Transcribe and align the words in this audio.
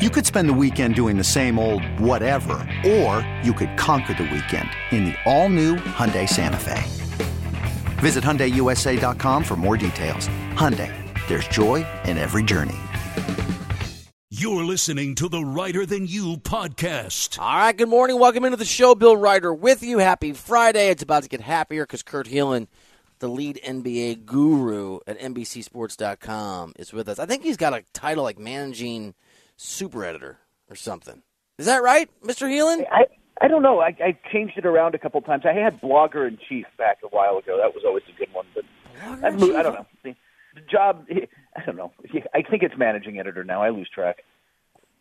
You 0.00 0.08
could 0.08 0.24
spend 0.24 0.48
the 0.48 0.54
weekend 0.54 0.94
doing 0.94 1.18
the 1.18 1.22
same 1.22 1.58
old 1.58 1.84
whatever, 2.00 2.66
or 2.86 3.20
you 3.44 3.52
could 3.52 3.76
conquer 3.76 4.14
the 4.14 4.22
weekend 4.22 4.66
in 4.92 5.04
the 5.04 5.14
all-new 5.26 5.76
Hyundai 5.76 6.26
Santa 6.26 6.56
Fe. 6.56 6.82
Visit 8.00 8.24
HyundaiUSA.com 8.24 9.44
for 9.44 9.56
more 9.56 9.76
details. 9.76 10.26
Hyundai, 10.54 10.90
there's 11.28 11.46
joy 11.48 11.86
in 12.06 12.16
every 12.16 12.42
journey. 12.42 12.78
You're 14.30 14.64
listening 14.64 15.16
to 15.16 15.28
the 15.28 15.44
Reiter 15.44 15.84
Than 15.84 16.06
You 16.06 16.38
podcast. 16.38 17.38
All 17.38 17.58
right, 17.58 17.76
good 17.76 17.90
morning. 17.90 18.18
Welcome 18.18 18.46
into 18.46 18.56
the 18.56 18.64
show. 18.64 18.94
Bill 18.94 19.18
Reiter 19.18 19.52
with 19.52 19.82
you. 19.82 19.98
Happy 19.98 20.32
Friday. 20.32 20.88
It's 20.88 21.02
about 21.02 21.24
to 21.24 21.28
get 21.28 21.42
happier 21.42 21.84
because 21.84 22.02
Kurt 22.02 22.26
Helin, 22.26 22.68
the 23.18 23.28
lead 23.28 23.60
NBA 23.62 24.24
guru 24.24 25.00
at 25.06 25.20
NBCSports.com, 25.20 26.72
is 26.78 26.90
with 26.90 27.06
us. 27.06 27.18
I 27.18 27.26
think 27.26 27.42
he's 27.42 27.58
got 27.58 27.74
a 27.74 27.84
title 27.92 28.24
like 28.24 28.38
managing 28.38 29.12
super 29.60 30.04
editor 30.04 30.38
or 30.68 30.76
something. 30.76 31.22
Is 31.58 31.66
that 31.66 31.82
right, 31.82 32.08
Mr. 32.24 32.48
Helin? 32.48 32.86
I, 32.90 33.04
I 33.40 33.48
don't 33.48 33.62
know. 33.62 33.80
I, 33.80 33.94
I 34.02 34.18
changed 34.32 34.56
it 34.56 34.64
around 34.64 34.94
a 34.94 34.98
couple 34.98 35.20
times. 35.20 35.44
I 35.44 35.52
had 35.52 35.80
blogger 35.80 36.26
in 36.26 36.38
chief 36.48 36.66
back 36.78 36.98
a 37.04 37.08
while 37.08 37.36
ago. 37.36 37.58
That 37.58 37.74
was 37.74 37.84
always 37.86 38.04
a 38.08 38.18
good 38.18 38.32
one. 38.32 38.46
But 38.54 38.64
I, 39.02 39.30
moved, 39.30 39.54
I 39.54 39.62
don't 39.62 39.74
know. 39.74 39.86
The, 40.02 40.14
the 40.54 40.60
job, 40.62 41.06
I 41.56 41.64
don't 41.64 41.76
know. 41.76 41.92
I 42.34 42.42
think 42.42 42.62
it's 42.62 42.76
managing 42.78 43.18
editor 43.18 43.44
now. 43.44 43.62
I 43.62 43.70
lose 43.70 43.88
track. 43.94 44.24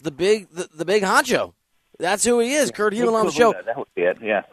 The 0.02 0.12
big, 0.12 0.50
the, 0.52 0.70
the 0.74 0.86
big 0.86 1.04
honcho. 1.04 1.54
That's 1.98 2.24
who 2.24 2.40
he 2.40 2.54
is. 2.54 2.72
Kurt 2.72 2.94
Helin 2.94 3.14
on 3.14 3.26
the 3.26 3.32
show. 3.32 3.54
That 3.54 3.78
would 3.78 3.88
be 3.96 4.04
it. 4.04 4.18
Yeah. 4.22 4.44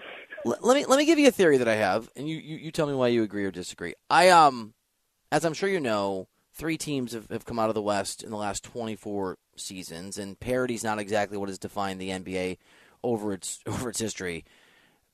L- 0.44 0.58
let 0.62 0.76
me 0.76 0.84
let 0.84 0.96
me 0.96 1.04
give 1.04 1.18
you 1.18 1.28
a 1.28 1.32
theory 1.32 1.58
that 1.58 1.68
I 1.68 1.76
have, 1.76 2.10
and 2.16 2.28
you, 2.28 2.36
you, 2.36 2.56
you 2.56 2.70
tell 2.72 2.86
me 2.86 2.94
why 2.94 3.08
you 3.08 3.22
agree 3.22 3.44
or 3.44 3.52
disagree. 3.52 3.94
I 4.10 4.30
um, 4.30 4.74
as 5.30 5.44
I'm 5.44 5.54
sure 5.54 5.68
you 5.68 5.78
know, 5.78 6.26
three 6.52 6.76
teams 6.76 7.12
have, 7.12 7.28
have 7.30 7.44
come 7.44 7.60
out 7.60 7.68
of 7.68 7.76
the 7.76 7.82
West 7.82 8.24
in 8.24 8.30
the 8.30 8.36
last 8.36 8.64
24 8.64 9.38
seasons, 9.60 10.18
and 10.18 10.38
parity's 10.38 10.84
not 10.84 10.98
exactly 10.98 11.36
what 11.36 11.48
has 11.48 11.58
defined 11.58 12.00
the 12.00 12.10
NBA 12.10 12.58
over 13.02 13.32
its 13.32 13.60
over 13.66 13.90
its 13.90 14.00
history. 14.00 14.44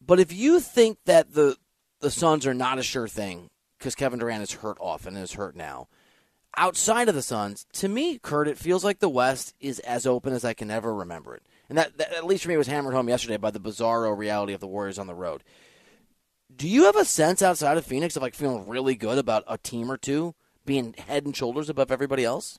But 0.04 0.20
if 0.20 0.32
you 0.32 0.60
think 0.60 0.98
that 1.04 1.34
the 1.34 1.56
the 2.00 2.10
Suns 2.10 2.46
are 2.46 2.54
not 2.54 2.78
a 2.78 2.82
sure 2.82 3.08
thing 3.08 3.48
because 3.78 3.94
Kevin 3.94 4.18
Durant 4.18 4.42
is 4.42 4.52
hurt 4.52 4.78
often 4.80 5.14
and 5.14 5.24
is 5.24 5.32
hurt 5.32 5.56
now, 5.56 5.88
outside 6.56 7.08
of 7.08 7.14
the 7.14 7.22
Suns, 7.22 7.66
to 7.74 7.88
me, 7.88 8.18
Kurt, 8.18 8.48
it 8.48 8.58
feels 8.58 8.84
like 8.84 8.98
the 8.98 9.08
West 9.08 9.54
is 9.60 9.78
as 9.80 10.06
open 10.06 10.32
as 10.32 10.44
I 10.44 10.54
can 10.54 10.70
ever 10.70 10.94
remember 10.94 11.34
it. 11.34 11.42
And 11.68 11.78
that, 11.78 11.96
that 11.98 12.12
at 12.12 12.26
least 12.26 12.42
for 12.42 12.50
me 12.50 12.56
was 12.56 12.66
hammered 12.66 12.94
home 12.94 13.08
yesterday 13.08 13.36
by 13.36 13.50
the 13.50 13.60
bizarro 13.60 14.16
reality 14.16 14.52
of 14.52 14.60
the 14.60 14.66
Warriors 14.66 14.98
on 14.98 15.06
the 15.06 15.14
road. 15.14 15.42
Do 16.54 16.68
you 16.68 16.84
have 16.84 16.96
a 16.96 17.04
sense 17.04 17.40
outside 17.40 17.78
of 17.78 17.86
Phoenix 17.86 18.14
of 18.14 18.22
like 18.22 18.34
feeling 18.34 18.68
really 18.68 18.94
good 18.94 19.18
about 19.18 19.44
a 19.46 19.56
team 19.56 19.90
or 19.90 19.96
two 19.96 20.34
being 20.66 20.94
head 20.94 21.24
and 21.24 21.34
shoulders 21.34 21.70
above 21.70 21.90
everybody 21.90 22.24
else? 22.24 22.58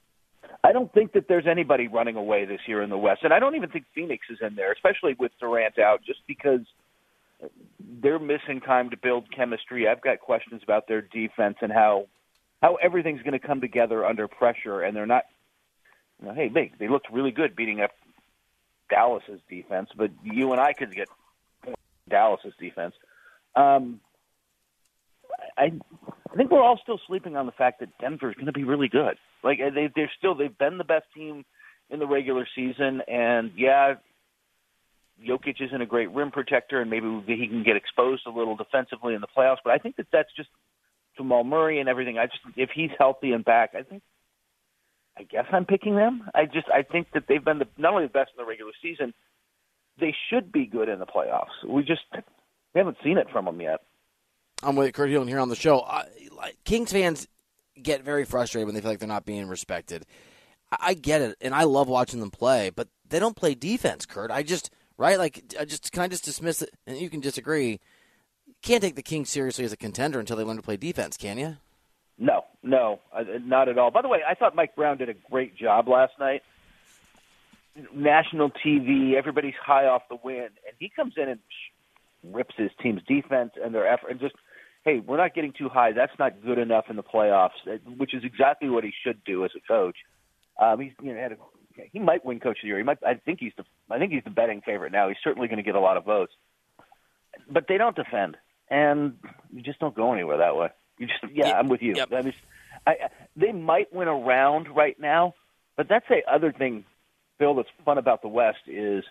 I 0.64 0.72
don't 0.72 0.92
think 0.94 1.14
that 1.14 1.28
there's 1.28 1.46
anybody 1.46 1.88
running 1.88 2.16
away 2.16 2.46
this 2.46 2.62
year 2.68 2.82
in 2.82 2.90
the 2.90 2.98
West, 2.98 3.24
and 3.24 3.34
I 3.34 3.40
don't 3.40 3.56
even 3.56 3.70
think 3.70 3.86
Phoenix 3.94 4.28
is 4.30 4.40
in 4.42 4.56
there, 4.56 4.72
especially 4.72 5.14
with 5.20 5.32
Durant 5.40 5.78
out, 5.78 6.02
just 6.06 6.20
because 6.26 6.62
they're 8.02 8.20
missing 8.20 8.62
time 8.62 8.90
to 8.92 8.98
build 8.98 9.30
chemistry. 9.36 9.88
I've 9.88 10.02
got 10.02 10.20
questions 10.20 10.62
about 10.64 10.88
their 10.88 11.02
defense 11.02 11.58
and 11.62 11.72
how 11.72 12.08
how 12.62 12.76
everything's 12.76 13.22
going 13.22 13.34
to 13.34 13.46
come 13.46 13.60
together 13.60 14.06
under 14.06 14.28
pressure, 14.28 14.82
and 14.82 14.96
they're 14.96 15.06
not. 15.06 15.26
You 16.22 16.30
know, 16.30 16.34
hey, 16.34 16.50
they 16.50 16.72
they 16.80 16.88
looked 16.88 17.12
really 17.12 17.32
good 17.32 17.56
beating 17.56 17.82
up 17.82 17.92
Dallas's 18.90 19.42
defense, 19.50 19.90
but 19.96 20.12
you 20.24 20.54
and 20.54 20.62
I 20.62 20.72
could 20.74 20.96
get 20.96 21.10
Dallas's 22.10 22.54
defense. 22.58 22.94
Um, 23.56 24.00
I 25.58 25.72
I 26.32 26.36
think 26.36 26.52
we're 26.52 26.64
all 26.64 26.80
still 26.82 27.00
sleeping 27.08 27.36
on 27.36 27.46
the 27.46 27.52
fact 27.52 27.80
that 27.80 27.90
Denver's 28.00 28.36
going 28.36 28.48
to 28.48 28.54
be 28.54 28.64
really 28.64 28.88
good. 28.88 29.18
Like 29.44 29.60
uh, 29.60 29.70
they 29.74 29.90
they're 29.96 30.12
still 30.18 30.36
they've 30.36 30.58
been 30.58 30.78
the 30.78 30.84
best 30.84 31.06
team 31.16 31.46
in 31.90 32.00
the 32.00 32.08
regular 32.08 32.48
season, 32.56 33.02
and 33.08 33.52
yeah, 33.56 33.96
Jokic 35.28 35.62
isn't 35.62 35.82
a 35.82 35.86
great 35.86 36.12
rim 36.12 36.32
protector, 36.32 36.82
and 36.82 36.90
maybe 36.90 37.08
he 37.28 37.48
can 37.48 37.64
get 37.64 37.76
exposed 37.76 38.24
a 38.26 38.32
little 38.32 38.56
defensively 38.56 39.14
in 39.14 39.22
the 39.22 39.28
playoffs. 39.28 39.58
But 39.64 39.74
I 39.74 39.78
think 39.78 39.98
that 39.98 40.08
that's 40.12 40.30
just 40.36 40.50
Jamal 41.18 41.44
Murray 41.44 41.80
and 41.80 41.88
everything. 41.88 42.18
I 42.18 42.26
just 42.26 42.40
if 42.56 42.70
he's 42.74 42.92
healthy 42.98 43.32
and 43.32 43.46
back, 43.46 43.72
I 43.78 43.84
think. 43.84 44.02
I 45.16 45.24
guess 45.24 45.46
I'm 45.52 45.66
picking 45.66 45.96
them. 45.96 46.28
I 46.34 46.46
just 46.46 46.68
I 46.74 46.82
think 46.82 47.08
that 47.14 47.26
they've 47.30 47.44
been 47.44 47.60
the, 47.60 47.68
not 47.78 47.94
only 47.94 48.08
the 48.08 48.14
best 48.14 48.32
in 48.36 48.44
the 48.44 48.50
regular 48.50 48.72
season, 48.82 49.14
they 50.00 50.16
should 50.30 50.52
be 50.52 50.66
good 50.66 50.90
in 50.90 50.98
the 50.98 51.06
playoffs. 51.06 51.54
We 51.68 51.84
just 51.84 52.02
we 52.74 52.80
haven't 52.80 52.98
seen 53.04 53.20
it 53.20 53.28
from 53.32 53.46
them 53.46 53.62
yet. 53.62 53.82
I'm 54.64 54.76
with 54.76 54.94
Kurt 54.94 55.10
Helin 55.10 55.28
here 55.28 55.40
on 55.40 55.50
the 55.50 55.56
show. 55.56 55.86
Kings 56.64 56.92
fans 56.92 57.28
get 57.82 58.04
very 58.04 58.26
frustrated 58.26 58.66
when 58.66 58.76
they 58.76 58.82
feel 58.82 58.92
like 58.92 59.00
they're 59.00 59.08
not 59.08 59.26
being 59.26 59.48
respected. 59.48 60.06
I, 60.72 60.78
I 60.80 60.94
get 60.94 61.22
it, 61.22 61.38
and 61.42 61.54
I 61.54 61.64
love 61.64 61.88
watching 61.88 62.20
them 62.20 62.32
play, 62.32 62.70
but 62.70 62.88
they 63.08 63.20
don't 63.20 63.36
play 63.36 63.56
defense, 63.56 64.06
Kurt. 64.06 64.32
I 64.32 64.44
just 64.44 64.72
right 64.98 65.18
like 65.18 65.44
I 65.60 65.66
just 65.66 65.92
can 65.92 66.02
I 66.04 66.08
just 66.08 66.26
dismiss 66.26 66.62
it, 66.62 66.70
and 66.88 66.98
you 66.98 67.10
can 67.10 67.20
disagree. 67.20 67.80
Can't 68.62 68.82
take 68.82 68.96
the 68.96 69.04
Kings 69.04 69.30
seriously 69.30 69.66
as 69.66 69.74
a 69.74 69.78
contender 69.78 70.20
until 70.20 70.38
they 70.38 70.44
learn 70.44 70.56
to 70.56 70.62
play 70.62 70.78
defense, 70.78 71.18
can 71.18 71.38
you? 71.38 71.58
No, 72.18 72.46
no, 72.62 73.02
not 73.44 73.68
at 73.68 73.78
all. 73.78 73.92
By 73.92 74.02
the 74.02 74.08
way, 74.08 74.20
I 74.28 74.36
thought 74.36 74.56
Mike 74.56 74.76
Brown 74.76 74.98
did 74.98 75.10
a 75.10 75.14
great 75.14 75.58
job 75.58 75.88
last 75.90 76.14
night. 76.20 76.44
National 77.94 78.52
TV, 78.52 79.16
everybody's 79.16 79.56
high 79.56 79.88
off 79.88 80.04
the 80.10 80.18
win, 80.24 80.44
and 80.44 80.76
he 80.80 80.90
comes 80.90 81.16
in 81.18 81.28
and 81.28 81.40
rips 82.32 82.56
his 82.56 82.70
team's 82.82 83.02
defense 83.08 83.52
and 83.62 83.74
their 83.74 83.88
effort, 83.88 84.12
and 84.12 84.20
just 84.20 84.36
hey, 84.84 85.00
we're 85.00 85.18
not 85.18 85.34
getting 85.34 85.54
too 85.54 85.70
high. 85.70 85.92
That's 85.94 86.18
not 86.20 86.44
good 86.44 86.58
enough 86.58 86.86
in 86.90 86.96
the 86.96 87.04
playoffs, 87.04 87.52
uh, 87.68 87.78
which 87.98 88.14
is 88.14 88.24
exactly 88.24 88.70
what 88.70 88.84
he 88.84 88.92
should 89.04 89.24
do 89.24 89.46
as 89.46 89.52
a 89.56 89.62
coach. 89.68 89.98
Um, 90.62 90.80
he's 90.80 90.92
you 91.02 91.14
know 91.14 91.20
had 91.20 91.32
a, 91.34 91.38
he 91.92 92.00
might 92.00 92.26
win 92.26 92.40
coach 92.40 92.58
of 92.58 92.62
the 92.64 92.68
year. 92.68 92.78
He 92.78 92.84
might. 92.84 93.00
I 93.06 93.16
think 93.16 93.40
he's 93.40 93.54
the 93.58 93.64
I 93.90 93.98
think 94.00 94.12
he's 94.12 94.24
the 94.24 94.30
betting 94.30 94.62
favorite 94.62 94.92
now. 94.92 95.08
He's 95.08 95.18
certainly 95.24 95.48
going 95.48 95.58
to 95.58 95.64
get 95.64 95.76
a 95.76 95.80
lot 95.80 95.98
of 95.98 96.06
votes, 96.06 96.34
but 97.50 97.66
they 97.68 97.78
don't 97.78 97.96
defend, 97.96 98.38
and 98.70 99.18
you 99.52 99.62
just 99.62 99.80
don't 99.80 99.96
go 99.96 100.14
anywhere 100.14 100.38
that 100.38 100.56
way. 100.56 100.70
You 100.98 101.08
just 101.08 101.20
yeah. 101.34 101.58
I'm 101.58 101.68
with 101.70 101.82
you. 101.82 101.94
Yep. 101.96 102.10
I 102.14 102.22
mean, 102.22 102.34
I, 102.86 102.92
I- 102.92 103.10
they 103.36 103.52
might 103.52 103.92
win 103.92 104.08
a 104.08 104.14
round 104.16 104.68
right 104.76 105.00
now, 105.00 105.34
but 105.76 105.88
that's 105.90 106.06
the 106.08 106.22
other 106.32 106.52
thing, 106.52 106.86
Bill. 107.40 107.56
That's 107.56 107.70
fun 107.84 107.98
about 107.98 108.22
the 108.22 108.28
West 108.28 108.60
is 108.68 109.04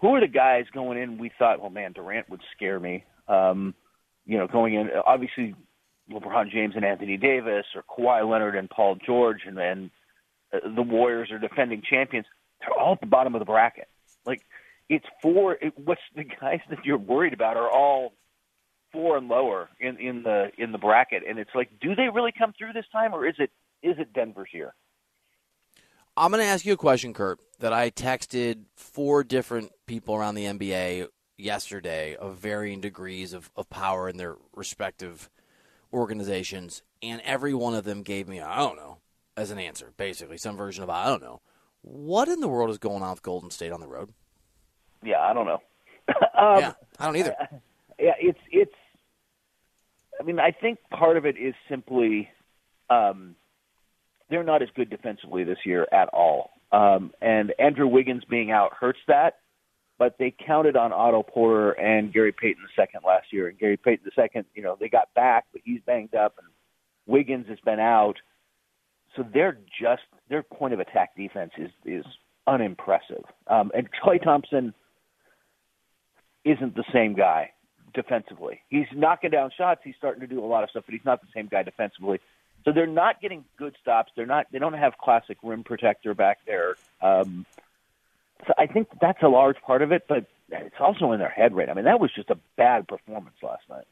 who 0.00 0.14
are 0.14 0.20
the 0.20 0.28
guys 0.28 0.66
going 0.72 0.98
in? 0.98 1.18
We 1.18 1.30
thought, 1.38 1.60
well, 1.60 1.70
man, 1.70 1.92
Durant 1.92 2.28
would 2.28 2.42
scare 2.54 2.78
me. 2.78 3.04
Um, 3.26 3.74
you 4.26 4.38
know, 4.38 4.46
going 4.46 4.74
in 4.74 4.90
obviously 5.06 5.54
LeBron 6.10 6.50
James 6.50 6.74
and 6.76 6.84
Anthony 6.84 7.16
Davis, 7.16 7.66
or 7.74 7.82
Kawhi 7.82 8.28
Leonard 8.28 8.56
and 8.56 8.68
Paul 8.68 8.96
George, 9.04 9.42
and 9.46 9.56
then 9.56 9.90
uh, 10.52 10.58
the 10.74 10.82
Warriors 10.82 11.30
are 11.30 11.38
defending 11.38 11.82
champions. 11.88 12.26
They're 12.60 12.78
all 12.78 12.94
at 12.94 13.00
the 13.00 13.06
bottom 13.06 13.34
of 13.34 13.38
the 13.38 13.46
bracket. 13.46 13.88
Like 14.26 14.42
it's 14.88 15.06
four. 15.22 15.54
It, 15.54 15.72
what's 15.78 16.00
the 16.14 16.24
guys 16.24 16.60
that 16.70 16.84
you're 16.84 16.98
worried 16.98 17.32
about 17.32 17.56
are 17.56 17.70
all 17.70 18.14
four 18.92 19.16
and 19.16 19.28
lower 19.28 19.68
in 19.80 19.98
in 19.98 20.22
the 20.22 20.50
in 20.58 20.72
the 20.72 20.78
bracket, 20.78 21.22
and 21.28 21.38
it's 21.38 21.54
like, 21.54 21.70
do 21.80 21.94
they 21.94 22.08
really 22.08 22.32
come 22.32 22.52
through 22.56 22.72
this 22.72 22.86
time, 22.92 23.14
or 23.14 23.26
is 23.26 23.34
it 23.38 23.50
is 23.82 23.96
it 23.98 24.12
Denver's 24.12 24.50
year? 24.52 24.74
I'm 26.16 26.30
going 26.30 26.42
to 26.42 26.48
ask 26.48 26.64
you 26.64 26.74
a 26.74 26.76
question, 26.76 27.12
Kurt, 27.12 27.40
that 27.58 27.72
I 27.72 27.90
texted 27.90 28.66
four 28.76 29.24
different 29.24 29.72
people 29.86 30.14
around 30.14 30.36
the 30.36 30.44
NBA 30.44 31.08
yesterday 31.36 32.14
of 32.16 32.36
varying 32.36 32.80
degrees 32.80 33.32
of, 33.32 33.50
of 33.56 33.68
power 33.68 34.08
in 34.08 34.16
their 34.16 34.36
respective 34.54 35.30
organizations, 35.92 36.82
and 37.02 37.20
every 37.24 37.54
one 37.54 37.74
of 37.74 37.84
them 37.84 38.02
gave 38.02 38.28
me, 38.28 38.40
I 38.40 38.58
don't 38.58 38.76
know, 38.76 38.98
as 39.36 39.50
an 39.50 39.58
answer, 39.58 39.92
basically, 39.96 40.38
some 40.38 40.56
version 40.56 40.82
of 40.82 40.90
I 40.90 41.06
don't 41.06 41.22
know. 41.22 41.40
What 41.82 42.28
in 42.28 42.40
the 42.40 42.48
world 42.48 42.70
is 42.70 42.78
going 42.78 43.02
on 43.02 43.10
with 43.10 43.22
Golden 43.22 43.50
State 43.50 43.72
on 43.72 43.80
the 43.80 43.88
road? 43.88 44.12
Yeah, 45.02 45.20
I 45.20 45.34
don't 45.34 45.46
know. 45.46 45.60
um, 46.08 46.60
yeah, 46.60 46.72
I 46.98 47.06
don't 47.06 47.16
either. 47.16 47.36
yeah, 47.98 48.14
it's 48.18 48.38
it's. 48.50 48.74
I 50.18 50.22
mean, 50.22 50.38
I 50.38 50.52
think 50.52 50.78
part 50.90 51.16
of 51.16 51.26
it 51.26 51.36
is 51.36 51.54
simply 51.68 52.28
um, 52.88 53.34
they're 54.30 54.44
not 54.44 54.62
as 54.62 54.68
good 54.74 54.88
defensively 54.88 55.44
this 55.44 55.58
year 55.66 55.86
at 55.92 56.08
all, 56.08 56.50
um, 56.72 57.12
and 57.20 57.52
Andrew 57.58 57.86
Wiggins 57.86 58.24
being 58.24 58.50
out 58.50 58.72
hurts 58.78 59.00
that. 59.08 59.38
But 59.98 60.16
they 60.18 60.34
counted 60.44 60.76
on 60.76 60.92
Otto 60.92 61.22
Porter 61.22 61.70
and 61.72 62.12
Gary 62.12 62.32
Payton 62.32 62.66
second 62.74 63.00
last 63.06 63.32
year, 63.32 63.48
and 63.48 63.58
Gary 63.58 63.76
Payton 63.76 64.10
second, 64.16 64.44
you 64.54 64.62
know, 64.62 64.76
they 64.78 64.88
got 64.88 65.14
back, 65.14 65.46
but 65.52 65.62
he's 65.64 65.80
banged 65.86 66.14
up, 66.14 66.34
and 66.38 66.48
Wiggins 67.06 67.46
has 67.48 67.60
been 67.60 67.80
out. 67.80 68.16
so 69.14 69.24
they're 69.32 69.58
just 69.80 70.02
their 70.28 70.42
point 70.42 70.74
of 70.74 70.80
attack 70.80 71.16
defense 71.16 71.52
is 71.58 71.70
is 71.84 72.04
unimpressive. 72.46 73.24
Um, 73.46 73.70
and 73.74 73.88
Klay 74.02 74.22
Thompson 74.22 74.74
isn't 76.44 76.74
the 76.74 76.84
same 76.92 77.14
guy 77.14 77.52
defensively. 77.94 78.60
He's 78.68 78.86
knocking 78.94 79.30
down 79.30 79.50
shots. 79.56 79.80
He's 79.84 79.94
starting 79.96 80.20
to 80.20 80.26
do 80.26 80.44
a 80.44 80.46
lot 80.46 80.64
of 80.64 80.70
stuff, 80.70 80.84
but 80.86 80.92
he's 80.92 81.04
not 81.04 81.20
the 81.20 81.28
same 81.34 81.46
guy 81.46 81.62
defensively. 81.62 82.20
So 82.64 82.72
they're 82.72 82.86
not 82.86 83.20
getting 83.20 83.44
good 83.56 83.76
stops. 83.80 84.12
They're 84.16 84.26
not. 84.26 84.46
They 84.50 84.58
don't 84.58 84.72
have 84.72 84.98
classic 84.98 85.38
rim 85.42 85.64
protector 85.64 86.14
back 86.14 86.38
there. 86.46 86.76
Um, 87.00 87.46
so 88.46 88.54
I 88.58 88.66
think 88.66 88.88
that's 89.00 89.22
a 89.22 89.28
large 89.28 89.56
part 89.66 89.82
of 89.82 89.92
it, 89.92 90.04
but 90.08 90.26
it's 90.50 90.76
also 90.80 91.12
in 91.12 91.18
their 91.18 91.28
head 91.28 91.54
right. 91.54 91.68
I 91.68 91.74
mean, 91.74 91.84
that 91.84 92.00
was 92.00 92.10
just 92.14 92.30
a 92.30 92.38
bad 92.56 92.86
performance 92.88 93.36
last 93.42 93.62
night. 93.68 93.86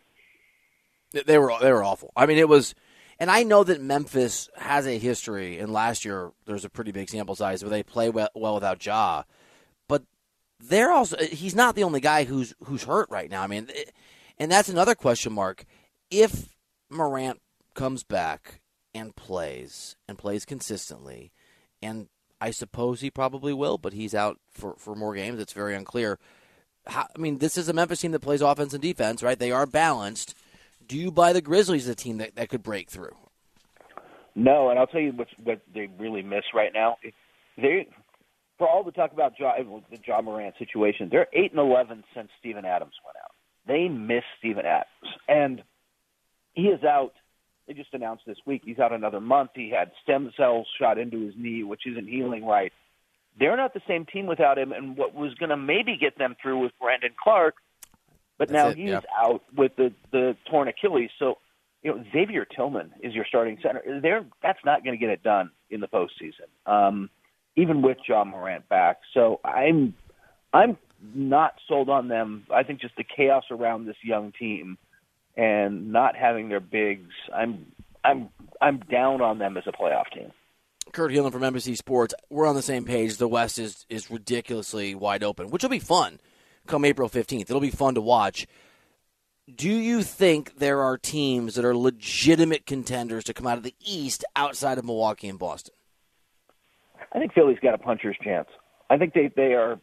They 1.27 1.39
were 1.39 1.53
they 1.61 1.73
were 1.73 1.85
awful. 1.85 2.13
I 2.17 2.27
mean, 2.27 2.39
it 2.39 2.49
was, 2.49 2.75
and 3.19 3.31
I 3.31 3.43
know 3.43 3.65
that 3.65 3.81
Memphis 3.81 4.49
has 4.57 4.87
a 4.87 4.99
history. 4.99 5.59
And 5.59 5.73
last 5.73 6.05
year 6.05 6.33
there's 6.47 6.65
a 6.65 6.71
pretty 6.71 6.93
big 6.93 7.11
sample 7.11 7.35
size 7.35 7.63
where 7.63 7.71
they 7.71 7.83
play 7.83 8.09
well, 8.11 8.31
well 8.35 8.55
without 8.55 8.85
Ja, 8.85 9.25
but 9.89 10.03
they're 10.61 10.93
also 10.93 11.17
he's 11.19 11.55
not 11.55 11.75
the 11.75 11.85
only 11.85 12.01
guy 12.01 12.25
who's 12.25 12.55
who's 12.65 12.85
hurt 12.85 13.11
right 13.11 13.31
now. 13.31 13.43
I 13.43 13.47
mean, 13.47 13.69
eh, 13.75 13.85
and 14.39 14.51
that's 14.51 14.69
another 14.69 14.95
question 14.95 15.33
mark. 15.33 15.65
If 16.11 16.55
Morant 16.91 17.41
comes 17.75 18.05
back 18.05 18.61
and 18.95 19.15
plays 19.15 19.97
and 20.09 20.19
plays 20.19 20.45
consistently, 20.45 21.33
and 21.83 22.09
I 22.43 22.51
suppose 22.51 23.01
he 23.01 23.09
probably 23.09 23.53
will, 23.53 23.79
but 23.79 23.93
he's 23.93 24.17
out 24.17 24.41
for, 24.51 24.75
for 24.77 24.97
more 24.97 25.15
games. 25.15 25.39
It's 25.39 25.53
very 25.53 25.77
unclear. 25.77 26.19
How, 26.89 27.07
I 27.15 27.19
mean, 27.21 27.39
this 27.39 27.57
is 27.57 27.69
a 27.69 27.73
Memphis 27.73 28.01
team 28.01 28.11
that 28.11 28.19
plays 28.19 28.41
offense 28.41 28.73
and 28.73 28.83
defense, 28.83 29.23
right? 29.23 29.39
They 29.39 29.53
are 29.53 29.65
balanced. 29.65 30.35
Do 30.89 30.99
you 30.99 31.13
buy 31.13 31.33
the 31.33 31.41
Grizzlies 31.41 31.87
a 31.87 31.95
team 31.95 32.19
that, 32.19 32.35
that 32.35 32.49
could 32.49 32.65
break 32.65 32.91
through? 32.91 33.15
No, 34.35 34.71
and 34.71 34.79
I'll 34.79 34.89
tell 34.89 35.01
you 35.01 35.13
what 35.13 35.29
what 35.45 35.61
they 35.73 35.89
really 36.01 36.23
miss 36.23 36.43
right 36.53 36.73
now. 36.75 36.97
They, 37.57 37.87
for 38.59 38.69
all 38.69 38.83
the 38.83 38.91
talk 38.91 39.13
about 39.13 39.39
Ja, 39.39 39.53
eh, 39.53 39.63
the 39.93 39.99
Ja 40.05 40.21
Morant 40.21 40.57
situation, 40.59 41.11
they're 41.13 41.29
eight 41.33 41.53
and 41.53 41.61
eleven 41.61 42.03
since 42.13 42.29
Steven 42.41 42.65
Adams 42.65 42.95
went 43.05 43.19
out. 43.23 43.37
They 43.69 43.89
miss 43.89 44.25
Steven 44.41 44.67
Adams, 44.67 45.15
and 45.29 45.63
he 46.55 46.63
is 46.63 46.83
out 46.83 47.13
they 47.67 47.75
just 47.75 47.95
announced 47.95 48.25
this 48.27 48.39
week 48.47 48.63
he's 48.65 48.79
out 48.79 48.93
another 48.93 49.21
month. 49.21 49.51
He 49.55 49.71
had 49.71 49.93
stem 50.03 50.33
cells 50.37 50.67
shot 50.79 50.99
into 50.99 51.21
his 51.25 51.35
knee, 51.37 51.63
which 51.63 51.87
isn't 51.87 52.09
healing 52.09 52.45
right. 52.45 52.73
They're 53.39 53.57
not 53.57 53.73
the 53.73 53.81
same 53.89 54.05
team 54.05 54.27
without 54.27 54.59
him, 54.59 54.73
and 54.73 54.97
what 54.97 55.15
was 55.15 55.35
going 55.35 55.51
to 55.51 55.57
maybe 55.57 55.97
get 55.97 56.19
them 56.19 56.37
through 56.43 56.59
was 56.59 56.71
Brandon 56.81 57.13
Clarke, 57.23 57.57
but 58.39 58.49
That's 58.49 58.53
now 58.53 58.69
it, 58.69 58.77
he's 58.77 58.91
yeah. 58.91 59.01
out 59.17 59.43
with 59.57 59.75
the 59.77 59.93
the 60.11 60.37
torn 60.51 60.69
Achilles. 60.69 61.11
So, 61.19 61.39
you 61.83 61.93
know, 61.93 62.05
Xavier 62.13 62.45
Tillman 62.45 62.93
is 63.03 63.15
your 63.15 63.25
starting 63.25 63.59
center. 63.63 64.01
They're 64.03 64.25
that's 64.43 64.59
not 64.65 64.85
going 64.85 64.99
to 64.99 65.01
get 65.01 65.11
it 65.11 65.23
done 65.23 65.51
in 65.71 65.81
the 65.81 65.89
postseason, 65.89 66.49
um, 66.67 67.09
even 67.57 67.81
with 67.81 67.99
John 68.07 68.29
Morant 68.29 68.69
back. 68.69 68.99
So 69.15 69.41
I'm 69.45 69.95
I'm 70.53 70.77
not 71.15 71.55
sold 71.69 71.89
on 71.89 72.09
them. 72.09 72.47
I 72.53 72.65
think 72.65 72.81
just 72.81 72.97
the 72.97 73.05
chaos 73.05 73.45
around 73.51 73.87
this 73.87 73.97
young 74.03 74.33
team 74.33 74.77
and 75.37 75.93
not 75.93 76.17
having 76.17 76.49
their 76.49 76.61
bigs, 76.61 77.13
I'm 77.35 77.67
I'm 78.05 78.29
I'm 78.61 78.79
down 78.79 79.21
on 79.21 79.39
them 79.39 79.57
as 79.57 79.65
a 79.67 79.73
playoff 79.73 80.11
team. 80.13 80.33
Kurt 80.93 81.13
Helin 81.13 81.33
from 81.33 81.43
NBC 81.43 81.77
Sports. 81.77 82.15
We're 82.29 82.47
on 82.47 82.55
the 82.55 82.63
same 82.63 82.85
page. 82.85 83.17
The 83.17 83.29
West 83.29 83.59
is 83.59 83.87
is 83.89 84.11
ridiculously 84.11 84.95
wide 84.95 85.25
open, 85.25 85.51
which 85.51 85.63
will 85.63 85.71
be 85.71 85.79
fun 85.79 86.19
come 86.67 86.85
April 86.85 87.09
15th. 87.09 87.43
It'll 87.43 87.61
be 87.61 87.71
fun 87.71 87.95
to 87.95 88.01
watch. 88.01 88.47
Do 89.53 89.69
you 89.69 90.03
think 90.03 90.59
there 90.59 90.81
are 90.83 90.97
teams 90.97 91.57
that 91.57 91.65
are 91.65 91.77
legitimate 91.77 92.65
contenders 92.65 93.25
to 93.25 93.35
come 93.35 93.47
out 93.47 93.59
of 93.59 93.65
the 93.65 93.75
East 93.85 94.25
outside 94.37 94.79
of 94.79 94.85
Milwaukee 94.85 95.29
and 95.29 95.39
Boston? 95.39 95.75
I 97.13 97.19
think 97.19 97.35
Philly's 97.35 97.59
got 97.61 97.75
a 97.75 97.79
puncher's 97.79 98.17
chance. 98.23 98.49
I 98.89 98.97
think 98.97 99.15
they 99.15 99.31
they 99.35 99.55
are. 99.55 99.79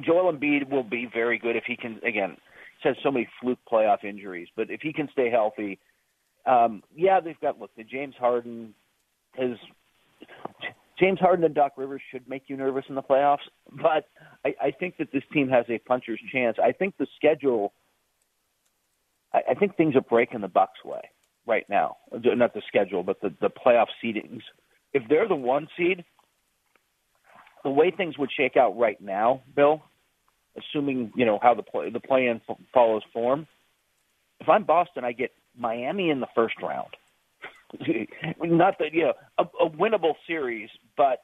Joel 0.00 0.32
Embiid 0.32 0.70
will 0.70 0.82
be 0.82 1.06
very 1.12 1.38
good 1.38 1.56
if 1.56 1.64
he 1.64 1.76
can. 1.76 2.00
Again, 2.04 2.38
has 2.82 2.96
so 3.02 3.10
many 3.10 3.28
fluke 3.40 3.58
playoff 3.70 4.04
injuries, 4.04 4.48
but 4.56 4.70
if 4.70 4.80
he 4.80 4.92
can 4.92 5.08
stay 5.12 5.30
healthy, 5.30 5.78
um, 6.46 6.82
yeah, 6.94 7.20
they've 7.20 7.40
got 7.40 7.58
look. 7.58 7.70
The 7.76 7.84
James 7.84 8.14
Harden 8.18 8.74
has 9.36 9.56
James 10.98 11.18
Harden 11.18 11.44
and 11.44 11.54
Doc 11.54 11.72
Rivers 11.76 12.02
should 12.10 12.28
make 12.28 12.44
you 12.46 12.56
nervous 12.56 12.84
in 12.88 12.94
the 12.94 13.02
playoffs, 13.02 13.38
but 13.70 14.06
I, 14.44 14.54
I 14.60 14.70
think 14.70 14.98
that 14.98 15.12
this 15.12 15.22
team 15.32 15.48
has 15.48 15.64
a 15.68 15.78
puncher's 15.78 16.20
chance. 16.32 16.58
I 16.62 16.72
think 16.72 16.96
the 16.98 17.06
schedule. 17.16 17.72
I, 19.32 19.40
I 19.50 19.54
think 19.54 19.76
things 19.76 19.96
are 19.96 20.02
breaking 20.02 20.40
the 20.40 20.48
Bucks' 20.48 20.84
way 20.84 21.00
right 21.46 21.64
now. 21.68 21.96
Not 22.12 22.54
the 22.54 22.62
schedule, 22.68 23.02
but 23.02 23.20
the 23.20 23.34
the 23.40 23.50
playoff 23.50 23.86
seedings. 24.02 24.42
If 24.92 25.04
they're 25.08 25.28
the 25.28 25.36
one 25.36 25.68
seed, 25.76 26.04
the 27.64 27.70
way 27.70 27.90
things 27.90 28.18
would 28.18 28.30
shake 28.36 28.56
out 28.56 28.78
right 28.78 29.00
now, 29.00 29.42
Bill, 29.54 29.82
assuming 30.56 31.12
you 31.14 31.24
know 31.24 31.38
how 31.42 31.54
the 31.54 31.62
play 31.62 31.90
the 31.90 32.00
play-in 32.00 32.40
f- 32.48 32.56
follows 32.72 33.02
form. 33.12 33.46
If 34.40 34.48
I'm 34.48 34.64
Boston, 34.64 35.04
I 35.04 35.12
get 35.12 35.30
Miami 35.58 36.10
in 36.10 36.20
the 36.20 36.28
first 36.34 36.54
round. 36.62 36.88
Not 38.42 38.78
that 38.78 38.92
you 38.92 39.04
know 39.04 39.12
a, 39.38 39.44
a 39.64 39.70
winnable 39.70 40.14
series, 40.26 40.70
but 40.96 41.22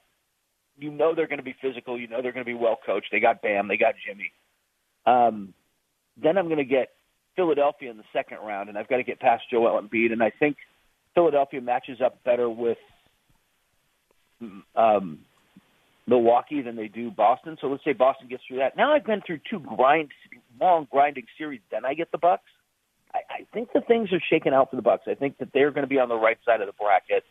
you 0.79 0.91
know 0.91 1.15
they're 1.15 1.27
going 1.27 1.39
to 1.39 1.45
be 1.45 1.57
physical. 1.61 1.99
You 1.99 2.09
know 2.09 2.23
they're 2.23 2.33
going 2.33 2.45
to 2.45 2.51
be 2.51 2.55
well 2.55 2.79
coached. 2.85 3.09
They 3.11 3.21
got 3.21 3.43
Bam. 3.43 3.69
They 3.69 3.77
got 3.77 3.95
Jimmy. 4.07 4.33
Um, 5.07 5.55
then 6.21 6.39
I'm 6.39 6.47
going 6.47 6.59
to 6.59 6.65
get 6.65 6.91
Philadelphia 7.37 7.91
in 7.91 7.97
the 7.97 8.05
second 8.13 8.39
round, 8.39 8.69
and 8.69 8.79
I've 8.79 8.89
got 8.89 8.97
to 8.97 9.05
get 9.05 9.21
past 9.21 9.45
Joel 9.51 9.81
Embiid. 9.81 10.13
And 10.13 10.23
I 10.23 10.31
think 10.31 10.57
Philadelphia 11.15 11.61
matches 11.61 12.01
up 12.05 12.23
better 12.25 12.49
with 12.49 12.79
um, 14.75 15.21
Milwaukee 16.07 16.63
than 16.63 16.77
they 16.77 16.89
do 16.89 17.11
Boston. 17.11 17.57
So 17.61 17.67
let's 17.67 17.85
say 17.85 17.93
Boston 17.93 18.29
gets 18.29 18.43
through 18.47 18.59
that. 18.59 18.77
Now 18.77 18.93
I've 18.93 19.05
been 19.05 19.23
through 19.27 19.41
two 19.51 19.61
grind, 19.61 20.11
long 20.61 20.87
grinding 20.91 21.27
series. 21.37 21.61
Then 21.71 21.85
I 21.85 21.95
get 21.95 22.13
the 22.13 22.19
Bucks. 22.19 22.45
I, 23.13 23.19
I 23.31 23.47
think 23.53 23.73
the 23.73 23.81
things 23.81 24.13
are 24.13 24.23
shaking 24.31 24.53
out 24.53 24.71
for 24.71 24.77
the 24.77 24.83
Bucks. 24.83 25.05
I 25.07 25.15
think 25.15 25.39
that 25.39 25.49
they're 25.53 25.71
going 25.71 25.85
to 25.85 25.89
be 25.89 25.99
on 25.99 26.09
the 26.09 26.17
right 26.17 26.39
side 26.45 26.61
of 26.61 26.67
the 26.67 26.73
bracket. 26.73 27.25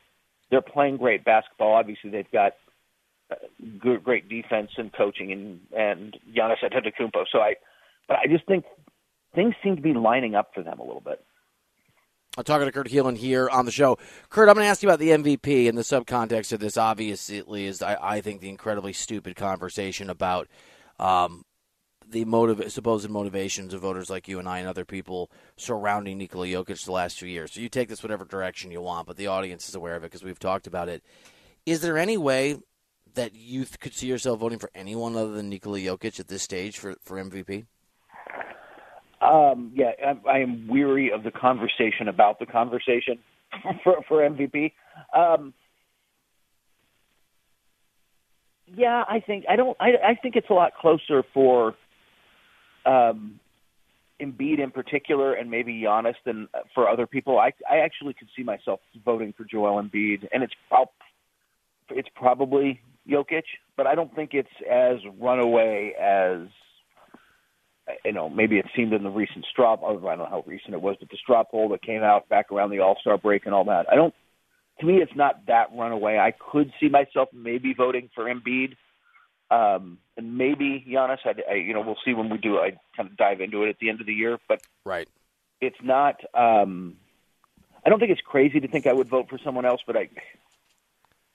They're 0.52 0.62
playing 0.62 0.98
great 0.98 1.24
basketball. 1.24 1.74
Obviously, 1.74 2.10
they've 2.10 2.32
got 2.32 2.54
uh, 3.32 3.36
good, 3.80 4.04
great 4.04 4.30
defense 4.30 4.72
and 4.78 4.92
coaching, 4.94 5.32
and 5.32 5.60
and 5.76 6.18
Giannis 6.36 6.64
Antetokounmpo. 6.64 7.26
So 7.32 7.40
I, 7.40 7.56
but 8.08 8.18
I 8.18 8.28
just 8.28 8.46
think 8.46 8.66
things 9.34 9.56
seem 9.64 9.76
to 9.76 9.82
be 9.82 9.94
lining 9.94 10.36
up 10.36 10.52
for 10.54 10.64
them 10.64 10.80
a 10.80 10.84
little 10.84 11.02
bit. 11.02 11.24
I'm 12.38 12.44
talking 12.44 12.66
to 12.66 12.72
Kurt 12.72 12.90
Helin 12.90 13.16
here 13.16 13.50
on 13.50 13.66
the 13.66 13.72
show. 13.72 13.98
Kurt, 14.30 14.50
I'm 14.50 14.56
going 14.56 14.66
to 14.66 14.70
ask 14.70 14.84
you 14.84 14.90
about 14.90 15.00
the 15.00 15.10
MVP 15.10 15.70
and 15.70 15.78
the 15.78 15.84
subcontext 15.84 16.52
of 16.52 16.60
this. 16.60 16.76
Obviously, 16.76 17.66
is 17.66 17.82
I, 17.82 17.98
I 18.02 18.22
think 18.22 18.42
the 18.42 18.50
incredibly 18.50 18.92
stupid 18.92 19.38
conversation 19.38 20.10
about 20.10 20.50
um, 21.00 21.46
the 22.06 22.26
motive, 22.26 22.72
supposed 22.74 23.10
motivations 23.10 23.74
of 23.74 23.82
voters 23.82 24.10
like 24.10 24.28
you 24.28 24.40
and 24.40 24.50
I 24.50 24.60
and 24.60 24.68
other 24.68 24.84
people 24.84 25.32
surrounding 25.56 26.18
Nikola 26.18 26.48
Jokic 26.48 26.84
the 26.84 26.92
last 26.92 27.20
two 27.20 27.28
years. 27.28 27.54
So 27.54 27.62
you 27.62 27.70
take 27.70 27.88
this 27.88 28.04
whatever 28.04 28.26
direction 28.26 28.70
you 28.70 28.82
want, 28.82 29.08
but 29.08 29.16
the 29.16 29.28
audience 29.28 29.70
is 29.70 29.76
aware 29.76 29.96
of 29.96 30.04
it 30.04 30.08
because 30.12 30.24
we've 30.24 30.40
talked 30.40 30.68
about 30.68 30.90
it. 30.90 31.04
Is 31.66 31.82
there 31.82 31.98
any 31.98 32.18
way 32.18 32.58
that 33.14 33.34
you 33.34 33.66
could 33.80 33.94
see 33.94 34.08
yourself 34.08 34.40
voting 34.40 34.60
for 34.60 34.70
anyone 34.76 35.16
other 35.16 35.32
than 35.32 35.50
Nikola 35.50 35.80
Jokic 35.80 36.20
at 36.20 36.28
this 36.28 36.44
stage 36.44 36.78
for, 36.78 36.96
for 37.02 37.18
MVP? 37.18 37.66
Um, 39.22 39.72
yeah, 39.74 39.92
I, 40.06 40.30
I 40.30 40.40
am 40.40 40.68
weary 40.68 41.12
of 41.12 41.24
the 41.24 41.32
conversation 41.32 42.08
about 42.08 42.40
the 42.40 42.46
conversation 42.46 43.20
for 43.84 43.98
for 44.08 44.18
MVP. 44.18 44.74
Um, 45.16 45.54
yeah, 48.68 49.04
I 49.08 49.20
think 49.20 49.46
I 49.50 49.56
don't. 49.56 49.78
I, 49.80 49.92
I 50.04 50.16
think 50.16 50.36
it's 50.36 50.50
a 50.50 50.54
lot 50.54 50.74
closer 50.80 51.24
for 51.34 51.76
um, 52.86 53.40
Embiid 54.22 54.60
in 54.60 54.72
particular, 54.72 55.34
and 55.34 55.50
maybe 55.50 55.82
Giannis 55.82 56.16
than 56.26 56.48
for 56.74 56.90
other 56.90 57.08
people. 57.08 57.40
I 57.40 57.54
I 57.70 57.78
actually 57.78 58.14
could 58.14 58.30
see 58.36 58.44
myself 58.44 58.80
voting 59.04 59.34
for 59.38 59.46
Joel 59.46 59.82
Embiid, 59.82 60.28
and 60.32 60.44
it's 60.44 60.54
it's 61.90 62.10
probably 62.16 62.82
Jokic, 63.08 63.44
but 63.78 63.88
I 63.88 63.96
don't 63.96 64.14
think 64.16 64.34
it's 64.34 64.50
as 64.70 64.98
runaway 65.20 65.94
as 66.00 66.48
you 68.04 68.12
know, 68.12 68.30
maybe 68.30 68.58
it 68.58 68.66
seemed 68.76 68.94
in 68.94 69.04
the 69.04 69.10
recent 69.10 69.46
straw. 69.46 69.74
I 69.74 69.94
don't 69.94 70.04
know 70.04 70.28
how 70.30 70.44
recent 70.48 70.74
it 70.74 70.82
was, 70.82 70.96
but 71.00 71.10
the 71.10 71.18
straw 71.18 71.44
poll 71.44 71.70
that 71.70 71.82
came 71.82 72.04
out 72.04 72.28
back 72.30 72.52
around 72.52 72.72
the 72.72 72.80
All 72.80 72.98
Star 73.00 73.18
break 73.18 73.46
and 73.46 73.54
all 73.54 73.66
that. 73.66 73.86
I 73.92 73.96
don't. 73.96 74.14
To 74.80 74.86
me, 74.86 74.96
it's 74.98 75.16
not 75.16 75.46
that 75.48 75.70
runaway. 75.74 76.18
I 76.18 76.32
could 76.32 76.74
see 76.80 76.90
myself 76.90 77.30
maybe 77.32 77.74
voting 77.74 78.10
for 78.14 78.26
Embiid, 78.26 78.76
um, 79.50 80.00
and 80.18 80.38
maybe 80.38 80.86
Giannis. 80.88 81.20
I, 81.24 81.34
I, 81.50 81.54
you 81.56 81.74
know, 81.74 81.82
we'll 81.82 81.98
see 82.04 82.14
when 82.14 82.30
we 82.30 82.38
do. 82.38 82.58
I 82.58 82.72
kind 82.98 83.10
of 83.10 83.16
dive 83.16 83.40
into 83.40 83.64
it 83.64 83.70
at 83.70 83.80
the 83.80 83.90
end 83.90 84.02
of 84.02 84.08
the 84.08 84.14
year, 84.14 84.38
but 84.50 84.62
Right. 84.84 85.08
it's 85.62 85.78
not. 85.82 86.20
Um, 86.34 86.98
I 87.86 87.90
don't 87.90 88.00
think 88.00 88.12
it's 88.12 88.22
crazy 88.22 88.60
to 88.60 88.68
think 88.68 88.88
I 88.88 88.94
would 88.94 89.08
vote 89.08 89.30
for 89.30 89.38
someone 89.44 89.66
else, 89.66 89.82
but 89.86 89.96
I. 89.96 90.10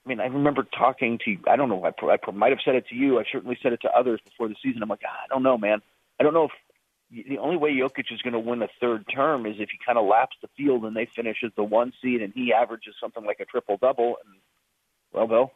I 0.03 0.09
mean, 0.09 0.19
I 0.19 0.25
remember 0.25 0.63
talking 0.63 1.19
to. 1.25 1.37
I 1.47 1.55
don't 1.55 1.69
know. 1.69 1.85
I, 1.85 1.91
I 2.05 2.31
might 2.31 2.49
have 2.49 2.59
said 2.65 2.73
it 2.73 2.87
to 2.87 2.95
you. 2.95 3.19
I 3.19 3.23
certainly 3.31 3.57
said 3.61 3.71
it 3.71 3.81
to 3.81 3.91
others 3.95 4.19
before 4.25 4.47
the 4.47 4.55
season. 4.61 4.81
I'm 4.81 4.89
like, 4.89 5.01
"Ah, 5.05 5.25
I 5.25 5.27
don't 5.27 5.43
know, 5.43 5.59
man. 5.59 5.81
I 6.21 6.23
don't 6.23 6.35
know 6.35 6.49
if 7.09 7.25
the 7.27 7.39
only 7.39 7.57
way 7.57 7.71
Jokic 7.71 8.13
is 8.13 8.21
going 8.21 8.33
to 8.33 8.39
win 8.39 8.61
a 8.61 8.67
third 8.79 9.05
term 9.11 9.47
is 9.47 9.55
if 9.57 9.71
he 9.71 9.79
kind 9.83 9.97
of 9.97 10.05
laps 10.05 10.37
the 10.39 10.49
field 10.55 10.85
and 10.85 10.95
they 10.95 11.07
finish 11.07 11.37
as 11.43 11.49
the 11.57 11.63
one 11.63 11.93
seed 11.99 12.21
and 12.21 12.31
he 12.31 12.53
averages 12.53 12.93
something 13.01 13.25
like 13.25 13.39
a 13.39 13.45
triple 13.45 13.77
double. 13.81 14.17
And 14.23 14.35
well, 15.11 15.25
Bill, 15.25 15.51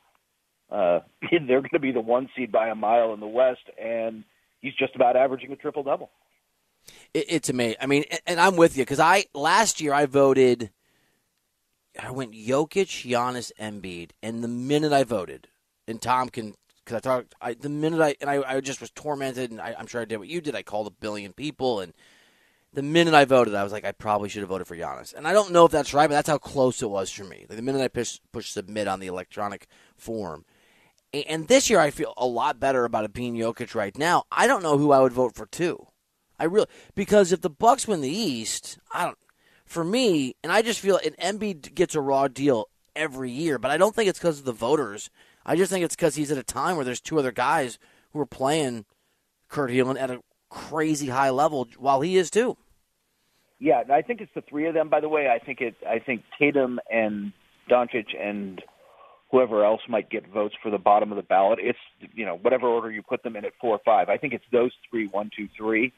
uh, 0.71 1.01
they're 1.31 1.61
going 1.61 1.69
to 1.73 1.79
be 1.79 1.91
the 1.91 2.01
one 2.01 2.29
seed 2.35 2.51
by 2.51 2.69
a 2.69 2.73
mile 2.73 3.13
in 3.13 3.19
the 3.19 3.27
West, 3.27 3.61
and 3.79 4.23
he's 4.59 4.73
just 4.73 4.95
about 4.95 5.15
averaging 5.15 5.51
a 5.51 5.55
triple 5.55 5.83
double. 5.83 6.09
It, 7.13 7.25
it's 7.29 7.49
amazing. 7.49 7.77
I 7.79 7.85
mean, 7.85 8.05
and 8.25 8.39
I'm 8.39 8.55
with 8.55 8.75
you 8.75 8.81
because 8.81 8.99
I 8.99 9.25
last 9.35 9.79
year 9.79 9.93
I 9.93 10.07
voted. 10.07 10.71
I 12.01 12.09
went 12.09 12.33
Jokic, 12.33 13.07
Giannis, 13.07 13.51
Embiid, 13.61 14.13
and 14.23 14.43
the 14.43 14.47
minute 14.47 14.93
I 14.93 15.03
voted, 15.03 15.47
and 15.87 16.01
Tom 16.01 16.29
can 16.29 16.55
because 16.85 16.97
I 16.97 16.99
thought 16.99 17.25
I, 17.41 17.53
the 17.55 17.69
minute 17.69 17.99
I 17.99 18.15
and 18.21 18.29
I, 18.29 18.43
I 18.47 18.61
just 18.61 18.79
was 18.79 18.91
tormented, 18.91 19.51
and 19.51 19.59
I, 19.59 19.75
am 19.77 19.87
sure 19.87 20.01
I 20.01 20.05
did 20.05 20.17
what 20.17 20.27
you 20.27 20.39
did. 20.39 20.55
I 20.55 20.61
called 20.61 20.87
a 20.87 20.91
billion 20.91 21.33
people, 21.33 21.79
and 21.79 21.93
the 22.73 22.83
minute 22.83 23.13
I 23.13 23.25
voted, 23.25 23.55
I 23.55 23.63
was 23.63 23.73
like, 23.73 23.85
I 23.85 23.91
probably 23.91 24.29
should 24.29 24.41
have 24.41 24.49
voted 24.49 24.67
for 24.67 24.75
Giannis. 24.75 25.13
And 25.13 25.27
I 25.27 25.33
don't 25.33 25.51
know 25.51 25.65
if 25.65 25.71
that's 25.71 25.93
right, 25.93 26.07
but 26.07 26.13
that's 26.13 26.29
how 26.29 26.37
close 26.37 26.81
it 26.81 26.89
was 26.89 27.09
for 27.09 27.23
me. 27.23 27.45
Like 27.49 27.55
the 27.55 27.63
minute 27.63 27.81
I 27.81 27.87
pushed 27.87 28.21
push 28.31 28.49
submit 28.49 28.87
on 28.87 28.99
the 28.99 29.07
electronic 29.07 29.67
form, 29.97 30.45
and, 31.13 31.25
and 31.27 31.47
this 31.47 31.69
year 31.69 31.79
I 31.79 31.89
feel 31.89 32.13
a 32.17 32.27
lot 32.27 32.59
better 32.59 32.85
about 32.85 33.05
it 33.05 33.13
being 33.13 33.35
Jokic 33.35 33.73
right 33.73 33.97
now. 33.97 34.25
I 34.31 34.45
don't 34.45 34.63
know 34.63 34.77
who 34.77 34.91
I 34.91 34.99
would 34.99 35.13
vote 35.13 35.35
for 35.35 35.47
too. 35.47 35.87
I 36.37 36.43
really 36.45 36.67
because 36.93 37.31
if 37.31 37.41
the 37.41 37.49
Bucks 37.49 37.87
win 37.87 38.01
the 38.01 38.09
East, 38.09 38.77
I 38.91 39.05
don't. 39.05 39.17
For 39.65 39.83
me, 39.83 40.35
and 40.43 40.51
I 40.51 40.61
just 40.61 40.79
feel 40.79 40.97
an 40.97 41.15
Embiid 41.19 41.73
gets 41.73 41.95
a 41.95 42.01
raw 42.01 42.27
deal 42.27 42.69
every 42.95 43.31
year, 43.31 43.57
but 43.57 43.71
I 43.71 43.77
don't 43.77 43.95
think 43.95 44.07
it's 44.07 44.19
because 44.19 44.37
of 44.37 44.45
the 44.45 44.51
voters. 44.51 45.09
I 45.45 45.55
just 45.55 45.71
think 45.71 45.85
it's 45.85 45.95
because 45.95 46.15
he's 46.15 46.31
at 46.31 46.37
a 46.37 46.43
time 46.43 46.75
where 46.75 46.85
there's 46.85 47.01
two 47.01 47.19
other 47.19 47.31
guys 47.31 47.77
who 48.11 48.19
are 48.19 48.25
playing 48.25 48.85
Kurt 49.49 49.69
Helin 49.69 49.99
at 49.99 50.09
a 50.09 50.21
crazy 50.49 51.07
high 51.07 51.29
level 51.29 51.67
while 51.77 52.01
he 52.01 52.17
is 52.17 52.29
too. 52.31 52.57
Yeah, 53.59 53.83
I 53.91 54.01
think 54.01 54.21
it's 54.21 54.33
the 54.33 54.41
three 54.41 54.67
of 54.67 54.73
them. 54.73 54.89
By 54.89 54.99
the 54.99 55.09
way, 55.09 55.29
I 55.29 55.39
think 55.39 55.61
it. 55.61 55.75
I 55.87 55.99
think 55.99 56.23
Tatum 56.37 56.79
and 56.91 57.31
Doncic 57.69 58.07
and 58.19 58.61
whoever 59.31 59.63
else 59.63 59.81
might 59.87 60.09
get 60.09 60.27
votes 60.27 60.55
for 60.61 60.69
the 60.69 60.77
bottom 60.77 61.11
of 61.11 61.15
the 61.15 61.23
ballot. 61.23 61.59
It's 61.61 61.79
you 62.13 62.25
know 62.25 62.35
whatever 62.35 62.67
order 62.67 62.91
you 62.91 63.01
put 63.01 63.23
them 63.23 63.35
in 63.35 63.45
at 63.45 63.53
four 63.61 63.75
or 63.75 63.81
five. 63.85 64.09
I 64.09 64.17
think 64.17 64.33
it's 64.33 64.45
those 64.51 64.71
three, 64.89 65.07
one, 65.07 65.29
two, 65.35 65.47
three. 65.55 65.93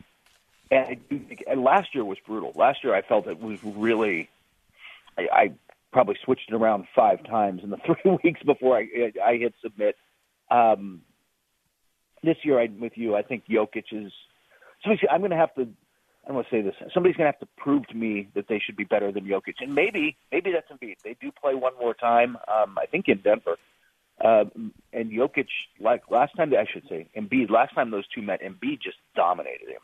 And 0.70 0.86
I 0.86 0.94
do 1.10 1.20
think 1.20 1.44
and 1.48 1.64
last 1.64 1.96
year 1.96 2.06
was 2.06 2.18
brutal. 2.26 2.52
Last 2.56 2.84
year 2.84 2.94
I 2.94 3.02
felt 3.02 3.28
it 3.28 3.40
was 3.40 3.64
really. 3.64 4.30
I, 5.18 5.28
I 5.32 5.52
probably 5.92 6.16
switched 6.24 6.50
it 6.50 6.56
around 6.56 6.86
five 6.96 7.24
times 7.26 7.62
in 7.64 7.70
the 7.70 7.78
three 7.86 8.18
weeks 8.24 8.42
before 8.44 8.78
I 8.78 9.12
I 9.24 9.38
hit 9.38 9.54
submit. 9.62 9.96
Um, 10.50 11.02
this 12.24 12.38
year, 12.44 12.60
I'm 12.60 12.80
with 12.80 12.94
you. 12.96 13.16
I 13.16 13.22
think 13.22 13.44
Jokic 13.50 13.86
is. 13.92 14.12
Somebody, 14.84 15.08
I'm 15.10 15.22
going 15.22 15.32
to 15.32 15.38
have 15.38 15.54
to. 15.56 15.62
I 15.62 16.28
don't 16.28 16.36
want 16.36 16.48
to 16.50 16.56
say 16.56 16.62
this. 16.62 16.76
Somebody's 16.94 17.16
going 17.16 17.32
to 17.32 17.38
have 17.38 17.40
to 17.40 17.48
prove 17.58 17.88
to 17.88 17.96
me 17.96 18.28
that 18.36 18.48
they 18.50 18.60
should 18.60 18.76
be 18.76 18.84
better 18.84 19.12
than 19.12 19.26
Jokic, 19.26 19.56
and 19.60 19.74
maybe 19.74 20.18
maybe 20.32 20.52
that's 20.52 20.70
Embiid. 20.72 20.96
They 21.04 21.16
do 21.22 21.32
play 21.32 21.56
one 21.56 21.74
more 21.80 21.94
time. 21.94 22.38
Um, 22.48 22.78
I 22.78 22.86
think 22.86 23.08
in 23.08 23.20
Denver. 23.20 23.58
Uh, 24.20 24.46
and 24.94 25.12
Jokic, 25.12 25.48
like 25.80 26.02
last 26.10 26.36
time, 26.36 26.52
I 26.52 26.66
should 26.72 26.88
say, 26.90 27.08
Embiid. 27.16 27.52
Last 27.52 27.76
time 27.76 27.92
those 27.92 28.08
two 28.08 28.24
met, 28.24 28.42
Embiid 28.42 28.82
just 28.82 28.98
dominated 29.16 29.70
him. 29.70 29.82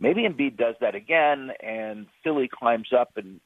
Maybe 0.00 0.22
Embiid 0.22 0.56
does 0.56 0.76
that 0.80 0.94
again, 0.94 1.50
and 1.60 2.06
Philly 2.24 2.48
climbs 2.52 2.88
up 2.98 3.10
and 3.16 3.38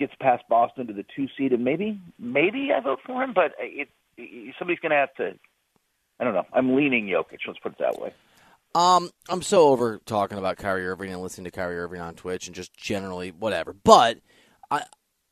gets 0.00 0.12
past 0.20 0.42
Boston 0.48 0.88
to 0.88 0.92
the 0.92 1.04
two 1.14 1.28
seed, 1.38 1.52
and 1.52 1.62
maybe 1.62 2.00
maybe 2.18 2.70
I 2.76 2.80
vote 2.80 2.98
for 3.06 3.22
him, 3.22 3.32
but 3.32 3.52
it, 3.60 3.88
it 4.16 4.54
somebody's 4.58 4.80
going 4.80 4.90
to 4.90 4.96
have 4.96 5.14
to. 5.16 5.38
I 6.18 6.24
don't 6.24 6.34
know. 6.34 6.46
I'm 6.52 6.74
leaning 6.74 7.06
Jokic. 7.06 7.38
Let's 7.46 7.60
put 7.60 7.72
it 7.72 7.78
that 7.78 8.00
way. 8.00 8.12
Um, 8.74 9.10
I'm 9.28 9.42
so 9.42 9.68
over 9.68 10.00
talking 10.04 10.38
about 10.38 10.56
Kyrie 10.56 10.86
Irving 10.86 11.12
and 11.12 11.22
listening 11.22 11.44
to 11.44 11.50
Kyrie 11.50 11.78
Irving 11.78 12.00
on 12.00 12.14
Twitch 12.14 12.46
and 12.46 12.54
just 12.54 12.72
generally 12.76 13.30
whatever. 13.30 13.72
But 13.72 14.18
I, 14.70 14.82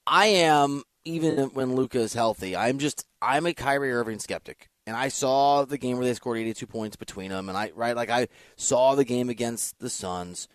I 0.06 0.26
am 0.26 0.82
even 1.04 1.38
when 1.50 1.74
Luka 1.74 1.98
is 1.98 2.14
healthy. 2.14 2.56
I'm 2.56 2.78
just 2.78 3.04
I'm 3.22 3.46
a 3.46 3.54
Kyrie 3.54 3.92
Irving 3.92 4.18
skeptic, 4.18 4.68
and 4.86 4.96
I 4.96 5.08
saw 5.08 5.64
the 5.64 5.78
game 5.78 5.96
where 5.96 6.06
they 6.06 6.14
scored 6.14 6.38
82 6.38 6.66
points 6.66 6.96
between 6.96 7.30
them, 7.30 7.48
and 7.48 7.56
I 7.56 7.72
right 7.74 7.96
like 7.96 8.10
I 8.10 8.28
saw 8.56 8.94
the 8.94 9.04
game 9.04 9.28
against 9.28 9.78
the 9.78 9.90
Suns. 9.90 10.48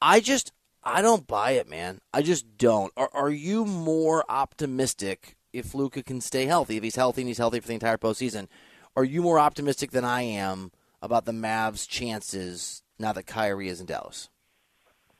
I 0.00 0.20
just 0.20 0.52
I 0.86 1.02
don't 1.02 1.26
buy 1.26 1.52
it, 1.52 1.68
man. 1.68 2.00
I 2.14 2.22
just 2.22 2.56
don't. 2.56 2.92
Are, 2.96 3.10
are 3.12 3.30
you 3.30 3.64
more 3.64 4.24
optimistic 4.28 5.36
if 5.52 5.74
Luka 5.74 6.00
can 6.00 6.20
stay 6.20 6.46
healthy? 6.46 6.76
If 6.76 6.84
he's 6.84 6.94
healthy 6.94 7.22
and 7.22 7.28
he's 7.28 7.38
healthy 7.38 7.58
for 7.58 7.66
the 7.66 7.74
entire 7.74 7.98
postseason, 7.98 8.46
are 8.94 9.02
you 9.02 9.20
more 9.20 9.40
optimistic 9.40 9.90
than 9.90 10.04
I 10.04 10.22
am 10.22 10.70
about 11.02 11.24
the 11.24 11.32
Mavs' 11.32 11.88
chances 11.88 12.84
now 13.00 13.12
that 13.12 13.24
Kyrie 13.24 13.68
is 13.68 13.80
in 13.80 13.86
Dallas? 13.86 14.28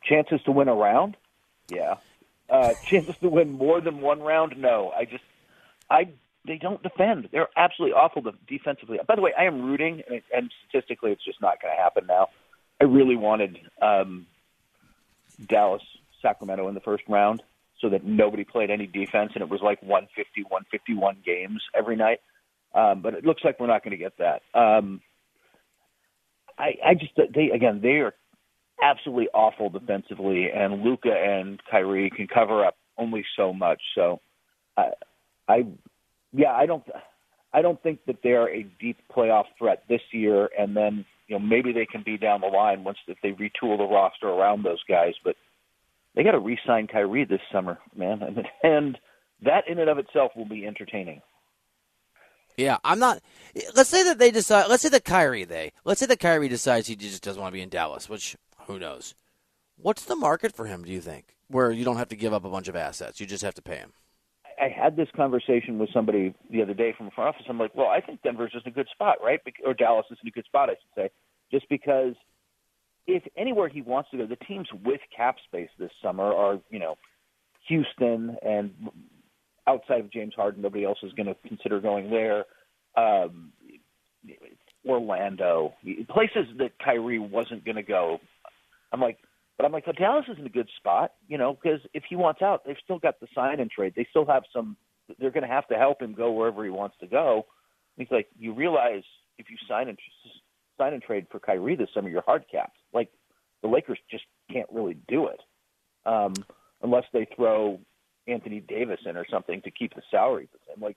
Chances 0.04 0.40
to 0.44 0.52
win 0.52 0.68
a 0.68 0.74
round? 0.74 1.16
Yeah. 1.68 1.96
Uh, 2.48 2.74
chances 2.86 3.16
to 3.16 3.28
win 3.28 3.50
more 3.50 3.80
than 3.80 4.00
one 4.00 4.20
round? 4.20 4.56
No. 4.56 4.92
I 4.96 5.04
just, 5.04 5.24
I 5.90 6.10
they 6.46 6.58
don't 6.58 6.80
defend. 6.80 7.28
They're 7.32 7.48
absolutely 7.56 7.94
awful 7.94 8.22
defensively. 8.46 9.00
By 9.04 9.16
the 9.16 9.20
way, 9.20 9.32
I 9.36 9.46
am 9.46 9.62
rooting, 9.62 10.02
and 10.32 10.52
statistically, 10.68 11.10
it's 11.10 11.24
just 11.24 11.42
not 11.42 11.60
going 11.60 11.74
to 11.76 11.82
happen 11.82 12.06
now. 12.06 12.28
I 12.80 12.84
really 12.84 13.16
wanted 13.16 13.58
um, 13.82 14.26
Dallas, 15.44 15.82
Sacramento 16.22 16.68
in 16.68 16.74
the 16.74 16.80
first 16.80 17.04
round 17.08 17.42
so 17.80 17.90
that 17.90 18.04
nobody 18.04 18.44
played 18.44 18.70
any 18.70 18.86
defense 18.86 19.32
and 19.34 19.42
it 19.42 19.48
was 19.48 19.60
like 19.60 19.82
150, 19.82 20.42
151 20.42 21.18
games 21.24 21.62
every 21.74 21.96
night. 21.96 22.20
Um, 22.74 23.00
but 23.00 23.14
it 23.14 23.24
looks 23.24 23.42
like 23.44 23.60
we're 23.60 23.66
not 23.66 23.84
going 23.84 23.92
to 23.92 23.96
get 23.96 24.18
that. 24.18 24.42
Um, 24.54 25.00
I, 26.58 26.76
I 26.84 26.94
just 26.94 27.12
they 27.34 27.50
again 27.50 27.80
they 27.82 28.00
are 28.00 28.14
absolutely 28.82 29.28
awful 29.32 29.70
defensively, 29.70 30.50
and 30.50 30.82
Luka 30.82 31.12
and 31.12 31.60
Kyrie 31.70 32.10
can 32.10 32.26
cover 32.26 32.64
up 32.64 32.76
only 32.98 33.24
so 33.36 33.52
much. 33.52 33.80
So, 33.94 34.20
I, 34.76 34.90
I, 35.48 35.66
yeah, 36.32 36.52
I 36.52 36.66
don't, 36.66 36.84
I 37.52 37.62
don't 37.62 37.82
think 37.82 38.04
that 38.06 38.16
they're 38.22 38.52
a 38.52 38.64
deep 38.80 38.98
playoff 39.14 39.44
threat 39.58 39.84
this 39.88 40.02
year. 40.12 40.50
And 40.58 40.76
then 40.76 41.04
you 41.28 41.38
know 41.38 41.44
maybe 41.44 41.72
they 41.72 41.86
can 41.86 42.02
be 42.02 42.16
down 42.16 42.40
the 42.40 42.46
line 42.46 42.84
once 42.84 42.98
if 43.06 43.18
they 43.22 43.30
retool 43.30 43.78
the 43.78 43.84
roster 43.84 44.28
around 44.28 44.64
those 44.64 44.82
guys. 44.88 45.14
But 45.24 45.36
they 46.14 46.22
got 46.22 46.32
to 46.32 46.38
re-sign 46.38 46.86
Kyrie 46.86 47.24
this 47.24 47.40
summer, 47.52 47.78
man, 47.94 48.20
and 48.62 48.98
that 49.42 49.68
in 49.68 49.78
and 49.78 49.90
of 49.90 49.98
itself 49.98 50.32
will 50.36 50.48
be 50.48 50.66
entertaining. 50.66 51.20
Yeah, 52.56 52.78
I'm 52.84 52.98
not. 52.98 53.20
Let's 53.74 53.90
say 53.90 54.02
that 54.04 54.18
they 54.18 54.30
decide. 54.30 54.68
Let's 54.68 54.82
say 54.82 54.88
that 54.88 55.04
Kyrie 55.04 55.44
they. 55.44 55.72
Let's 55.84 56.00
say 56.00 56.06
that 56.06 56.20
Kyrie 56.20 56.48
decides 56.48 56.86
he 56.86 56.96
just 56.96 57.22
doesn't 57.22 57.40
want 57.40 57.52
to 57.52 57.56
be 57.56 57.62
in 57.62 57.68
Dallas, 57.68 58.08
which 58.08 58.36
who 58.66 58.78
knows. 58.78 59.14
What's 59.76 60.06
the 60.06 60.16
market 60.16 60.56
for 60.56 60.64
him? 60.64 60.84
Do 60.84 60.90
you 60.90 61.02
think 61.02 61.36
where 61.48 61.70
you 61.70 61.84
don't 61.84 61.98
have 61.98 62.08
to 62.08 62.16
give 62.16 62.32
up 62.32 62.44
a 62.44 62.50
bunch 62.50 62.68
of 62.68 62.76
assets, 62.76 63.20
you 63.20 63.26
just 63.26 63.44
have 63.44 63.54
to 63.54 63.62
pay 63.62 63.76
him? 63.76 63.92
I 64.60 64.68
had 64.68 64.96
this 64.96 65.08
conversation 65.14 65.78
with 65.78 65.90
somebody 65.92 66.34
the 66.50 66.62
other 66.62 66.74
day 66.74 66.94
from 66.96 67.06
the 67.06 67.12
front 67.12 67.34
office. 67.34 67.46
I'm 67.48 67.58
like, 67.58 67.74
well, 67.74 67.88
I 67.88 68.00
think 68.00 68.22
Denver's 68.22 68.52
just 68.52 68.66
a 68.66 68.70
good 68.70 68.88
spot, 68.92 69.18
right? 69.22 69.40
Or 69.64 69.74
Dallas 69.74 70.06
is 70.10 70.18
in 70.22 70.28
a 70.28 70.30
good 70.30 70.46
spot, 70.46 70.70
I 70.70 70.74
should 70.74 70.94
say, 70.94 71.10
just 71.50 71.68
because 71.68 72.14
if 73.06 73.22
anywhere 73.36 73.68
he 73.68 73.82
wants 73.82 74.10
to 74.10 74.18
go, 74.18 74.26
the 74.26 74.36
teams 74.36 74.68
with 74.84 75.00
cap 75.14 75.36
space 75.46 75.68
this 75.78 75.90
summer 76.02 76.24
are, 76.24 76.60
you 76.70 76.78
know, 76.78 76.96
Houston 77.68 78.36
and 78.42 78.72
outside 79.66 80.00
of 80.00 80.12
James 80.12 80.34
Harden, 80.34 80.62
nobody 80.62 80.84
else 80.84 80.98
is 81.02 81.12
going 81.12 81.26
to 81.26 81.36
consider 81.46 81.80
going 81.80 82.10
there. 82.10 82.44
Um, 82.96 83.52
Orlando, 84.86 85.74
places 86.08 86.46
that 86.58 86.78
Kyrie 86.82 87.18
wasn't 87.18 87.64
going 87.64 87.76
to 87.76 87.82
go. 87.82 88.18
I'm 88.92 89.00
like, 89.00 89.18
but 89.56 89.64
I'm 89.64 89.72
like, 89.72 89.86
well, 89.86 89.94
Dallas 89.98 90.26
is 90.28 90.38
in 90.38 90.46
a 90.46 90.50
good 90.50 90.68
spot, 90.76 91.12
you 91.28 91.38
know, 91.38 91.54
because 91.54 91.80
if 91.94 92.04
he 92.08 92.16
wants 92.16 92.42
out, 92.42 92.64
they've 92.66 92.76
still 92.84 92.98
got 92.98 93.20
the 93.20 93.28
sign 93.34 93.60
and 93.60 93.70
trade. 93.70 93.94
They 93.96 94.06
still 94.10 94.26
have 94.26 94.42
some. 94.52 94.76
They're 95.18 95.30
going 95.30 95.46
to 95.46 95.48
have 95.48 95.68
to 95.68 95.76
help 95.76 96.02
him 96.02 96.14
go 96.14 96.32
wherever 96.32 96.64
he 96.64 96.70
wants 96.70 96.96
to 97.00 97.06
go. 97.06 97.46
And 97.96 98.06
he's 98.06 98.12
like, 98.12 98.28
you 98.38 98.52
realize 98.52 99.04
if 99.38 99.50
you 99.50 99.56
sign 99.68 99.88
and 99.88 99.98
sign 100.78 100.92
and 100.92 101.02
trade 101.02 101.26
for 101.30 101.38
Kyrie 101.38 101.76
this 101.76 101.88
summer, 101.94 102.08
you're 102.08 102.22
hard 102.22 102.44
capped. 102.50 102.76
Like 102.92 103.10
the 103.62 103.68
Lakers 103.68 103.98
just 104.10 104.24
can't 104.50 104.68
really 104.70 104.98
do 105.08 105.28
it 105.28 105.40
um, 106.04 106.34
unless 106.82 107.04
they 107.12 107.26
throw 107.36 107.80
Anthony 108.26 108.60
Davis 108.60 109.00
in 109.06 109.16
or 109.16 109.26
something 109.30 109.62
to 109.62 109.70
keep 109.70 109.94
the 109.94 110.02
salary 110.10 110.48
the 110.52 110.58
same. 110.68 110.82
Like 110.82 110.96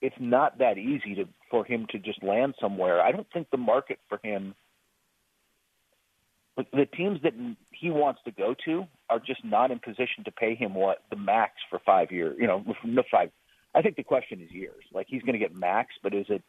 it's 0.00 0.16
not 0.20 0.58
that 0.58 0.78
easy 0.78 1.14
to 1.16 1.24
for 1.50 1.64
him 1.64 1.86
to 1.90 1.98
just 1.98 2.22
land 2.22 2.54
somewhere. 2.60 3.00
I 3.00 3.12
don't 3.12 3.26
think 3.32 3.48
the 3.50 3.56
market 3.56 3.98
for 4.08 4.20
him 4.22 4.54
the 6.72 6.86
teams 6.86 7.20
that 7.22 7.34
he 7.72 7.90
wants 7.90 8.20
to 8.24 8.30
go 8.30 8.54
to 8.64 8.86
are 9.08 9.20
just 9.20 9.44
not 9.44 9.70
in 9.70 9.78
position 9.78 10.24
to 10.24 10.32
pay 10.32 10.54
him 10.54 10.74
what 10.74 10.98
the 11.10 11.16
max 11.16 11.54
for 11.70 11.78
five 11.78 12.10
years. 12.10 12.36
You 12.38 12.46
know, 12.46 12.64
no 12.84 13.02
five. 13.10 13.30
I 13.74 13.82
think 13.82 13.96
the 13.96 14.02
question 14.02 14.40
is 14.40 14.50
years. 14.50 14.84
Like 14.92 15.06
he's 15.08 15.22
going 15.22 15.34
to 15.34 15.38
get 15.38 15.54
max, 15.54 15.94
but 16.02 16.14
is 16.14 16.26
it 16.28 16.42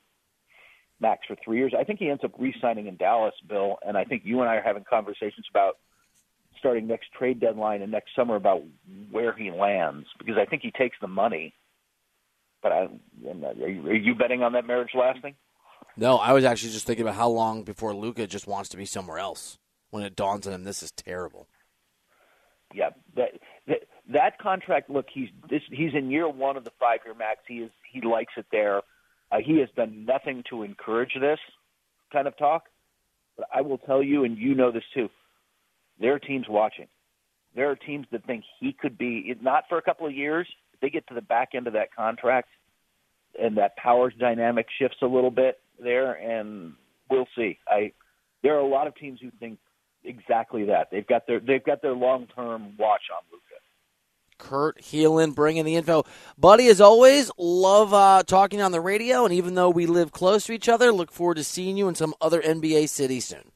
max 1.00 1.22
for 1.28 1.36
three 1.44 1.58
years? 1.58 1.74
I 1.78 1.84
think 1.84 2.00
he 2.00 2.10
ends 2.10 2.24
up 2.24 2.32
re-signing 2.40 2.88
in 2.88 2.98
Dallas, 2.98 3.36
Bill, 3.48 3.78
and 3.86 3.98
I 3.98 4.04
think 4.04 4.24
you 4.26 4.42
and 4.42 4.50
I 4.50 4.56
are 4.56 4.62
having 4.62 4.84
conversations 4.90 5.46
about 5.50 5.78
starting 6.58 6.88
next 6.88 7.12
trade 7.14 7.40
deadline 7.40 7.82
and 7.82 7.92
next 7.92 8.16
summer 8.16 8.36
about 8.36 8.64
where 9.12 9.34
he 9.34 9.52
lands 9.52 10.08
because 10.18 10.38
I 10.38 10.46
think 10.46 10.62
he 10.64 10.72
takes 10.72 10.98
the 11.00 11.08
money. 11.08 11.54
But 12.62 12.72
I, 12.72 12.90
are 13.26 13.70
you, 13.70 13.88
are 13.88 13.94
you 13.94 14.16
betting 14.16 14.44
on 14.44 14.54
that 14.54 14.66
marriage 14.66 14.92
lasting? 14.94 15.36
No, 15.96 16.18
I 16.18 16.34
was 16.34 16.44
actually 16.44 16.72
just 16.72 16.88
thinking 16.88 17.04
about 17.04 17.16
how 17.16 17.30
long 17.30 17.64
before 17.64 17.94
Luka 17.94 18.26
just 18.26 18.48
wants 18.48 18.70
to 18.70 18.78
be 18.78 18.86
somewhere 18.86 19.20
else. 19.20 19.59
When 19.90 20.04
it 20.04 20.16
dawns 20.16 20.48
on 20.48 20.54
him 20.54 20.64
this 20.64 20.84
is 20.84 20.92
terrible. 20.92 21.48
Yeah, 22.74 22.90
that 23.16 23.32
that, 23.68 23.80
that 24.10 24.40
contract. 24.40 24.90
Look, 24.90 25.08
he's 25.12 25.30
this, 25.50 25.62
he's 25.72 25.94
in 25.94 26.12
year 26.12 26.30
one 26.30 26.58
of 26.58 26.64
the 26.64 26.72
five 26.80 27.00
year 27.06 27.16
max. 27.16 27.40
He 27.48 27.56
is 27.56 27.72
he 27.92 28.02
likes 28.02 28.34
it 28.38 28.46
there. 28.52 28.82
Uh, 29.32 29.38
he 29.44 29.60
has 29.60 29.70
done 29.76 30.06
nothing 30.06 30.44
to 30.50 30.64
encourage 30.64 31.14
this 31.20 31.40
kind 32.12 32.28
of 32.28 32.38
talk. 32.38 32.64
But 33.38 33.48
I 33.54 33.62
will 33.62 33.78
tell 33.78 34.04
you, 34.04 34.24
and 34.24 34.38
you 34.38 34.56
know 34.56 34.72
this 34.72 34.84
too. 34.94 35.10
There 36.00 36.14
are 36.14 36.20
teams 36.20 36.46
watching. 36.48 36.88
There 37.56 37.70
are 37.70 37.76
teams 37.76 38.06
that 38.12 38.26
think 38.26 38.44
he 38.60 38.74
could 38.74 38.98
be 38.98 39.36
not 39.42 39.64
for 39.68 39.78
a 39.78 39.82
couple 39.82 40.06
of 40.06 40.14
years. 40.14 40.48
If 40.74 40.80
they 40.80 40.90
get 40.90 41.08
to 41.08 41.14
the 41.14 41.22
back 41.22 41.50
end 41.56 41.68
of 41.68 41.74
that 41.74 41.94
contract, 41.96 42.50
and 43.40 43.58
that 43.58 43.76
power 43.78 44.12
dynamic 44.12 44.68
shifts 44.78 44.98
a 45.02 45.08
little 45.08 45.32
bit 45.32 45.60
there, 45.80 46.14
and 46.14 46.74
we'll 47.10 47.28
see. 47.36 47.58
I 47.68 47.94
there 48.44 48.56
are 48.56 48.60
a 48.60 48.68
lot 48.68 48.88
of 48.88 48.96
teams 48.96 49.20
who 49.22 49.32
think 49.40 49.60
exactly 50.04 50.66
that. 50.66 50.90
They've 50.92 51.08
got 51.08 51.28
their 51.28 51.40
they've 51.40 51.64
got 51.64 51.82
their 51.82 51.94
long 51.94 52.28
term 52.36 52.74
watch 52.78 53.04
on 53.16 53.22
Luka. 53.32 53.44
Kurt 54.38 54.82
Helin 54.82 55.36
bringing 55.36 55.66
the 55.66 55.76
info. 55.76 56.06
Buddy, 56.38 56.68
as 56.68 56.80
always, 56.80 57.30
love 57.38 57.94
uh, 57.94 58.24
talking 58.26 58.62
on 58.62 58.72
the 58.72 58.80
radio, 58.80 59.26
and 59.26 59.34
even 59.34 59.56
though 59.56 59.70
we 59.70 59.86
live 59.86 60.12
close 60.12 60.46
to 60.46 60.54
each 60.54 60.70
other, 60.70 60.94
look 60.94 61.12
forward 61.12 61.36
to 61.36 61.44
seeing 61.44 61.76
you 61.78 61.90
in 61.90 61.96
some 61.96 62.14
other 62.22 62.42
NBA 62.42 62.88
city 62.88 63.20
soon. 63.20 63.52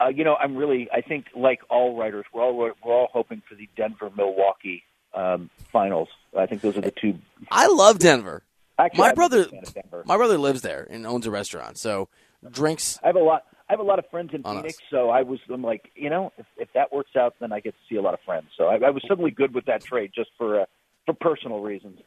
Uh, 0.00 0.08
you 0.08 0.24
know, 0.24 0.34
I'm 0.36 0.56
really, 0.56 0.88
I 0.92 1.00
think, 1.02 1.26
like 1.34 1.60
all 1.70 1.96
writers, 1.96 2.24
we're 2.32 2.42
all 2.42 2.56
we're 2.56 2.72
all 2.84 3.08
hoping 3.12 3.42
for 3.48 3.54
the 3.54 3.68
Denver 3.76 4.10
Milwaukee 4.16 4.82
um, 5.14 5.50
finals. 5.72 6.08
I 6.36 6.46
think 6.46 6.60
those 6.62 6.76
are 6.76 6.82
the 6.82 6.90
two. 6.90 7.18
I 7.50 7.66
love 7.68 7.98
Denver. 7.98 8.42
Actually, 8.78 8.98
my 8.98 9.08
I'm 9.10 9.14
brother, 9.14 9.44
big 9.44 9.50
fan 9.50 9.62
of 9.62 9.74
Denver. 9.74 10.02
my 10.06 10.16
brother 10.16 10.36
lives 10.38 10.60
there 10.62 10.86
and 10.90 11.06
owns 11.06 11.26
a 11.26 11.30
restaurant, 11.30 11.78
so 11.78 12.08
drinks. 12.50 12.98
I 13.02 13.06
have 13.08 13.16
a 13.16 13.20
lot. 13.20 13.44
I 13.68 13.72
have 13.72 13.80
a 13.80 13.84
lot 13.84 13.98
of 13.98 14.04
friends 14.10 14.30
in 14.32 14.42
On 14.44 14.56
Phoenix, 14.56 14.76
us. 14.76 14.84
so 14.90 15.10
I 15.10 15.22
was. 15.22 15.40
I'm 15.52 15.62
like, 15.62 15.90
you 15.96 16.08
know, 16.08 16.32
if, 16.38 16.46
if 16.56 16.68
that 16.74 16.92
works 16.92 17.16
out, 17.16 17.34
then 17.40 17.52
I 17.52 17.60
get 17.60 17.74
to 17.74 17.80
see 17.88 17.96
a 17.96 18.02
lot 18.02 18.14
of 18.14 18.20
friends. 18.24 18.46
So 18.56 18.66
I, 18.66 18.76
I 18.76 18.90
was 18.90 19.02
suddenly 19.08 19.30
good 19.30 19.54
with 19.54 19.64
that 19.66 19.82
trade, 19.82 20.12
just 20.14 20.30
for 20.38 20.60
uh, 20.60 20.64
for 21.04 21.14
personal 21.14 21.60
reasons. 21.60 21.98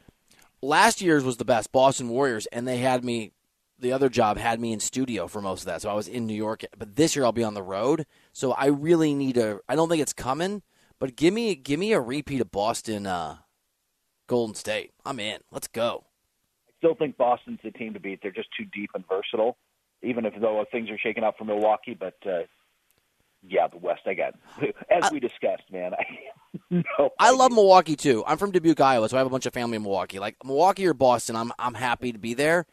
Last 0.62 1.00
year's 1.00 1.24
was 1.24 1.36
the 1.36 1.44
best, 1.44 1.72
Boston 1.72 2.08
Warriors, 2.08 2.46
and 2.46 2.66
they 2.66 2.78
had 2.78 3.04
me. 3.04 3.32
The 3.78 3.92
other 3.92 4.10
job 4.10 4.36
had 4.36 4.60
me 4.60 4.74
in 4.74 4.80
studio 4.80 5.26
for 5.26 5.40
most 5.40 5.60
of 5.60 5.66
that, 5.66 5.80
so 5.82 5.90
I 5.90 5.94
was 5.94 6.06
in 6.06 6.26
New 6.26 6.34
York. 6.34 6.64
But 6.76 6.96
this 6.96 7.16
year 7.16 7.24
I'll 7.24 7.32
be 7.32 7.44
on 7.44 7.54
the 7.54 7.62
road, 7.62 8.06
so 8.32 8.52
I 8.52 8.66
really 8.66 9.14
need 9.14 9.36
a. 9.36 9.60
I 9.68 9.74
don't 9.74 9.88
think 9.88 10.02
it's 10.02 10.12
coming, 10.12 10.62
but 10.98 11.16
give 11.16 11.34
me 11.34 11.54
give 11.54 11.80
me 11.80 11.92
a 11.92 12.00
repeat 12.00 12.40
of 12.40 12.50
Boston, 12.50 13.06
uh, 13.06 13.38
Golden 14.26 14.54
State. 14.54 14.92
I'm 15.04 15.20
in. 15.20 15.40
Let's 15.50 15.68
go. 15.68 16.04
I 16.68 16.72
still 16.78 16.94
think 16.94 17.16
Boston's 17.18 17.60
the 17.62 17.70
team 17.70 17.92
to 17.94 18.00
beat. 18.00 18.20
They're 18.22 18.30
just 18.30 18.48
too 18.58 18.64
deep 18.72 18.90
and 18.94 19.04
versatile, 19.08 19.56
even 20.02 20.24
if 20.24 20.34
though 20.40 20.64
things 20.70 20.90
are 20.90 20.98
shaking 20.98 21.24
out 21.24 21.36
for 21.38 21.44
Milwaukee. 21.44 21.94
But 21.98 22.16
uh, 22.26 22.42
yeah, 23.46 23.68
the 23.68 23.78
West. 23.78 24.02
I 24.06 24.14
got 24.14 24.34
as 24.90 25.10
we 25.10 25.20
discussed, 25.20 25.70
man. 25.70 25.92
I 25.94 26.04
no. 26.70 27.10
I 27.18 27.30
love 27.30 27.52
Milwaukee 27.52 27.96
too. 27.96 28.24
I'm 28.26 28.38
from 28.38 28.50
Dubuque, 28.52 28.80
Iowa, 28.80 29.08
so 29.08 29.16
I 29.16 29.20
have 29.20 29.26
a 29.26 29.30
bunch 29.30 29.46
of 29.46 29.52
family 29.52 29.76
in 29.76 29.82
Milwaukee. 29.82 30.18
Like 30.18 30.36
Milwaukee 30.44 30.86
or 30.86 30.94
Boston, 30.94 31.36
I'm 31.36 31.52
I'm 31.58 31.74
happy 31.74 32.12
to 32.12 32.18
be 32.18 32.34
there. 32.34 32.66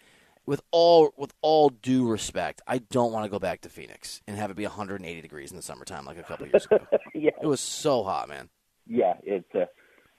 With 0.46 0.62
all 0.72 1.13
with 1.17 1.34
all 1.41 1.69
due 1.69 2.07
respect, 2.07 2.62
I 2.65 2.77
don't 2.77 3.12
want 3.12 3.25
to 3.25 3.29
go 3.29 3.38
back 3.38 3.62
to 3.62 3.69
Phoenix 3.69 4.22
and 4.27 4.38
have 4.38 4.50
it 4.50 4.55
be 4.55 4.63
180 4.63 5.22
degrees 5.22 5.51
in 5.51 5.57
the 5.57 5.63
summertime 5.63 6.05
like 6.05 6.17
a 6.17 6.24
couple 6.24 6.48
years 6.48 6.65
ago. 6.65 6.79
yeah, 7.13 7.31
it 7.41 7.46
was 7.46 7.60
so 7.60 8.03
hot, 8.03 8.29
man. 8.29 8.50
yeah. 8.86 9.15
It. 9.24 9.46
Uh, 9.53 9.65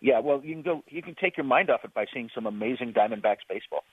yeah. 0.00 0.20
Well, 0.20 0.42
you 0.44 0.52
can 0.52 0.62
go. 0.62 0.84
You 0.88 1.00
can 1.00 1.14
take 1.14 1.38
your 1.38 1.44
mind 1.44 1.70
off 1.70 1.80
it 1.82 1.94
by 1.94 2.04
seeing 2.12 2.28
some 2.34 2.44
amazing 2.44 2.92
Diamondbacks 2.92 3.38
baseball. 3.48 3.84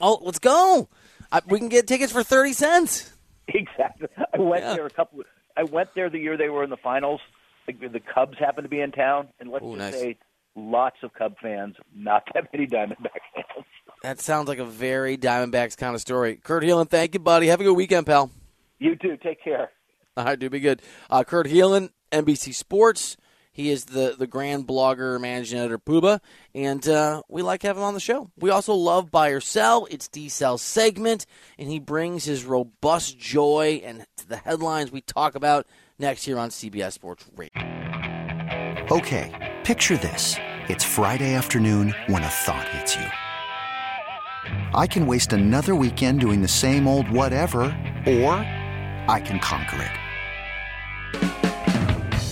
Oh, 0.00 0.18
let's 0.22 0.38
go! 0.38 0.88
I, 1.32 1.40
we 1.48 1.58
can 1.58 1.68
get 1.68 1.86
tickets 1.86 2.12
for 2.12 2.22
30 2.22 2.52
cents. 2.52 3.12
Exactly. 3.48 4.08
I 4.32 4.38
went 4.38 4.62
Yeah. 4.64 4.74
there 4.74 4.86
a 4.86 4.90
couple. 4.90 5.22
I 5.56 5.64
went 5.64 5.88
there 5.94 6.08
the 6.08 6.18
year 6.18 6.36
they 6.36 6.48
were 6.48 6.62
in 6.64 6.70
the 6.70 6.76
finals. 6.76 7.20
The, 7.66 7.72
the 7.88 8.00
Cubs 8.00 8.38
happened 8.38 8.64
to 8.64 8.68
be 8.68 8.80
in 8.80 8.92
town, 8.92 9.28
and 9.40 9.50
let's 9.50 9.64
Ooh, 9.64 9.76
just 9.76 9.92
nice. 9.92 10.00
say, 10.00 10.16
lots 10.54 10.96
of 11.02 11.12
Cub 11.14 11.34
fans, 11.42 11.76
not 11.94 12.22
that 12.34 12.48
many 12.52 12.66
Diamondback 12.66 13.20
fans. 13.34 13.66
That 14.02 14.20
sounds 14.20 14.48
like 14.48 14.58
a 14.58 14.64
very 14.64 15.16
Diamondbacks 15.16 15.76
kind 15.76 15.94
of 15.94 16.00
story. 16.00 16.36
Kurt 16.36 16.62
Helin, 16.64 16.88
thank 16.88 17.14
you, 17.14 17.20
buddy. 17.20 17.46
Have 17.48 17.60
a 17.60 17.64
good 17.64 17.74
weekend, 17.76 18.06
pal. 18.06 18.30
You 18.78 18.96
too. 18.96 19.16
Take 19.22 19.42
care. 19.44 19.70
All 20.16 20.24
right, 20.24 20.38
do 20.38 20.50
be 20.50 20.60
good. 20.60 20.82
Uh, 21.08 21.22
Kurt 21.24 21.46
Helin, 21.46 21.90
NBC 22.10 22.52
Sports. 22.54 23.16
He 23.52 23.70
is 23.70 23.84
the, 23.84 24.16
the 24.18 24.26
grand 24.26 24.66
blogger, 24.66 25.20
managing 25.20 25.58
editor, 25.58 25.78
Pooba, 25.78 26.20
and 26.54 26.86
uh, 26.88 27.22
we 27.28 27.42
like 27.42 27.62
having 27.62 27.82
him 27.82 27.86
on 27.86 27.94
the 27.94 28.00
show. 28.00 28.30
We 28.38 28.48
also 28.48 28.72
love 28.74 29.10
Buy 29.10 29.28
or 29.28 29.40
Sell. 29.40 29.86
It's 29.90 30.08
D 30.08 30.30
Cell's 30.30 30.62
segment, 30.62 31.26
and 31.58 31.70
he 31.70 31.78
brings 31.78 32.24
his 32.24 32.44
robust 32.44 33.18
joy 33.18 33.82
and 33.84 34.06
to 34.16 34.28
the 34.28 34.38
headlines 34.38 34.90
we 34.90 35.02
talk 35.02 35.34
about 35.34 35.66
next 35.98 36.24
here 36.24 36.38
on 36.38 36.48
CBS 36.48 36.92
Sports 36.92 37.26
Radio. 37.36 37.52
Okay, 38.90 39.54
picture 39.64 39.98
this. 39.98 40.36
It's 40.68 40.84
Friday 40.84 41.34
afternoon 41.34 41.94
when 42.06 42.22
a 42.22 42.28
thought 42.28 42.68
hits 42.68 42.96
you. 42.96 43.06
I 44.74 44.86
can 44.86 45.06
waste 45.06 45.32
another 45.32 45.74
weekend 45.74 46.20
doing 46.20 46.40
the 46.40 46.48
same 46.48 46.88
old 46.88 47.10
whatever, 47.10 47.64
or 48.06 48.32
I 49.08 49.22
can 49.24 49.38
conquer 49.40 49.82
it. 49.82 50.11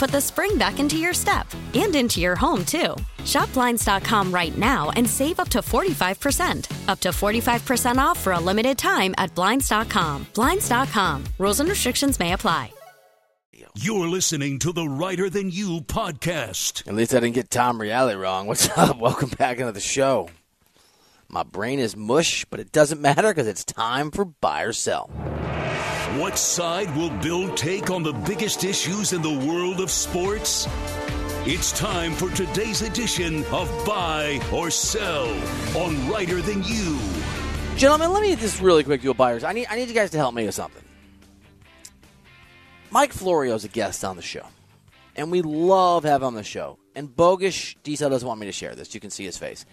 put 0.00 0.10
the 0.10 0.20
spring 0.20 0.56
back 0.56 0.80
into 0.80 0.96
your 0.96 1.12
step 1.12 1.46
and 1.74 1.94
into 1.94 2.20
your 2.20 2.34
home, 2.34 2.64
too. 2.64 2.96
Shop 3.26 3.52
Blinds.com 3.52 4.32
right 4.32 4.56
now 4.56 4.90
and 4.96 5.08
save 5.08 5.38
up 5.38 5.50
to 5.50 5.58
45%. 5.58 6.88
Up 6.88 7.00
to 7.00 7.10
45% 7.10 7.98
off 7.98 8.18
for 8.18 8.32
a 8.32 8.40
limited 8.40 8.78
time 8.78 9.14
at 9.18 9.32
Blinds.com. 9.34 10.26
Blinds.com. 10.34 11.24
Rules 11.38 11.60
and 11.60 11.68
restrictions 11.68 12.18
may 12.18 12.32
apply. 12.32 12.72
You're 13.76 14.08
listening 14.08 14.58
to 14.60 14.72
the 14.72 14.88
Reiter 14.88 15.30
Than 15.30 15.50
You 15.50 15.82
podcast. 15.82 16.88
At 16.88 16.94
least 16.94 17.14
I 17.14 17.20
didn't 17.20 17.34
get 17.34 17.50
Tom 17.50 17.80
Reale 17.80 18.18
wrong. 18.18 18.48
What's 18.48 18.68
up? 18.76 18.98
Welcome 18.98 19.28
back 19.38 19.58
into 19.58 19.70
the 19.70 19.80
show. 19.80 20.28
My 21.28 21.44
brain 21.44 21.78
is 21.78 21.94
mush, 21.94 22.44
but 22.46 22.58
it 22.58 22.72
doesn't 22.72 23.00
matter 23.08 23.28
because 23.28 23.46
it's 23.46 23.64
time 23.64 24.10
for 24.10 24.24
buy 24.24 24.62
or 24.62 24.72
sell. 24.72 25.08
What 26.18 26.36
side 26.36 26.92
will 26.96 27.10
Bill 27.10 27.54
take 27.54 27.88
on 27.88 28.02
the 28.02 28.12
biggest 28.12 28.64
issues 28.64 29.12
in 29.12 29.22
the 29.22 29.32
world 29.32 29.78
of 29.78 29.92
sports? 29.92 30.66
It's 31.46 31.70
time 31.70 32.14
for 32.14 32.28
today's 32.30 32.82
edition 32.82 33.44
of 33.52 33.70
Buy 33.86 34.40
or 34.52 34.72
Sell 34.72 35.28
on 35.76 36.10
Reiter 36.10 36.42
Than 36.42 36.64
You. 36.64 36.98
Gentlemen, 37.76 38.12
let 38.12 38.22
me 38.22 38.34
just 38.34 38.60
really 38.60 38.82
quick 38.82 39.02
do 39.02 39.12
a 39.12 39.14
buyers. 39.14 39.44
I 39.44 39.52
need 39.52 39.68
I 39.70 39.76
need 39.76 39.86
you 39.86 39.94
guys 39.94 40.10
to 40.10 40.16
help 40.16 40.34
me 40.34 40.44
with 40.46 40.54
something. 40.56 40.82
Mike 42.90 43.12
Florio 43.12 43.54
is 43.54 43.64
a 43.64 43.68
guest 43.68 44.04
on 44.04 44.16
the 44.16 44.22
show, 44.22 44.46
and 45.14 45.30
we 45.30 45.42
love 45.42 46.02
having 46.02 46.26
on 46.26 46.34
the 46.34 46.42
show. 46.42 46.76
And 46.96 47.14
bogus 47.14 47.76
Diesel 47.84 48.10
doesn't 48.10 48.26
want 48.26 48.40
me 48.40 48.46
to 48.46 48.52
share 48.52 48.74
this. 48.74 48.94
You 48.94 49.00
can 49.00 49.10
see 49.10 49.26
his 49.26 49.38
face. 49.38 49.64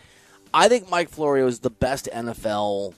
I 0.53 0.69
think 0.69 0.87
Mike 0.87 1.09
Florio 1.09 1.47
is 1.47 1.61
the 1.61 1.71
best 1.71 2.07
NFL, 2.13 2.93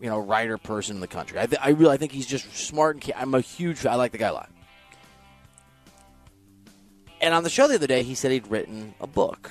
you 0.00 0.08
know, 0.08 0.18
writer 0.18 0.58
person 0.58 0.96
in 0.96 1.00
the 1.00 1.08
country. 1.08 1.38
I, 1.38 1.46
th- 1.46 1.60
I 1.62 1.70
really 1.70 1.94
I 1.94 1.96
think 1.96 2.12
he's 2.12 2.26
just 2.26 2.54
smart 2.54 2.96
and 2.96 3.14
I'm 3.16 3.34
a 3.34 3.40
huge. 3.40 3.84
I 3.86 3.94
like 3.96 4.12
the 4.12 4.18
guy 4.18 4.28
a 4.28 4.32
lot. 4.32 4.50
And 7.20 7.34
on 7.34 7.42
the 7.42 7.50
show 7.50 7.66
the 7.66 7.74
other 7.74 7.86
day, 7.86 8.02
he 8.02 8.14
said 8.14 8.30
he'd 8.30 8.46
written 8.46 8.94
a 9.00 9.06
book. 9.06 9.50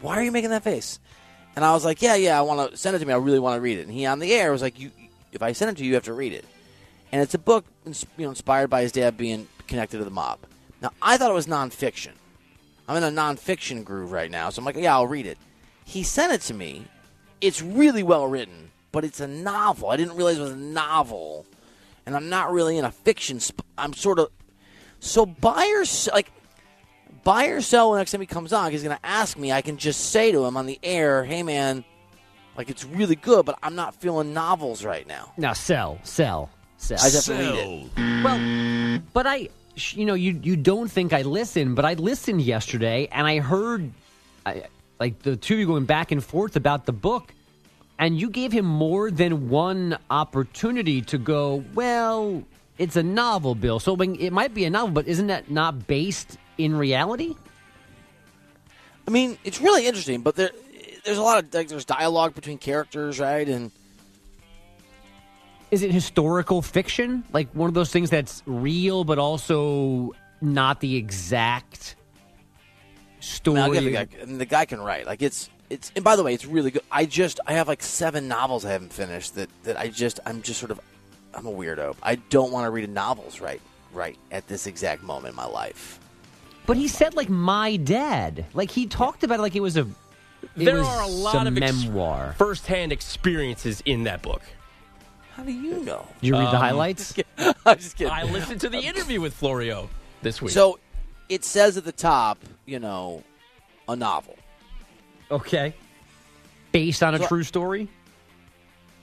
Why 0.00 0.18
are 0.18 0.22
you 0.22 0.32
making 0.32 0.50
that 0.50 0.64
face? 0.64 0.98
And 1.56 1.64
I 1.64 1.72
was 1.72 1.84
like, 1.84 2.02
Yeah, 2.02 2.16
yeah, 2.16 2.38
I 2.38 2.42
want 2.42 2.70
to 2.70 2.76
send 2.76 2.96
it 2.96 2.98
to 2.98 3.06
me. 3.06 3.12
I 3.12 3.16
really 3.16 3.38
want 3.38 3.56
to 3.56 3.60
read 3.60 3.78
it. 3.78 3.82
And 3.82 3.92
he 3.92 4.06
on 4.06 4.18
the 4.18 4.32
air 4.32 4.50
was 4.50 4.62
like, 4.62 4.78
You, 4.78 4.90
if 5.32 5.42
I 5.42 5.52
send 5.52 5.70
it 5.70 5.76
to 5.78 5.84
you, 5.84 5.90
you 5.90 5.94
have 5.94 6.04
to 6.04 6.12
read 6.12 6.32
it. 6.32 6.44
And 7.12 7.22
it's 7.22 7.34
a 7.34 7.38
book, 7.38 7.64
you 7.84 7.94
know, 8.24 8.30
inspired 8.30 8.70
by 8.70 8.82
his 8.82 8.90
dad 8.90 9.16
being 9.16 9.46
connected 9.68 9.98
to 9.98 10.04
the 10.04 10.10
mob. 10.10 10.40
Now, 10.82 10.90
I 11.00 11.16
thought 11.16 11.30
it 11.30 11.34
was 11.34 11.46
nonfiction. 11.46 12.12
I'm 12.88 12.96
in 12.96 13.04
a 13.04 13.22
nonfiction 13.22 13.84
groove 13.84 14.12
right 14.12 14.30
now, 14.30 14.50
so 14.50 14.60
I'm 14.60 14.66
like, 14.66 14.76
yeah, 14.76 14.94
I'll 14.94 15.06
read 15.06 15.26
it. 15.26 15.38
He 15.84 16.02
sent 16.02 16.32
it 16.32 16.40
to 16.42 16.54
me. 16.54 16.86
It's 17.40 17.62
really 17.62 18.02
well 18.02 18.26
written, 18.26 18.70
but 18.94 19.04
it's 19.04 19.18
a 19.20 19.26
novel. 19.26 19.90
I 19.90 19.96
didn't 19.96 20.14
realize 20.16 20.38
it 20.38 20.42
was 20.42 20.52
a 20.52 20.56
novel, 20.56 21.44
and 22.06 22.14
I'm 22.16 22.28
not 22.28 22.52
really 22.52 22.78
in 22.78 22.84
a 22.84 22.92
fiction. 22.92 23.40
Sp- 23.42 23.66
I'm 23.76 23.92
sort 23.92 24.20
of 24.20 24.28
so 25.00 25.26
buy 25.26 25.66
or 25.76 25.82
s- 25.82 26.08
like 26.12 26.30
buy 27.24 27.46
or 27.46 27.60
sell. 27.60 27.90
When 27.90 27.98
next 27.98 28.12
time 28.12 28.20
he 28.20 28.26
comes 28.28 28.52
on, 28.52 28.70
he's 28.70 28.84
going 28.84 28.96
to 28.96 29.04
ask 29.06 29.36
me. 29.36 29.50
I 29.52 29.62
can 29.62 29.76
just 29.76 30.10
say 30.10 30.30
to 30.32 30.44
him 30.44 30.56
on 30.56 30.66
the 30.66 30.78
air, 30.82 31.24
"Hey, 31.24 31.42
man, 31.42 31.84
like 32.56 32.70
it's 32.70 32.84
really 32.84 33.16
good, 33.16 33.44
but 33.44 33.58
I'm 33.64 33.74
not 33.74 33.96
feeling 33.96 34.32
novels 34.32 34.84
right 34.84 35.06
now." 35.06 35.32
Now 35.36 35.54
sell, 35.54 35.98
sell, 36.04 36.50
sell. 36.78 36.98
I 37.02 37.10
just 37.10 37.26
have 37.26 37.36
to 37.36 37.42
read 37.42 37.90
it. 37.96 38.22
Well, 38.24 39.00
but 39.12 39.26
I, 39.26 39.48
you 39.90 40.06
know, 40.06 40.14
you 40.14 40.38
you 40.40 40.54
don't 40.56 40.88
think 40.88 41.12
I 41.12 41.22
listen, 41.22 41.74
but 41.74 41.84
I 41.84 41.94
listened 41.94 42.42
yesterday 42.42 43.08
and 43.10 43.26
I 43.26 43.40
heard, 43.40 43.90
I, 44.46 44.62
like 45.00 45.20
the 45.22 45.34
two 45.36 45.54
of 45.54 45.60
you 45.60 45.66
going 45.66 45.84
back 45.84 46.12
and 46.12 46.22
forth 46.22 46.54
about 46.54 46.86
the 46.86 46.92
book, 46.92 47.32
and 47.98 48.18
you 48.18 48.30
gave 48.30 48.52
him 48.52 48.64
more 48.64 49.10
than 49.10 49.48
one 49.48 49.98
opportunity 50.10 51.00
to 51.02 51.18
go. 51.18 51.64
Well, 51.74 52.42
it's 52.78 52.96
a 52.96 53.02
novel, 53.02 53.54
Bill. 53.54 53.78
So 53.78 53.94
I 53.94 53.96
mean, 53.96 54.16
it 54.20 54.32
might 54.32 54.54
be 54.54 54.64
a 54.64 54.70
novel, 54.70 54.90
but 54.90 55.06
isn't 55.06 55.28
that 55.28 55.50
not 55.50 55.86
based 55.86 56.38
in 56.58 56.76
reality? 56.76 57.34
I 59.06 59.10
mean, 59.10 59.38
it's 59.44 59.60
really 59.60 59.86
interesting, 59.86 60.22
but 60.22 60.34
there, 60.34 60.50
there's 61.04 61.18
a 61.18 61.22
lot 61.22 61.42
of 61.44 61.52
like, 61.52 61.68
there's 61.68 61.84
dialogue 61.84 62.34
between 62.34 62.58
characters, 62.58 63.20
right? 63.20 63.46
And 63.46 63.70
Is 65.70 65.82
it 65.82 65.90
historical 65.90 66.62
fiction? 66.62 67.24
Like 67.32 67.48
one 67.52 67.68
of 67.68 67.74
those 67.74 67.90
things 67.90 68.10
that's 68.10 68.42
real, 68.46 69.04
but 69.04 69.18
also 69.18 70.12
not 70.40 70.80
the 70.80 70.96
exact 70.96 71.96
I 71.98 73.20
story. 73.20 73.54
mean, 73.54 73.64
I'll 73.64 73.72
give 73.72 73.84
the 73.84 73.90
guy, 73.90 74.22
I 74.22 74.24
mean, 74.24 74.38
the 74.38 74.46
guy 74.46 74.64
can 74.64 74.80
write. 74.80 75.06
Like 75.06 75.22
it's 75.22 75.50
it's. 75.74 75.92
And 75.94 76.04
by 76.04 76.16
the 76.16 76.22
way, 76.22 76.32
it's 76.34 76.46
really 76.46 76.70
good. 76.70 76.82
I 76.90 77.04
just 77.06 77.40
I 77.46 77.52
have 77.54 77.68
like 77.68 77.82
seven 77.82 78.28
novels 78.28 78.64
I 78.64 78.70
haven't 78.72 78.92
finished 78.92 79.34
that 79.34 79.50
that 79.64 79.78
I 79.78 79.88
just 79.88 80.20
I'm 80.26 80.42
just 80.42 80.58
sort 80.60 80.70
of 80.70 80.80
I'm 81.34 81.46
a 81.46 81.52
weirdo. 81.52 81.96
I 82.02 82.16
don't 82.16 82.52
want 82.52 82.64
to 82.66 82.70
read 82.70 82.88
novels 82.88 83.40
right 83.40 83.60
right 83.92 84.16
at 84.32 84.46
this 84.48 84.66
exact 84.66 85.02
moment 85.02 85.32
in 85.32 85.36
my 85.36 85.46
life. 85.46 85.98
But 86.66 86.76
he 86.76 86.88
said 86.88 87.14
like 87.14 87.28
my 87.28 87.76
dad. 87.76 88.46
Like 88.54 88.70
he 88.70 88.86
talked 88.86 89.22
about 89.24 89.38
it 89.38 89.42
like 89.42 89.56
it 89.56 89.60
was 89.60 89.76
a. 89.76 89.86
It 90.56 90.64
there 90.66 90.76
was 90.76 90.86
are 90.86 91.02
a 91.02 91.06
lot 91.06 91.46
a 91.46 91.48
of 91.48 91.58
ex- 91.58 91.84
memoir. 91.84 92.34
first-hand 92.38 92.92
experiences 92.92 93.82
in 93.86 94.04
that 94.04 94.20
book. 94.22 94.42
How 95.36 95.42
do 95.42 95.52
you 95.52 95.80
know? 95.82 96.06
Did 96.20 96.26
you 96.28 96.34
read 96.34 96.44
the 96.44 96.48
Um, 96.50 96.56
highlights? 96.56 97.14
I'm 97.66 97.78
just 97.78 97.96
kidding. 97.96 98.12
I 98.12 98.22
listened 98.24 98.60
to 98.60 98.68
the 98.68 98.78
interview 98.78 99.20
with 99.20 99.34
Florio 99.34 99.88
this 100.22 100.40
week. 100.42 100.52
So 100.52 100.78
it 101.28 101.44
says 101.44 101.76
at 101.76 101.84
the 101.84 101.92
top, 101.92 102.38
you 102.66 102.78
know, 102.78 103.24
a 103.88 103.96
novel. 103.96 104.36
Okay. 105.34 105.74
Based 106.72 107.02
on 107.02 107.14
a 107.14 107.18
So- 107.18 107.26
true 107.26 107.42
story. 107.42 107.88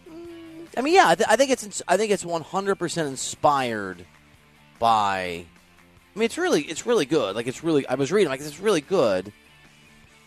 Mm, 0.09 0.67
I 0.77 0.81
mean, 0.81 0.93
yeah, 0.95 1.09
I, 1.09 1.15
th- 1.15 1.27
I 1.29 1.35
think 1.35 1.51
it's 1.51 1.63
ins- 1.63 1.81
I 1.87 1.97
think 1.97 2.11
it's 2.11 2.25
100 2.25 2.75
percent 2.75 3.07
inspired 3.07 4.05
by. 4.79 5.45
I 6.15 6.19
mean, 6.19 6.25
it's 6.25 6.37
really 6.37 6.63
it's 6.63 6.85
really 6.85 7.05
good. 7.05 7.35
Like 7.35 7.47
it's 7.47 7.63
really 7.63 7.87
I 7.87 7.95
was 7.95 8.11
reading 8.11 8.29
like 8.29 8.41
it's 8.41 8.59
really 8.59 8.81
good, 8.81 9.31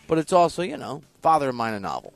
but 0.07 0.17
it's 0.17 0.33
also 0.33 0.61
you 0.63 0.77
know 0.77 1.01
father 1.21 1.49
of 1.49 1.55
mine 1.55 1.73
a 1.73 1.79
novel. 1.79 2.13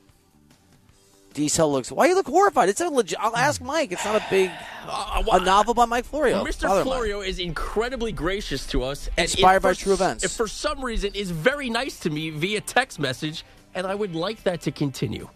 Diesel 1.32 1.70
looks. 1.70 1.92
Why 1.92 2.06
you 2.06 2.16
look 2.16 2.26
horrified? 2.26 2.68
It's 2.68 2.80
a 2.80 2.88
legit. 2.88 3.16
I'll 3.20 3.36
ask 3.36 3.62
Mike. 3.62 3.92
It's 3.92 4.04
not 4.04 4.16
a 4.16 4.24
big 4.28 4.50
a 4.88 5.40
novel 5.44 5.74
by 5.74 5.84
Mike 5.84 6.04
Florio. 6.04 6.44
Mr. 6.44 6.62
Father. 6.62 6.82
Florio 6.82 7.20
is 7.20 7.38
incredibly 7.38 8.10
gracious 8.10 8.66
to 8.68 8.82
us. 8.82 9.06
and 9.16 9.26
it 9.26 9.34
Inspired 9.34 9.60
by 9.62 9.74
for 9.74 9.80
true 9.80 9.92
events. 9.92 10.24
It 10.24 10.32
for 10.32 10.48
some 10.48 10.84
reason 10.84 11.12
is 11.14 11.30
very 11.30 11.70
nice 11.70 12.00
to 12.00 12.10
me 12.10 12.30
via 12.30 12.60
text 12.60 12.98
message, 12.98 13.44
and 13.74 13.86
I 13.86 13.94
would 13.94 14.14
like 14.14 14.42
that 14.44 14.62
to 14.62 14.70
continue. 14.70 15.28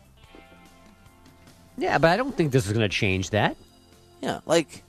Yeah, 1.77 1.99
but 1.99 2.11
I 2.11 2.17
don't 2.17 2.37
think 2.37 2.53
this 2.53 2.67
is 2.67 2.73
going 2.73 2.89
to 2.89 2.95
change 2.95 3.31
that. 3.31 3.57
Yeah, 4.23 4.41
like 4.47 4.83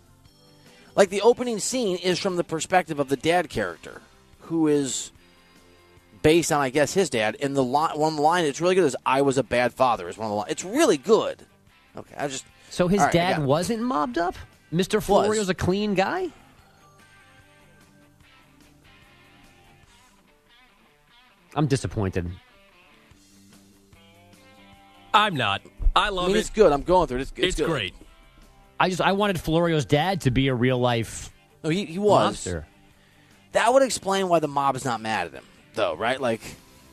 like 0.95 1.10
the 1.10 1.21
opening 1.21 1.60
scene 1.60 1.97
is 1.97 2.19
from 2.19 2.36
the 2.36 2.43
perspective 2.43 2.99
of 2.99 3.10
the 3.10 3.17
dad 3.17 3.49
character, 3.49 4.01
who 4.41 4.67
is 4.67 5.12
based 6.21 6.51
on 6.51 6.62
I 6.62 6.69
guess 6.69 6.93
his 6.93 7.10
dad. 7.10 7.38
And 7.41 7.55
the 7.55 7.63
line, 7.63 7.97
one 7.97 8.17
line 8.17 8.45
that's 8.45 8.62
really 8.62 8.75
good 8.75 8.86
is 8.86 8.95
"I 9.05 9.21
was 9.21 9.38
a 9.38 9.43
bad 9.43 9.73
father" 9.73 10.08
is 10.08 10.17
one 10.17 10.25
of 10.27 10.31
the 10.31 10.36
lines. 10.36 10.51
It's 10.51 10.63
really 10.63 10.97
good. 10.97 11.45
Okay, 11.97 12.15
I 12.17 12.27
just 12.27 12.45
So 12.69 12.88
his 12.88 12.99
All 12.99 13.08
right, 13.08 13.15
I 13.15 13.17
dad 13.17 13.43
wasn't 13.43 13.81
mobbed 13.81 14.17
up. 14.17 14.36
Mister 14.71 15.01
Florio's 15.01 15.49
a 15.49 15.53
clean 15.53 15.95
guy. 15.95 16.29
I'm 21.55 21.67
disappointed. 21.67 22.29
I'm 25.15 25.36
not. 25.36 25.62
I 25.95 26.10
love 26.10 26.25
I 26.25 26.28
mean, 26.28 26.36
it. 26.36 26.39
it's 26.39 26.49
good. 26.49 26.71
I'm 26.71 26.82
going 26.84 27.08
through 27.08 27.19
it. 27.19 27.21
It's, 27.21 27.32
it's, 27.38 27.47
It's 27.47 27.56
good. 27.58 27.69
great. 27.69 27.95
I 28.80 28.89
just 28.89 29.01
I 29.01 29.13
wanted 29.13 29.39
Florio's 29.39 29.86
dad 29.86 30.21
to 30.21 30.32
be 30.32 30.49
a 30.49 30.54
real 30.54 30.78
life 30.78 31.32
No, 31.63 31.69
he, 31.69 31.86
he 31.86 31.97
was. 31.97 32.25
monster. 32.25 32.67
That 33.54 33.71
would 33.73 33.84
explain 33.84 34.28
why 34.28 34.39
the 34.39 34.49
mob 34.49 34.75
is 34.75 34.84
not 34.84 34.99
mad 34.99 35.28
at 35.28 35.34
him, 35.34 35.45
though, 35.75 35.95
right? 35.95 36.19
Like, 36.19 36.41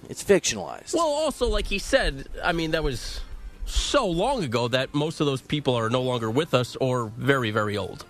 it's 0.09 0.23
fictionalized. 0.23 0.95
Well, 0.95 1.07
also, 1.09 1.49
like 1.49 1.67
he 1.67 1.81
said, 1.81 2.29
I 2.45 2.53
mean, 2.53 2.71
that 2.71 2.85
was 2.85 3.21
so 3.67 4.07
long 4.07 4.45
ago 4.45 4.69
that 4.69 4.95
most 4.95 5.19
of 5.19 5.27
those 5.27 5.43
people 5.43 5.75
are 5.75 5.91
no 5.91 6.03
longer 6.03 6.31
with 6.31 6.55
us 6.55 6.77
or 6.77 7.07
very, 7.17 7.51
very 7.51 7.77
old. 7.77 8.05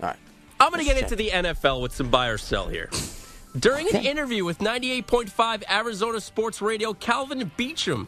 All 0.00 0.08
right. 0.10 0.16
I'm 0.60 0.70
going 0.70 0.84
to 0.86 0.92
get 0.92 1.02
into 1.02 1.16
the 1.16 1.30
NFL 1.30 1.82
with 1.82 1.92
some 1.92 2.08
buy 2.10 2.28
or 2.28 2.38
sell 2.38 2.68
here. 2.68 2.88
During 3.58 3.88
an 3.94 4.04
interview 4.04 4.44
with 4.44 4.58
98.5 4.58 5.62
Arizona 5.70 6.20
Sports 6.20 6.62
Radio, 6.62 6.94
Kelvin 6.94 7.50
Beachum, 7.58 8.06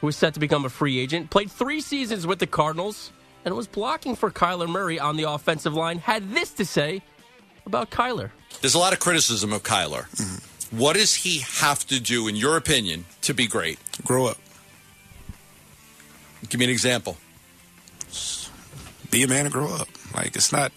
who 0.00 0.08
is 0.08 0.16
set 0.16 0.34
to 0.34 0.40
become 0.40 0.64
a 0.64 0.68
free 0.68 0.98
agent, 0.98 1.30
played 1.30 1.50
three 1.50 1.80
seasons 1.80 2.26
with 2.26 2.40
the 2.40 2.46
Cardinals 2.46 3.12
and 3.44 3.54
was 3.54 3.68
blocking 3.68 4.16
for 4.16 4.30
Kyler 4.30 4.68
Murray 4.68 4.98
on 4.98 5.16
the 5.16 5.30
offensive 5.30 5.74
line, 5.74 5.98
had 5.98 6.32
this 6.32 6.50
to 6.54 6.64
say 6.64 7.02
about 7.66 7.90
Kyler. 7.90 8.30
There's 8.60 8.74
a 8.74 8.78
lot 8.78 8.92
of 8.92 8.98
criticism 8.98 9.52
of 9.52 9.62
Kyler. 9.62 10.08
Mm-hmm. 10.10 10.78
What 10.78 10.96
does 10.96 11.14
he 11.14 11.38
have 11.38 11.86
to 11.86 12.00
do, 12.00 12.28
in 12.28 12.36
your 12.36 12.56
opinion, 12.56 13.04
to 13.22 13.32
be 13.32 13.46
great? 13.46 13.78
Grow 14.04 14.26
up. 14.26 14.38
Give 16.48 16.58
me 16.58 16.64
an 16.64 16.70
example. 16.70 17.16
Be 19.10 19.22
a 19.22 19.28
man 19.28 19.46
and 19.46 19.52
grow 19.52 19.72
up. 19.74 19.88
Like 20.14 20.36
it's 20.36 20.52
not 20.52 20.72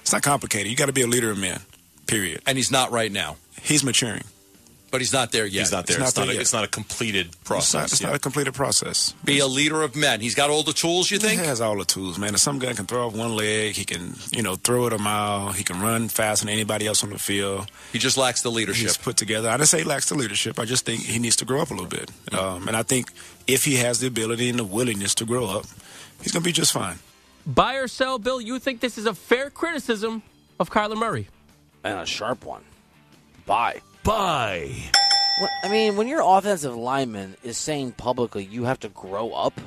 it's 0.00 0.12
not 0.12 0.22
complicated. 0.22 0.70
You 0.70 0.76
got 0.76 0.86
to 0.86 0.92
be 0.92 1.02
a 1.02 1.06
leader 1.06 1.30
of 1.30 1.38
men. 1.38 1.60
Period. 2.06 2.42
And 2.46 2.56
he's 2.56 2.70
not 2.70 2.90
right 2.90 3.10
now. 3.10 3.36
He's 3.62 3.84
maturing. 3.84 4.24
But 4.90 5.00
he's 5.00 5.12
not 5.12 5.30
there 5.30 5.46
yet. 5.46 5.60
He's 5.60 5.70
not 5.70 5.86
there. 5.86 6.00
It's 6.00 6.08
It's 6.08 6.16
not, 6.16 6.22
not 6.22 6.26
there 6.26 6.32
a, 6.32 6.34
yet. 6.34 6.40
it's 6.40 6.52
not 6.52 6.64
a 6.64 6.66
completed 6.66 7.26
It's 7.28 7.36
process. 7.36 7.74
not, 7.74 7.92
it's 7.92 8.00
yet. 8.00 8.06
not 8.08 8.16
a 8.16 8.18
completed 8.18 8.54
process. 8.54 9.12
Be 9.24 9.38
a 9.38 9.46
leader 9.46 9.82
of 9.82 9.94
men. 9.94 10.20
He's 10.20 10.34
got 10.34 10.50
all 10.50 10.64
the 10.64 10.72
tools, 10.72 11.12
you 11.12 11.18
think? 11.20 11.40
He 11.40 11.46
has 11.46 11.60
all 11.60 11.78
the 11.78 11.84
tools, 11.84 12.18
man. 12.18 12.34
If 12.34 12.40
some 12.40 12.58
guy 12.58 12.72
can 12.72 12.86
throw 12.86 13.06
off 13.06 13.14
one 13.14 13.36
leg, 13.36 13.76
he 13.76 13.84
can, 13.84 14.16
you 14.32 14.42
know, 14.42 14.56
throw 14.56 14.88
it 14.88 14.92
a 14.92 14.98
mile. 14.98 15.52
He 15.52 15.62
can 15.62 15.80
run 15.80 16.08
faster 16.08 16.44
than 16.46 16.52
anybody 16.52 16.88
else 16.88 17.04
on 17.04 17.10
the 17.10 17.20
field. 17.20 17.70
He 17.92 18.00
just 18.00 18.16
lacks 18.16 18.42
the 18.42 18.50
leadership. 18.50 18.82
He's 18.88 18.96
put 18.96 19.16
together. 19.16 19.48
I 19.48 19.56
didn't 19.56 19.68
say 19.68 19.78
he 19.78 19.84
lacks 19.84 20.08
the 20.08 20.16
leadership. 20.16 20.58
I 20.58 20.64
just 20.64 20.84
think 20.84 21.02
he 21.02 21.20
needs 21.20 21.36
to 21.36 21.44
grow 21.44 21.60
up 21.62 21.70
a 21.70 21.74
little 21.74 21.86
bit. 21.88 22.10
Um, 22.36 22.66
and 22.66 22.76
I 22.76 22.82
think 22.82 23.12
if 23.46 23.64
he 23.64 23.76
has 23.76 24.00
the 24.00 24.08
ability 24.08 24.48
and 24.48 24.58
the 24.58 24.64
willingness 24.64 25.14
to 25.16 25.24
grow 25.24 25.46
up, 25.46 25.66
he's 26.20 26.32
going 26.32 26.42
to 26.42 26.48
be 26.48 26.52
just 26.52 26.72
fine. 26.72 26.98
Buy 27.46 27.76
or 27.76 27.86
sell, 27.86 28.18
Bill? 28.18 28.40
You 28.40 28.58
think 28.58 28.80
this 28.80 28.98
is 28.98 29.06
a 29.06 29.14
fair 29.14 29.50
criticism 29.50 30.24
of 30.58 30.68
Kyler 30.68 30.96
Murray? 30.96 31.28
And 31.84 32.00
a 32.00 32.06
sharp 32.06 32.44
one. 32.44 32.62
Buy. 33.46 33.80
Buy. 34.02 34.70
What- 35.40 35.50
I 35.64 35.68
mean, 35.68 35.96
when 35.96 36.06
your 36.08 36.22
offensive 36.22 36.76
lineman 36.76 37.36
is 37.42 37.56
saying 37.56 37.92
publicly 37.92 38.44
you 38.44 38.64
have 38.64 38.80
to 38.80 38.88
grow 38.90 39.32
up, 39.32 39.60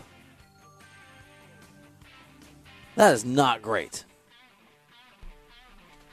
that 2.95 3.13
is 3.13 3.25
not 3.25 3.61
great. 3.61 4.05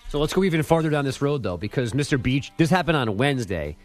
So 0.08 0.18
let's 0.18 0.32
go 0.32 0.42
even 0.42 0.62
farther 0.62 0.90
down 0.90 1.04
this 1.04 1.22
road, 1.22 1.42
though, 1.42 1.56
because 1.56 1.92
Mr. 1.92 2.20
Beach, 2.20 2.50
this 2.56 2.68
happened 2.68 2.96
on 2.96 3.16
Wednesday, 3.16 3.76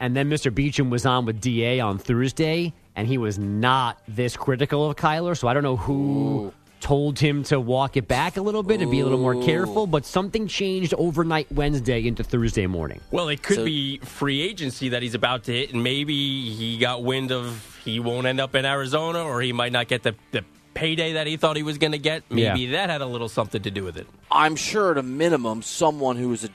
and 0.00 0.16
then 0.16 0.28
Mr. 0.28 0.50
Beachum 0.52 0.90
was 0.90 1.06
on 1.06 1.24
with 1.24 1.40
DA 1.40 1.78
on 1.78 1.98
Thursday, 1.98 2.72
and 2.96 3.06
he 3.06 3.16
was 3.16 3.38
not 3.38 4.00
this 4.08 4.36
critical 4.36 4.90
of 4.90 4.96
Kyler. 4.96 5.36
So 5.36 5.46
I 5.46 5.54
don't 5.54 5.62
know 5.62 5.76
who 5.76 6.52
told 6.80 7.18
him 7.18 7.42
to 7.44 7.58
walk 7.60 7.96
it 7.96 8.06
back 8.08 8.36
a 8.36 8.40
little 8.42 8.62
bit 8.62 8.80
and 8.80 8.90
be 8.90 9.00
a 9.00 9.04
little 9.04 9.18
more 9.18 9.42
careful, 9.44 9.86
but 9.86 10.04
something 10.06 10.46
changed 10.46 10.94
overnight 10.94 11.50
Wednesday 11.52 12.06
into 12.06 12.22
Thursday 12.22 12.66
morning. 12.66 13.00
Well, 13.10 13.28
it 13.28 13.42
could 13.42 13.56
So- 13.56 13.64
be 13.64 13.98
free 13.98 14.40
agency 14.42 14.90
that 14.90 15.02
he's 15.02 15.14
about 15.14 15.44
to 15.44 15.52
hit, 15.52 15.72
and 15.72 15.82
maybe 15.82 16.50
he 16.50 16.78
got 16.78 17.02
wind 17.02 17.32
of 17.32 17.78
he 17.84 18.00
won't 18.00 18.26
end 18.26 18.40
up 18.40 18.54
in 18.54 18.64
Arizona, 18.64 19.22
or 19.24 19.40
he 19.40 19.52
might 19.52 19.72
not 19.72 19.88
get 19.88 20.02
the, 20.02 20.14
the 20.32 20.44
payday 20.74 21.14
that 21.14 21.26
he 21.26 21.36
thought 21.36 21.56
he 21.56 21.62
was 21.62 21.78
going 21.78 21.92
to 21.92 21.98
get. 21.98 22.22
Maybe 22.30 22.66
that 22.66 22.90
had 22.90 23.00
a 23.00 23.06
little 23.06 23.28
something 23.28 23.62
to 23.62 23.70
do 23.70 23.82
with 23.84 23.96
it. 23.96 24.06
I'm 24.30 24.54
sure 24.56 24.92
at 24.92 24.98
a 24.98 25.02
minimum, 25.02 25.62
someone 25.62 26.16
who 26.16 26.28
who's 26.28 26.44
a 26.44 26.50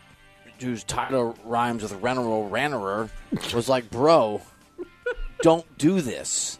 whose 0.60 0.84
title 0.86 1.36
rhymes 1.44 1.82
with 1.84 1.92
Rennerer 2.02 2.50
Rannerer 2.50 3.10
was 3.54 3.68
like, 3.68 3.90
"Bro, 3.92 4.42
don't 5.42 5.66
do 5.78 6.00
this." 6.00 6.60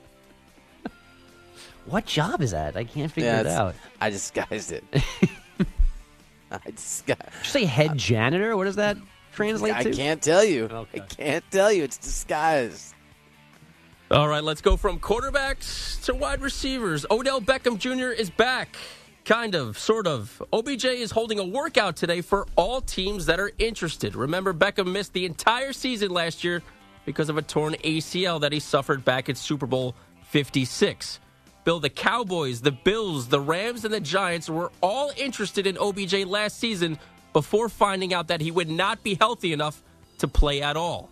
What 1.86 2.06
job 2.06 2.42
is 2.42 2.52
that? 2.52 2.76
I 2.78 2.84
can't 2.84 3.12
figure 3.12 3.30
Yeah, 3.30 3.42
it 3.42 3.48
out. 3.48 3.76
I 4.00 4.10
disguised 4.10 4.72
it. 4.72 4.84
I 6.52 6.60
disguised. 6.72 7.22
Did 7.22 7.32
you 7.44 7.50
say 7.50 7.66
head 7.66 7.92
uh, 7.92 7.96
janitor? 7.96 8.56
What 8.56 8.66
does 8.66 8.76
that 8.78 8.98
translate 9.34 9.74
I 9.76 9.84
to? 9.84 9.92
can't 9.92 10.22
tell 10.22 10.44
you. 10.44 10.70
I 10.94 11.00
can't 11.00 11.44
tell 11.52 11.72
you. 11.72 11.84
It's 11.84 11.98
disguised. 11.98 12.94
All 14.12 14.28
right, 14.28 14.44
let's 14.44 14.62
go 14.62 14.78
from 14.78 15.00
quarterbacks 15.00 16.04
to 16.06 16.14
wide 16.14 16.42
receivers. 16.42 17.06
Odell 17.10 17.42
Beckham 17.42 17.78
Jr. 17.80 18.10
is 18.10 18.30
back. 18.30 18.76
Kind 19.26 19.56
of, 19.56 19.78
sort 19.80 20.06
of. 20.06 20.44
OBJ 20.52 20.86
is 20.86 21.10
holding 21.10 21.40
a 21.40 21.46
workout 21.46 21.96
today 21.96 22.22
for 22.22 22.46
all 22.56 22.82
teams 22.82 23.26
that 23.26 23.40
are 23.40 23.52
interested. 23.58 24.16
Remember, 24.16 24.54
Beckham 24.54 24.92
missed 24.92 25.14
the 25.14 25.26
entire 25.26 25.74
season 25.74 26.12
last 26.12 26.44
year 26.44 26.62
because 27.06 27.30
of 27.30 27.38
a 27.38 27.42
torn 27.42 27.74
ACL 27.84 28.40
that 28.42 28.52
he 28.52 28.60
suffered 28.60 29.04
back 29.04 29.30
at 29.30 29.38
Super 29.38 29.66
Bowl 29.66 29.96
56. 30.26 31.20
Bill, 31.64 31.80
the 31.80 31.90
Cowboys, 31.90 32.62
the 32.62 32.72
Bills, 32.72 33.28
the 33.30 33.40
Rams, 33.40 33.86
and 33.86 33.94
the 33.94 34.00
Giants 34.00 34.50
were 34.50 34.72
all 34.82 35.12
interested 35.18 35.66
in 35.66 35.78
OBJ 35.78 36.26
last 36.26 36.60
season 36.60 36.98
before 37.32 37.70
finding 37.70 38.14
out 38.14 38.28
that 38.28 38.42
he 38.42 38.52
would 38.52 38.70
not 38.70 39.04
be 39.04 39.16
healthy 39.16 39.54
enough 39.54 39.82
to 40.20 40.28
play 40.28 40.62
at 40.62 40.76
all. 40.78 41.10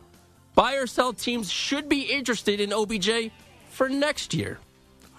Buy 0.53 0.75
or 0.75 0.87
sell 0.87 1.13
teams 1.13 1.49
should 1.51 1.87
be 1.87 2.01
interested 2.01 2.59
in 2.59 2.73
OBJ 2.73 3.31
for 3.69 3.87
next 3.87 4.33
year. 4.33 4.59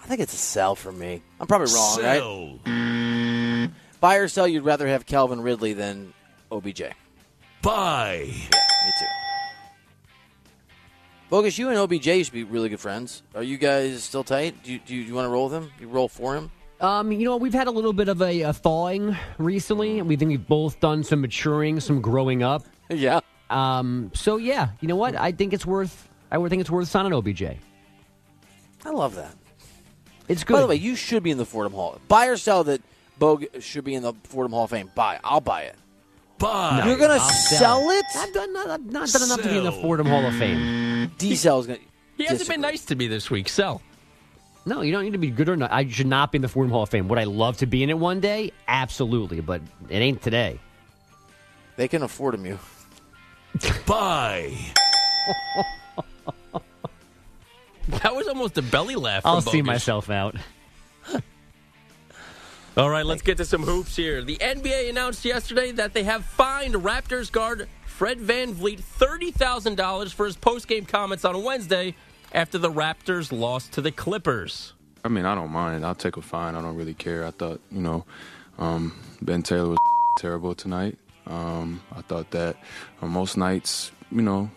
I 0.03 0.05
think 0.05 0.21
it's 0.21 0.33
a 0.33 0.37
sell 0.37 0.75
for 0.75 0.91
me. 0.91 1.21
I'm 1.39 1.47
probably 1.47 1.73
wrong, 1.73 1.95
Sell. 1.95 2.59
right? 2.65 3.69
Buy 3.99 4.15
or 4.17 4.27
sell, 4.27 4.47
you'd 4.47 4.63
rather 4.65 4.87
have 4.87 5.05
Calvin 5.05 5.41
Ridley 5.41 5.73
than 5.73 6.13
OBJ. 6.51 6.83
Buy. 7.61 8.15
Yeah, 8.25 8.59
Me 8.85 8.91
too. 8.99 9.05
Bogus, 11.33 11.57
you 11.57 11.69
and 11.69 11.79
OBJ 11.79 12.05
used 12.05 12.29
to 12.29 12.31
be 12.31 12.43
really 12.43 12.69
good 12.69 12.79
friends. 12.79 13.23
Are 13.33 13.41
you 13.41 13.57
guys 13.57 14.03
still 14.03 14.23
tight? 14.23 14.61
Do 14.61 14.71
you, 14.71 14.77
do 14.77 14.95
you, 14.95 15.15
want 15.15 15.25
to 15.25 15.29
roll 15.29 15.45
with 15.45 15.53
him? 15.53 15.71
You 15.79 15.87
roll 15.87 16.07
for 16.07 16.35
him? 16.35 16.51
Um, 16.79 17.11
you 17.11 17.25
know, 17.25 17.37
we've 17.37 17.55
had 17.55 17.65
a 17.65 17.71
little 17.71 17.91
bit 17.91 18.07
of 18.07 18.21
a, 18.21 18.41
a 18.41 18.53
thawing 18.53 19.17
recently. 19.39 19.99
We 20.03 20.15
think 20.15 20.29
we've 20.29 20.47
both 20.47 20.79
done 20.79 21.03
some 21.03 21.21
maturing, 21.21 21.79
some 21.79 22.01
growing 22.01 22.43
up. 22.43 22.67
Yeah. 22.91 23.21
Um, 23.49 24.11
so 24.13 24.37
yeah, 24.37 24.67
you 24.79 24.87
know 24.87 24.95
what? 24.95 25.15
I 25.15 25.31
think 25.31 25.53
it's 25.53 25.65
worth. 25.65 26.07
I 26.29 26.37
would 26.37 26.51
think 26.51 26.59
it's 26.59 26.69
worth 26.69 26.87
signing 26.87 27.13
OBJ. 27.13 27.41
I 28.85 28.89
love 28.91 29.15
that. 29.15 29.33
It's 30.27 30.43
good. 30.43 30.53
By 30.53 30.61
the 30.61 30.67
way, 30.67 30.75
you 30.75 30.95
should 30.95 31.23
be 31.23 31.31
in 31.31 31.39
the 31.39 31.47
Fordham 31.47 31.73
Hall. 31.73 31.99
Buy 32.09 32.27
or 32.27 32.37
sell 32.37 32.63
that 32.65 32.83
Bog 33.17 33.45
should 33.59 33.85
be 33.85 33.95
in 33.95 34.03
the 34.03 34.13
Fordham 34.25 34.51
Hall 34.51 34.65
of 34.65 34.69
Fame. 34.69 34.91
Buy. 34.93 35.19
I'll 35.23 35.41
buy 35.41 35.63
it. 35.63 35.75
Buy. 36.43 36.83
You're 36.85 36.97
gonna 36.97 37.13
I'll 37.13 37.19
sell 37.19 37.89
it? 37.89 38.05
I've 38.17 38.33
done 38.33 38.51
not, 38.51 38.69
I've 38.69 38.85
not 38.91 39.09
done 39.09 39.23
enough 39.23 39.41
to 39.41 39.47
be 39.47 39.57
in 39.57 39.63
the 39.63 39.71
Fordham 39.71 40.07
Hall 40.07 40.25
of 40.25 40.35
Fame. 40.35 40.57
Mm. 40.57 41.17
D 41.17 41.35
cell's 41.35 41.67
gonna. 41.67 41.79
He 42.17 42.25
hasn't 42.25 42.49
been 42.49 42.61
nice 42.61 42.83
to 42.85 42.95
me 42.95 43.07
this 43.07 43.31
week. 43.31 43.47
Sell. 43.47 43.81
No, 44.65 44.81
you 44.81 44.91
don't 44.91 45.03
need 45.03 45.13
to 45.13 45.17
be 45.17 45.29
good 45.29 45.49
or 45.49 45.55
not. 45.55 45.71
I 45.71 45.87
should 45.87 46.07
not 46.07 46.31
be 46.31 46.37
in 46.37 46.41
the 46.41 46.47
Fordham 46.49 46.71
Hall 46.71 46.83
of 46.83 46.89
Fame. 46.89 47.07
Would 47.07 47.19
I 47.19 47.23
love 47.23 47.57
to 47.57 47.65
be 47.65 47.81
in 47.81 47.89
it 47.89 47.97
one 47.97 48.19
day? 48.19 48.51
Absolutely, 48.67 49.41
but 49.41 49.61
it 49.89 49.97
ain't 49.97 50.21
today. 50.21 50.59
They 51.75 51.87
can 51.87 52.03
afford 52.03 52.35
him. 52.35 52.45
You. 52.45 52.59
Buy. 53.85 54.55
That 57.87 58.15
was 58.15 58.27
almost 58.27 58.57
a 58.57 58.61
belly 58.61 58.95
laugh. 58.95 59.23
From 59.23 59.31
I'll 59.31 59.41
see 59.41 59.61
Bogus. 59.61 59.67
myself 59.67 60.09
out. 60.09 60.35
All 62.75 62.89
right, 62.89 63.05
let's 63.05 63.21
get 63.21 63.37
to 63.37 63.45
some 63.45 63.61
hoops 63.61 63.95
here. 63.95 64.23
The 64.23 64.37
NBA 64.37 64.89
announced 64.89 65.23
yesterday 65.25 65.71
that 65.73 65.93
they 65.93 66.03
have 66.05 66.25
fined 66.25 66.73
Raptors 66.73 67.31
guard 67.31 67.67
Fred 67.85 68.17
VanVleet 68.17 68.81
$30,000 68.81 70.11
for 70.11 70.25
his 70.25 70.35
postgame 70.35 70.87
comments 70.87 71.23
on 71.23 71.43
Wednesday 71.43 71.93
after 72.31 72.57
the 72.57 72.71
Raptors 72.71 73.31
lost 73.31 73.73
to 73.73 73.81
the 73.81 73.91
Clippers. 73.91 74.73
I 75.05 75.09
mean, 75.09 75.23
I 75.23 75.35
don't 75.35 75.51
mind. 75.51 75.85
I'll 75.85 75.93
take 75.93 76.17
a 76.17 76.21
fine. 76.23 76.55
I 76.55 76.61
don't 76.61 76.75
really 76.75 76.95
care. 76.95 77.27
I 77.27 77.29
thought, 77.29 77.61
you 77.71 77.81
know, 77.81 78.05
um, 78.57 78.97
Ben 79.21 79.43
Taylor 79.43 79.69
was 79.69 79.77
terrible 80.17 80.55
tonight. 80.55 80.97
Um, 81.27 81.79
I 81.95 82.01
thought 82.01 82.31
that 82.31 82.55
on 83.03 83.11
most 83.11 83.37
nights, 83.37 83.91
you 84.11 84.23
know, 84.23 84.49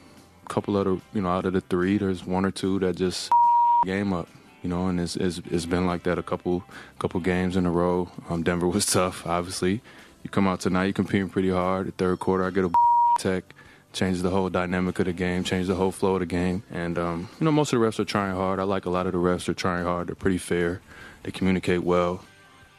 a 0.43 0.49
couple 0.49 0.79
of 0.79 0.87
the, 0.87 1.01
you 1.13 1.21
know, 1.21 1.29
out 1.29 1.45
of 1.45 1.53
the 1.53 1.61
three, 1.61 1.99
there's 1.99 2.25
one 2.25 2.47
or 2.47 2.51
two 2.51 2.79
that 2.79 2.97
just 2.97 3.31
game 3.85 4.15
up, 4.15 4.27
you 4.67 4.71
know, 4.71 4.89
and 4.89 4.99
it's, 4.99 5.15
it's, 5.15 5.41
it's 5.49 5.65
been 5.65 5.87
like 5.87 6.03
that 6.03 6.19
a 6.19 6.25
couple 6.25 6.65
couple 6.99 7.21
games 7.21 7.57
in 7.57 7.67
a 7.67 7.71
row. 7.71 8.11
Um, 8.29 8.43
Denver 8.43 8.67
was 8.67 8.85
tough, 8.99 9.25
obviously. 9.25 9.81
You 10.25 10.31
come 10.31 10.49
out 10.49 10.59
tonight, 10.59 10.87
you're 10.87 10.93
competing 10.93 11.29
pretty 11.29 11.51
hard. 11.51 11.87
The 11.87 11.93
third 11.93 12.19
quarter, 12.19 12.45
I 12.45 12.51
get 12.51 12.65
a 12.65 12.73
tech, 13.21 13.45
changes 13.93 14.25
the 14.25 14.31
whole 14.31 14.51
dynamic 14.51 14.99
of 14.99 15.05
the 15.05 15.13
game, 15.13 15.45
changes 15.45 15.69
the 15.69 15.77
whole 15.77 15.93
flow 15.93 16.15
of 16.15 16.21
the 16.21 16.27
game. 16.27 16.65
And, 16.73 16.99
um, 16.99 17.29
you 17.39 17.45
know, 17.45 17.53
most 17.53 17.73
of 17.73 17.79
the 17.79 17.87
refs 17.87 18.01
are 18.01 18.05
trying 18.05 18.35
hard. 18.35 18.59
I 18.59 18.65
like 18.65 18.87
a 18.87 18.91
lot 18.91 19.07
of 19.07 19.13
the 19.13 19.19
refs 19.19 19.49
are 19.49 19.55
trying 19.55 19.85
hard. 19.85 20.09
They're 20.09 20.17
pretty 20.17 20.39
fair. 20.39 20.81
They 21.23 21.31
communicate 21.31 21.85
well. 21.85 22.25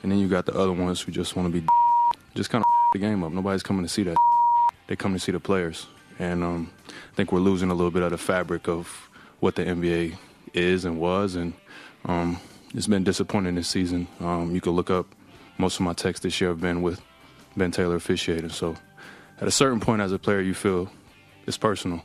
And 0.03 0.11
then 0.11 0.19
you 0.19 0.27
got 0.27 0.45
the 0.45 0.55
other 0.55 0.73
ones 0.73 0.99
who 0.99 1.13
just 1.13 1.37
want 1.37 1.53
to 1.53 1.61
be 1.61 1.65
just 2.35 2.49
kind 2.49 2.61
of 2.61 2.67
the 2.91 2.99
game 2.99 3.23
up. 3.23 3.31
Nobody's 3.31 3.63
coming 3.63 3.83
to 3.83 3.89
see 3.89 4.03
that. 4.03 4.17
They 4.87 4.97
come 4.97 5.13
to 5.13 5.19
see 5.19 5.31
the 5.31 5.39
players. 5.39 5.87
And 6.19 6.43
um, 6.43 6.69
I 6.89 7.15
think 7.15 7.31
we're 7.31 7.39
losing 7.39 7.71
a 7.71 7.73
little 7.73 7.91
bit 7.91 8.03
of 8.03 8.11
the 8.11 8.17
fabric 8.17 8.67
of 8.67 9.09
what 9.39 9.55
the 9.55 9.63
NBA 9.63 10.17
is 10.53 10.83
and 10.83 10.99
was. 10.99 11.35
And 11.35 11.53
um, 12.07 12.39
it's 12.73 12.87
been 12.87 13.03
disappointing 13.03 13.55
this 13.55 13.67
season. 13.67 14.07
Um, 14.19 14.53
you 14.53 14.61
can 14.61 14.73
look 14.73 14.89
up 14.89 15.07
most 15.57 15.75
of 15.79 15.81
my 15.81 15.93
texts 15.93 16.23
this 16.23 16.39
year 16.39 16.51
have 16.51 16.61
been 16.61 16.81
with 16.81 17.01
Ben 17.55 17.71
Taylor 17.71 17.95
officiating. 17.95 18.49
So 18.49 18.75
at 19.41 19.47
a 19.47 19.51
certain 19.51 19.79
point 19.79 20.01
as 20.01 20.11
a 20.11 20.19
player, 20.19 20.41
you 20.41 20.53
feel 20.53 20.89
it's 21.45 21.57
personal. 21.57 22.03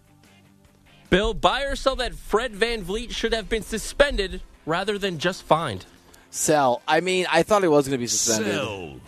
Bill, 1.11 1.35
buy 1.35 1.65
or 1.65 1.77
sell 1.77 1.97
that 1.97 2.15
Fred 2.15 2.55
VanVleet 2.55 3.11
should 3.11 3.35
have 3.35 3.49
been 3.49 3.63
suspended 3.63 4.41
rather 4.65 4.99
than 4.99 5.19
just 5.19 5.43
fined. 5.43 5.85
Sell. 6.31 6.81
I 6.89 7.01
mean, 7.01 7.27
I 7.31 7.43
thought 7.43 7.61
he 7.63 7.69
was 7.69 7.87
going 7.87 7.93
to 7.93 7.99
be 7.99 8.07
suspended. 8.07 8.55
Sell. 8.55 9.01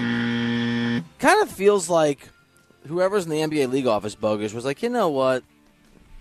Kind 1.19 1.43
of 1.43 1.51
feels 1.51 1.89
like 1.89 2.29
whoever's 2.87 3.25
in 3.25 3.31
the 3.31 3.39
NBA 3.39 3.71
league 3.71 3.87
office, 3.87 4.15
bogus, 4.15 4.53
was 4.53 4.67
like, 4.67 4.83
you 4.83 4.91
know 4.91 5.09
what? 5.09 5.43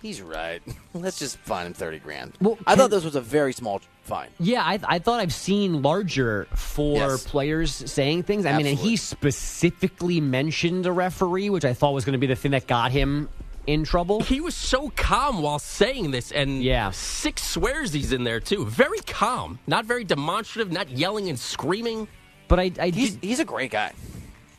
He's 0.04 0.22
right. 0.22 0.62
Let's 0.94 1.18
just 1.18 1.38
fine 1.40 1.66
him 1.66 1.74
thirty 1.74 1.98
grand. 1.98 2.34
Well, 2.42 2.58
I 2.68 2.76
thought 2.76 2.92
this 2.92 3.04
was 3.06 3.16
a 3.16 3.22
very 3.22 3.54
small 3.54 3.82
fine. 4.04 4.28
Yeah, 4.40 4.62
I, 4.62 4.78
I 4.84 5.00
thought 5.00 5.20
I've 5.22 5.34
seen 5.34 5.82
larger 5.82 6.46
for 6.54 6.98
Yes. 6.98 7.26
players 7.26 7.72
saying 7.90 8.24
things. 8.24 8.46
I 8.46 8.56
mean, 8.58 8.68
and 8.68 8.78
he 8.78 8.98
specifically 8.98 10.20
mentioned 10.22 10.86
a 10.86 10.92
referee, 10.92 11.50
which 11.50 11.64
I 11.66 11.74
thought 11.74 11.94
was 11.94 12.04
going 12.06 12.14
to 12.14 12.20
be 12.20 12.28
the 12.28 12.36
thing 12.36 12.52
that 12.52 12.68
got 12.68 12.92
him 12.92 13.30
in 13.66 13.86
trouble. 13.86 14.20
He 14.22 14.42
was 14.42 14.56
so 14.56 14.90
calm 14.98 15.42
while 15.42 15.58
saying 15.58 16.12
this, 16.12 16.34
and 16.34 16.62
Yeah. 16.62 16.92
six 16.92 17.42
swears 17.42 17.94
he's 17.94 18.12
in 18.12 18.26
there 18.26 18.42
too. 18.42 18.66
Very 18.66 19.00
calm, 19.08 19.58
not 19.68 19.86
very 19.86 20.04
demonstrative, 20.04 20.70
not 20.70 20.90
yelling 20.90 21.30
and 21.30 21.40
screaming. 21.40 22.10
But 22.50 22.60
I, 22.60 22.72
I 22.78 22.90
He's 22.90 23.12
did, 23.16 23.24
he's 23.24 23.40
a 23.40 23.46
great 23.46 23.72
guy. 23.72 23.94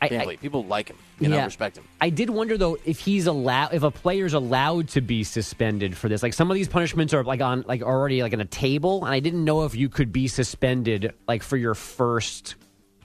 I, 0.01 0.07
I, 0.07 0.35
People 0.37 0.65
like 0.65 0.89
him. 0.89 0.97
You 1.19 1.29
know, 1.29 1.37
Yeah. 1.37 1.45
respect 1.45 1.77
him. 1.77 1.85
I 2.01 2.09
did 2.09 2.29
wonder 2.29 2.57
though 2.57 2.77
if 2.85 2.99
he's 2.99 3.25
allowed, 3.25 3.73
if 3.73 3.83
a 3.83 3.91
player's 3.91 4.33
allowed 4.33 4.89
to 4.89 5.01
be 5.01 5.23
suspended 5.23 5.95
for 5.95 6.09
this. 6.09 6.21
Like 6.21 6.33
some 6.33 6.51
of 6.51 6.55
these 6.55 6.67
punishments 6.67 7.13
are 7.13 7.23
like 7.23 7.39
on, 7.41 7.63
like 7.67 7.81
already 7.81 8.21
like 8.21 8.33
on 8.33 8.41
a 8.41 8.45
table, 8.45 9.05
and 9.05 9.13
I 9.13 9.21
didn't 9.21 9.45
know 9.45 9.63
if 9.63 9.75
you 9.75 9.87
could 9.87 10.11
be 10.11 10.27
suspended 10.27 11.13
like 11.27 11.41
for 11.41 11.55
your 11.55 11.73
first 11.73 12.55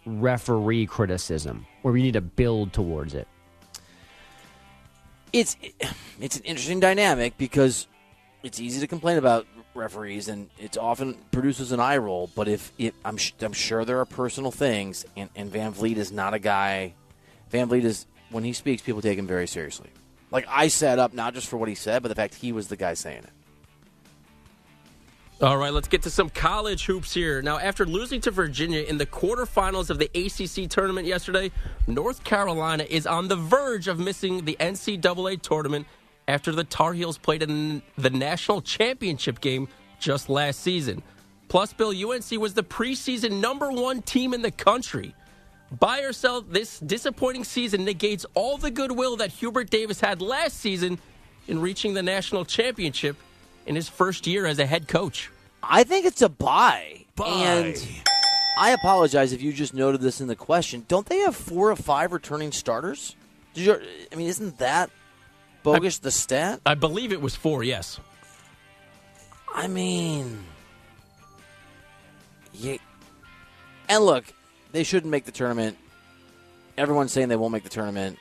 referee 0.06 0.86
criticism, 0.86 1.66
where 1.82 1.96
you 1.96 2.02
need 2.02 2.14
to 2.14 2.20
build 2.20 2.72
towards 2.72 3.14
it. 3.14 3.28
It's 5.32 5.56
it's 6.20 6.36
an 6.36 6.42
interesting 6.44 6.80
dynamic 6.80 7.38
because 7.38 7.86
it's 8.42 8.58
easy 8.58 8.80
to 8.80 8.86
complain 8.88 9.18
about 9.18 9.46
referees 9.74 10.26
and 10.28 10.50
it's 10.58 10.76
often 10.76 11.14
produces 11.30 11.70
an 11.70 11.78
eye 11.78 11.98
roll. 11.98 12.28
But 12.34 12.48
if 12.48 12.72
it, 12.78 12.94
I'm 13.04 13.16
sh- 13.16 13.34
I'm 13.40 13.52
sure 13.52 13.84
there 13.84 14.00
are 14.00 14.04
personal 14.04 14.50
things, 14.50 15.04
and, 15.16 15.30
and 15.36 15.52
VanVleet 15.52 15.96
is 15.96 16.10
not 16.10 16.34
a 16.34 16.40
guy. 16.40 16.94
VanVleet 17.50 17.84
is 17.84 18.06
when 18.30 18.44
he 18.44 18.52
speaks, 18.52 18.82
people 18.82 19.02
take 19.02 19.18
him 19.18 19.26
very 19.26 19.46
seriously. 19.46 19.90
Like 20.30 20.46
I 20.48 20.68
set 20.68 20.98
up 20.98 21.12
not 21.12 21.34
just 21.34 21.48
for 21.48 21.56
what 21.56 21.68
he 21.68 21.74
said, 21.74 22.02
but 22.02 22.08
the 22.08 22.14
fact 22.14 22.34
he 22.34 22.52
was 22.52 22.68
the 22.68 22.76
guy 22.76 22.94
saying 22.94 23.24
it. 23.24 23.30
All 25.42 25.56
right, 25.56 25.72
let's 25.72 25.88
get 25.88 26.02
to 26.02 26.10
some 26.10 26.28
college 26.28 26.84
hoops 26.84 27.14
here. 27.14 27.40
Now, 27.40 27.58
after 27.58 27.86
losing 27.86 28.20
to 28.22 28.30
Virginia 28.30 28.82
in 28.82 28.98
the 28.98 29.06
quarterfinals 29.06 29.88
of 29.88 29.98
the 29.98 30.10
ACC 30.14 30.68
tournament 30.68 31.06
yesterday, 31.06 31.50
North 31.86 32.22
Carolina 32.24 32.84
is 32.86 33.06
on 33.06 33.28
the 33.28 33.36
verge 33.36 33.88
of 33.88 33.98
missing 33.98 34.44
the 34.44 34.54
NCAA 34.60 35.40
tournament 35.40 35.86
after 36.28 36.52
the 36.52 36.64
Tar 36.64 36.92
Heels 36.92 37.16
played 37.16 37.42
in 37.42 37.80
the 37.96 38.10
national 38.10 38.60
championship 38.60 39.40
game 39.40 39.66
just 39.98 40.28
last 40.28 40.60
season. 40.60 41.02
Plus, 41.48 41.72
Bill, 41.72 41.88
UNC 41.88 42.30
was 42.32 42.52
the 42.52 42.62
preseason 42.62 43.40
number 43.40 43.72
one 43.72 44.02
team 44.02 44.34
in 44.34 44.42
the 44.42 44.50
country. 44.50 45.14
Buy 45.78 46.00
or 46.00 46.12
sell, 46.12 46.40
this 46.40 46.80
disappointing 46.80 47.44
season 47.44 47.84
negates 47.84 48.26
all 48.34 48.58
the 48.58 48.70
goodwill 48.70 49.16
that 49.16 49.30
Hubert 49.30 49.70
Davis 49.70 50.00
had 50.00 50.20
last 50.20 50.58
season 50.58 50.98
in 51.46 51.60
reaching 51.60 51.94
the 51.94 52.02
national 52.02 52.44
championship 52.44 53.16
in 53.66 53.76
his 53.76 53.88
first 53.88 54.26
year 54.26 54.46
as 54.46 54.58
a 54.58 54.66
head 54.66 54.88
coach. 54.88 55.30
I 55.62 55.84
think 55.84 56.06
it's 56.06 56.22
a 56.22 56.28
buy. 56.28 57.04
And 57.24 57.76
I 58.58 58.70
apologize 58.70 59.32
if 59.32 59.42
you 59.42 59.52
just 59.52 59.74
noted 59.74 60.00
this 60.00 60.20
in 60.20 60.26
the 60.26 60.36
question. 60.36 60.84
Don't 60.88 61.06
they 61.06 61.18
have 61.18 61.36
four 61.36 61.70
or 61.70 61.76
five 61.76 62.12
returning 62.12 62.50
starters? 62.50 63.14
Did 63.54 63.66
you, 63.66 63.80
I 64.10 64.14
mean, 64.16 64.28
isn't 64.28 64.58
that 64.58 64.90
bogus? 65.62 65.98
the 65.98 66.10
stat? 66.10 66.60
I 66.64 66.74
believe 66.74 67.12
it 67.12 67.20
was 67.20 67.36
four, 67.36 67.62
yes. 67.62 68.00
I 69.54 69.66
mean, 69.66 70.44
yeah. 72.54 72.76
And 73.88 74.04
look, 74.04 74.24
they 74.72 74.82
shouldn't 74.82 75.10
make 75.10 75.24
the 75.24 75.32
tournament. 75.32 75.76
Everyone's 76.76 77.12
saying 77.12 77.28
they 77.28 77.36
won't 77.36 77.52
make 77.52 77.64
the 77.64 77.68
tournament. 77.68 78.18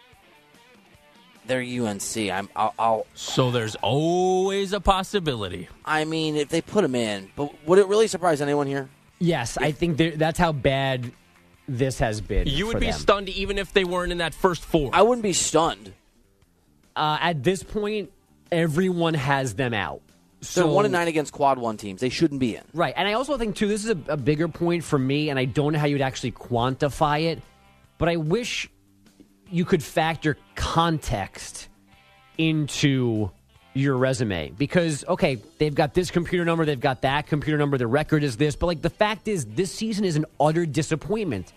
They're 1.46 1.62
UNC. 1.62 2.18
I'm. 2.18 2.50
I'll, 2.56 2.74
I'll. 2.78 3.08
So 3.16 3.50
there's 3.52 3.76
always 3.76 4.74
a 4.74 4.80
possibility. 4.80 5.68
I 5.84 6.06
mean, 6.06 6.36
if 6.36 6.50
they 6.50 6.62
put 6.62 6.82
them 6.82 6.94
in, 6.96 7.32
but 7.36 7.52
would 7.68 7.80
it 7.80 7.88
really 7.88 8.08
surprise 8.08 8.42
anyone 8.42 8.68
here? 8.68 8.90
Yes, 9.20 9.58
I 9.58 9.72
think 9.72 9.98
that's 10.18 10.38
how 10.38 10.52
bad 10.52 11.12
this 11.68 12.00
has 12.00 12.22
been. 12.22 12.48
You 12.48 12.68
would 12.68 12.74
for 12.74 12.80
be 12.80 12.88
them. 12.88 13.00
stunned 13.00 13.30
even 13.30 13.58
if 13.58 13.74
they 13.74 13.84
weren't 13.84 14.12
in 14.12 14.20
that 14.20 14.34
first 14.34 14.64
four. 14.64 14.92
I 14.94 15.02
wouldn't 15.02 15.24
be 15.24 15.34
stunned. 15.34 15.94
Uh, 16.96 17.18
at 17.22 17.44
this 17.44 17.64
point, 17.64 18.12
everyone 18.52 19.14
has 19.14 19.56
them 19.56 19.74
out. 19.74 20.02
They're 20.42 20.66
one 20.66 20.86
and 20.86 20.92
nine 20.92 21.08
against 21.08 21.34
quad 21.34 21.58
one 21.58 21.78
teams. 21.78 22.00
They 22.00 22.10
shouldn't 22.10 22.40
be 22.40 22.56
in. 22.56 22.64
Right. 22.74 22.94
And 22.96 23.08
I 23.08 23.14
also 23.14 23.38
think, 23.38 23.56
too, 23.56 23.68
this 23.68 23.84
is 23.84 23.92
a, 23.92 23.98
a 24.14 24.18
bigger 24.18 24.48
point 24.48 24.84
for 24.84 24.98
me, 24.98 25.30
and 25.30 25.38
I 25.38 25.46
don't 25.46 25.74
know 25.74 25.80
how 25.80 25.86
you'd 25.86 26.02
actually 26.02 26.32
quantify 26.32 27.24
it, 27.24 27.42
but 27.98 28.08
I 28.08 28.16
wish 28.16 28.70
you 29.50 29.66
could 29.66 29.84
factor 29.84 30.38
context 30.56 31.68
into 32.38 33.32
your 33.74 33.98
resume 33.98 34.50
because 34.58 35.06
okay 35.08 35.36
they've 35.60 35.76
got 35.76 35.94
this 35.94 36.10
computer 36.10 36.44
number 36.44 36.66
they've 36.66 36.80
got 36.80 37.04
that 37.04 37.28
computer 37.28 37.58
number 37.58 37.78
the 37.78 37.86
record 37.86 38.24
is 38.24 38.36
this 38.36 38.56
but 38.56 38.66
like 38.66 38.82
the 38.82 38.90
fact 38.90 39.28
is 39.28 39.46
this 39.46 39.72
season 39.72 40.04
is 40.04 40.16
an 40.16 40.26
utter 40.40 40.66
disappointment 40.66 41.54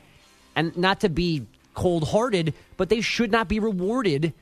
and 0.55 0.77
not 0.77 1.01
to 1.01 1.09
be 1.09 1.47
cold-hearted 1.75 2.53
but 2.77 2.90
they 2.90 3.01
should 3.01 3.31
not 3.31 3.49
be 3.49 3.59
rewarded 3.59 4.35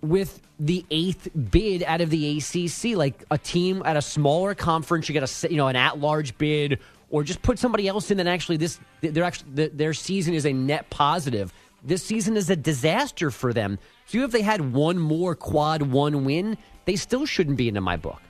with 0.00 0.40
the 0.58 0.84
eighth 0.90 1.28
bid 1.50 1.82
out 1.84 2.00
of 2.00 2.10
the 2.10 2.38
ACC, 2.38 2.96
like 2.96 3.24
a 3.30 3.38
team 3.38 3.82
at 3.84 3.96
a 3.96 4.02
smaller 4.02 4.54
conference, 4.54 5.08
you 5.08 5.12
get 5.12 5.22
a 5.22 5.50
you 5.50 5.56
know 5.56 5.68
an 5.68 5.76
at-large 5.76 6.36
bid, 6.38 6.78
or 7.10 7.22
just 7.22 7.42
put 7.42 7.58
somebody 7.58 7.88
else 7.88 8.10
in 8.10 8.16
that 8.18 8.26
actually 8.26 8.56
this 8.56 8.78
their 9.00 9.24
actually 9.24 9.68
their 9.68 9.94
season 9.94 10.34
is 10.34 10.46
a 10.46 10.52
net 10.52 10.88
positive. 10.90 11.52
This 11.82 12.02
season 12.02 12.36
is 12.36 12.50
a 12.50 12.56
disaster 12.56 13.30
for 13.30 13.52
them. 13.52 13.78
So 14.06 14.18
if 14.24 14.32
they 14.32 14.42
had 14.42 14.72
one 14.72 14.98
more 14.98 15.34
quad 15.34 15.82
one 15.82 16.24
win, 16.24 16.58
they 16.86 16.96
still 16.96 17.26
shouldn't 17.26 17.56
be 17.56 17.68
into 17.68 17.80
my 17.80 17.96
book. 17.96 18.20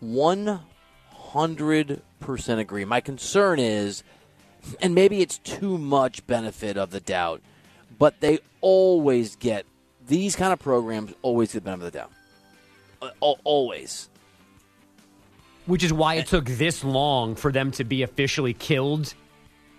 One 0.00 0.60
hundred 1.10 2.02
percent 2.20 2.60
agree. 2.60 2.84
My 2.84 3.00
concern 3.00 3.58
is, 3.58 4.02
and 4.80 4.94
maybe 4.94 5.20
it's 5.20 5.38
too 5.38 5.76
much 5.76 6.26
benefit 6.26 6.76
of 6.76 6.90
the 6.90 7.00
doubt, 7.00 7.42
but 7.98 8.20
they 8.20 8.38
always 8.60 9.36
get 9.36 9.66
these 10.08 10.34
kind 10.34 10.52
of 10.52 10.58
programs 10.58 11.12
always 11.22 11.52
get 11.52 11.60
the 11.60 11.70
benefit 11.70 11.86
of 11.86 11.92
the 11.92 11.98
doubt. 11.98 12.12
Uh, 13.00 13.34
always. 13.44 14.08
Which 15.66 15.84
is 15.84 15.92
why 15.92 16.14
it 16.14 16.26
took 16.26 16.46
this 16.46 16.82
long 16.82 17.34
for 17.36 17.52
them 17.52 17.70
to 17.72 17.84
be 17.84 18.02
officially 18.02 18.54
killed 18.54 19.14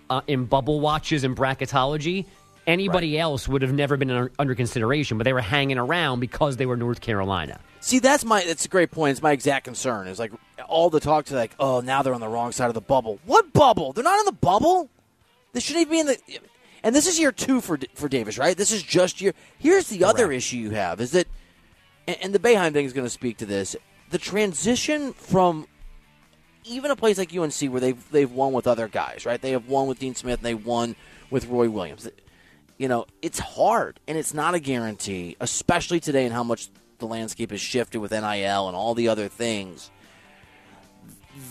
uh, 0.08 0.22
in 0.26 0.44
bubble 0.44 0.80
watches 0.80 1.24
and 1.24 1.36
bracketology. 1.36 2.26
Anybody 2.66 3.18
else 3.18 3.48
would 3.48 3.62
have 3.62 3.72
never 3.72 3.96
been 3.96 4.10
under, 4.10 4.32
under 4.38 4.54
consideration, 4.54 5.18
but 5.18 5.24
they 5.24 5.32
were 5.32 5.40
hanging 5.40 5.78
around 5.78 6.20
because 6.20 6.56
they 6.56 6.66
were 6.66 6.76
North 6.76 7.00
Carolina. 7.00 7.58
See, 7.80 7.98
that's 7.98 8.24
my 8.24 8.44
that's 8.44 8.66
a 8.66 8.68
great 8.68 8.90
point. 8.90 9.12
It's 9.12 9.22
my 9.22 9.32
exact 9.32 9.64
concern. 9.64 10.06
Is 10.06 10.18
like 10.18 10.32
all 10.68 10.90
the 10.90 11.00
talk 11.00 11.24
to 11.26 11.34
like, 11.34 11.54
oh, 11.58 11.80
now 11.80 12.02
they're 12.02 12.14
on 12.14 12.20
the 12.20 12.28
wrong 12.28 12.52
side 12.52 12.68
of 12.68 12.74
the 12.74 12.80
bubble. 12.80 13.18
What 13.24 13.52
bubble? 13.52 13.92
They're 13.92 14.04
not 14.04 14.20
in 14.20 14.26
the 14.26 14.32
bubble. 14.32 14.90
They 15.52 15.60
shouldn't 15.60 15.90
even 15.90 15.92
be 15.92 16.00
in 16.00 16.06
the. 16.06 16.40
And 16.82 16.94
this 16.94 17.06
is 17.06 17.18
year 17.18 17.32
two 17.32 17.60
for 17.60 17.78
for 17.94 18.08
Davis, 18.08 18.38
right? 18.38 18.56
This 18.56 18.72
is 18.72 18.82
just 18.82 19.20
year. 19.20 19.34
Here's 19.58 19.88
the 19.88 20.04
other 20.04 20.32
issue 20.32 20.56
you 20.56 20.70
have 20.70 21.00
is 21.00 21.12
that, 21.12 21.28
and, 22.06 22.16
and 22.22 22.34
the 22.34 22.38
Boeheim 22.38 22.72
thing 22.72 22.86
is 22.86 22.92
going 22.92 23.06
to 23.06 23.10
speak 23.10 23.38
to 23.38 23.46
this. 23.46 23.76
The 24.10 24.18
transition 24.18 25.12
from 25.12 25.66
even 26.64 26.90
a 26.90 26.96
place 26.96 27.18
like 27.18 27.34
UNC 27.34 27.54
where 27.70 27.80
they've 27.80 28.10
they've 28.10 28.30
won 28.30 28.52
with 28.52 28.66
other 28.66 28.88
guys, 28.88 29.26
right? 29.26 29.40
They 29.40 29.52
have 29.52 29.68
won 29.68 29.86
with 29.86 29.98
Dean 29.98 30.14
Smith 30.14 30.38
and 30.38 30.46
they 30.46 30.54
won 30.54 30.96
with 31.30 31.46
Roy 31.46 31.68
Williams. 31.68 32.08
You 32.78 32.88
know, 32.88 33.06
it's 33.22 33.38
hard 33.38 34.00
and 34.08 34.16
it's 34.16 34.32
not 34.32 34.54
a 34.54 34.60
guarantee, 34.60 35.36
especially 35.40 36.00
today 36.00 36.24
and 36.24 36.32
how 36.32 36.44
much 36.44 36.68
the 36.98 37.06
landscape 37.06 37.50
has 37.50 37.60
shifted 37.60 38.00
with 38.00 38.12
NIL 38.12 38.68
and 38.68 38.76
all 38.76 38.94
the 38.94 39.08
other 39.08 39.28
things. 39.28 39.90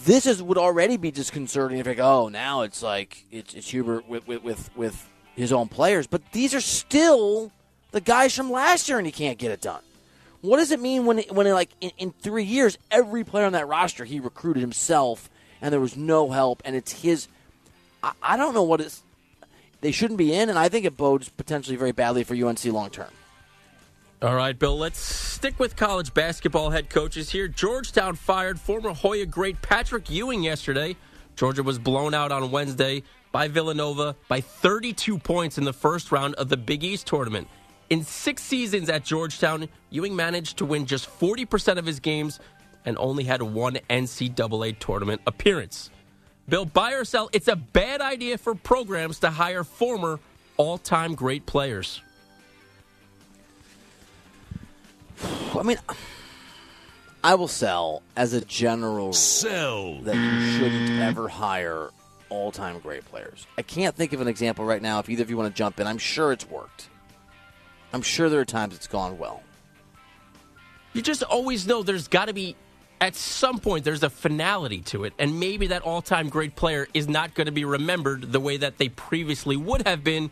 This 0.05 0.25
is 0.25 0.41
would 0.41 0.57
already 0.57 0.97
be 0.97 1.11
disconcerting 1.11 1.77
if 1.77 1.85
like, 1.85 1.99
oh, 1.99 2.29
now 2.29 2.61
it's 2.61 2.83
like 2.83 3.25
it's, 3.31 3.53
it's 3.53 3.69
Hubert 3.69 4.07
with, 4.07 4.27
with 4.27 4.43
with 4.43 4.69
with 4.75 5.08
his 5.39 5.53
own 5.53 5.69
players, 5.69 6.05
but 6.05 6.21
these 6.31 6.53
are 6.53 6.61
still 6.61 7.51
the 7.91 8.01
guys 8.01 8.35
from 8.35 8.51
last 8.51 8.89
year, 8.89 8.97
and 8.97 9.07
he 9.07 9.11
can't 9.11 9.37
get 9.37 9.51
it 9.51 9.61
done. 9.61 9.81
What 10.41 10.57
does 10.57 10.71
it 10.71 10.79
mean 10.79 11.05
when 11.05 11.19
when 11.29 11.51
like 11.51 11.69
in, 11.81 11.91
in 11.97 12.11
three 12.11 12.43
years 12.43 12.77
every 12.91 13.23
player 13.23 13.45
on 13.45 13.53
that 13.53 13.67
roster 13.67 14.05
he 14.05 14.19
recruited 14.19 14.61
himself 14.61 15.29
and 15.61 15.73
there 15.73 15.81
was 15.81 15.97
no 15.97 16.29
help 16.29 16.61
and 16.63 16.75
it's 16.75 17.01
his? 17.01 17.27
I, 18.01 18.13
I 18.21 18.37
don't 18.37 18.53
know 18.53 18.63
what 18.63 18.79
it's. 18.79 19.01
They 19.81 19.91
shouldn't 19.91 20.17
be 20.17 20.33
in, 20.33 20.49
and 20.49 20.59
I 20.59 20.67
think 20.67 20.85
it 20.85 20.97
bodes 20.97 21.29
potentially 21.29 21.77
very 21.77 21.93
badly 21.93 22.23
for 22.23 22.35
UNC 22.35 22.63
long 22.65 22.89
term. 22.89 23.11
All 24.21 24.35
right, 24.35 24.57
Bill, 24.57 24.77
let's 24.77 24.99
stick 24.99 25.57
with 25.59 25.77
college 25.77 26.13
basketball 26.13 26.69
head 26.71 26.89
coaches 26.89 27.29
here. 27.29 27.47
Georgetown 27.47 28.15
fired 28.15 28.59
former 28.59 28.93
Hoya 28.93 29.25
great 29.25 29.61
Patrick 29.61 30.09
Ewing 30.09 30.43
yesterday. 30.43 30.97
Georgia 31.39 31.63
was 31.63 31.79
blown 31.79 32.13
out 32.13 32.33
on 32.33 32.51
Wednesday 32.51 33.01
by 33.31 33.47
Villanova 33.47 34.13
by 34.27 34.41
32 34.41 35.17
points 35.19 35.57
in 35.57 35.63
the 35.63 35.71
first 35.71 36.11
round 36.11 36.35
of 36.35 36.49
the 36.49 36.57
Big 36.57 36.83
East 36.83 37.07
tournament. 37.07 37.47
In 37.89 38.03
six 38.03 38.43
seasons 38.43 38.89
at 38.89 39.05
Georgetown, 39.05 39.69
Ewing 39.89 40.17
managed 40.17 40.57
to 40.57 40.65
win 40.65 40.85
just 40.85 41.07
40% 41.07 41.77
of 41.77 41.85
his 41.85 42.01
games 42.01 42.41
and 42.83 42.97
only 42.97 43.23
had 43.23 43.41
one 43.41 43.75
NCAA 43.89 44.79
tournament 44.79 45.21
appearance. 45.25 45.89
Bill, 46.49 46.65
buy 46.65 46.91
or 46.91 47.05
sell, 47.05 47.29
it's 47.31 47.47
a 47.47 47.55
bad 47.55 48.01
idea 48.01 48.37
for 48.37 48.53
programs 48.53 49.19
to 49.19 49.29
hire 49.29 49.63
former 49.63 50.19
all 50.57 50.77
time 50.77 51.15
great 51.15 51.45
players. 51.45 52.01
I 55.57 55.63
mean, 55.63 55.77
I 57.23 57.35
will 57.35 57.47
sell 57.47 58.01
as 58.15 58.33
a 58.33 58.41
general 58.41 58.95
rule 58.95 59.13
Sell. 59.13 59.99
that 60.01 60.15
you 60.15 60.51
shouldn't 60.57 61.01
ever 61.01 61.27
hire 61.27 61.89
all-time 62.29 62.79
great 62.79 63.03
players. 63.05 63.45
I 63.57 63.61
can't 63.61 63.95
think 63.95 64.13
of 64.13 64.21
an 64.21 64.27
example 64.27 64.63
right 64.63 64.81
now. 64.81 64.99
If 64.99 65.09
either 65.09 65.23
of 65.23 65.29
you 65.29 65.37
want 65.37 65.53
to 65.53 65.57
jump 65.57 65.79
in, 65.79 65.87
I'm 65.87 65.97
sure 65.97 66.31
it's 66.31 66.49
worked. 66.49 66.87
I'm 67.91 68.01
sure 68.01 68.29
there 68.29 68.39
are 68.39 68.45
times 68.45 68.75
it's 68.75 68.87
gone 68.87 69.17
well. 69.17 69.41
You 70.93 71.01
just 71.01 71.23
always 71.23 71.67
know 71.67 71.83
there's 71.83 72.07
got 72.07 72.25
to 72.25 72.33
be, 72.33 72.55
at 73.01 73.15
some 73.15 73.59
point, 73.59 73.83
there's 73.83 74.03
a 74.03 74.09
finality 74.09 74.81
to 74.81 75.03
it. 75.03 75.13
And 75.19 75.39
maybe 75.39 75.67
that 75.67 75.81
all 75.81 76.01
time 76.01 76.29
great 76.29 76.55
player 76.55 76.87
is 76.93 77.07
not 77.07 77.33
going 77.33 77.45
to 77.45 77.51
be 77.51 77.65
remembered 77.65 78.31
the 78.31 78.39
way 78.39 78.57
that 78.57 78.77
they 78.77 78.89
previously 78.89 79.57
would 79.57 79.85
have 79.87 80.03
been 80.03 80.29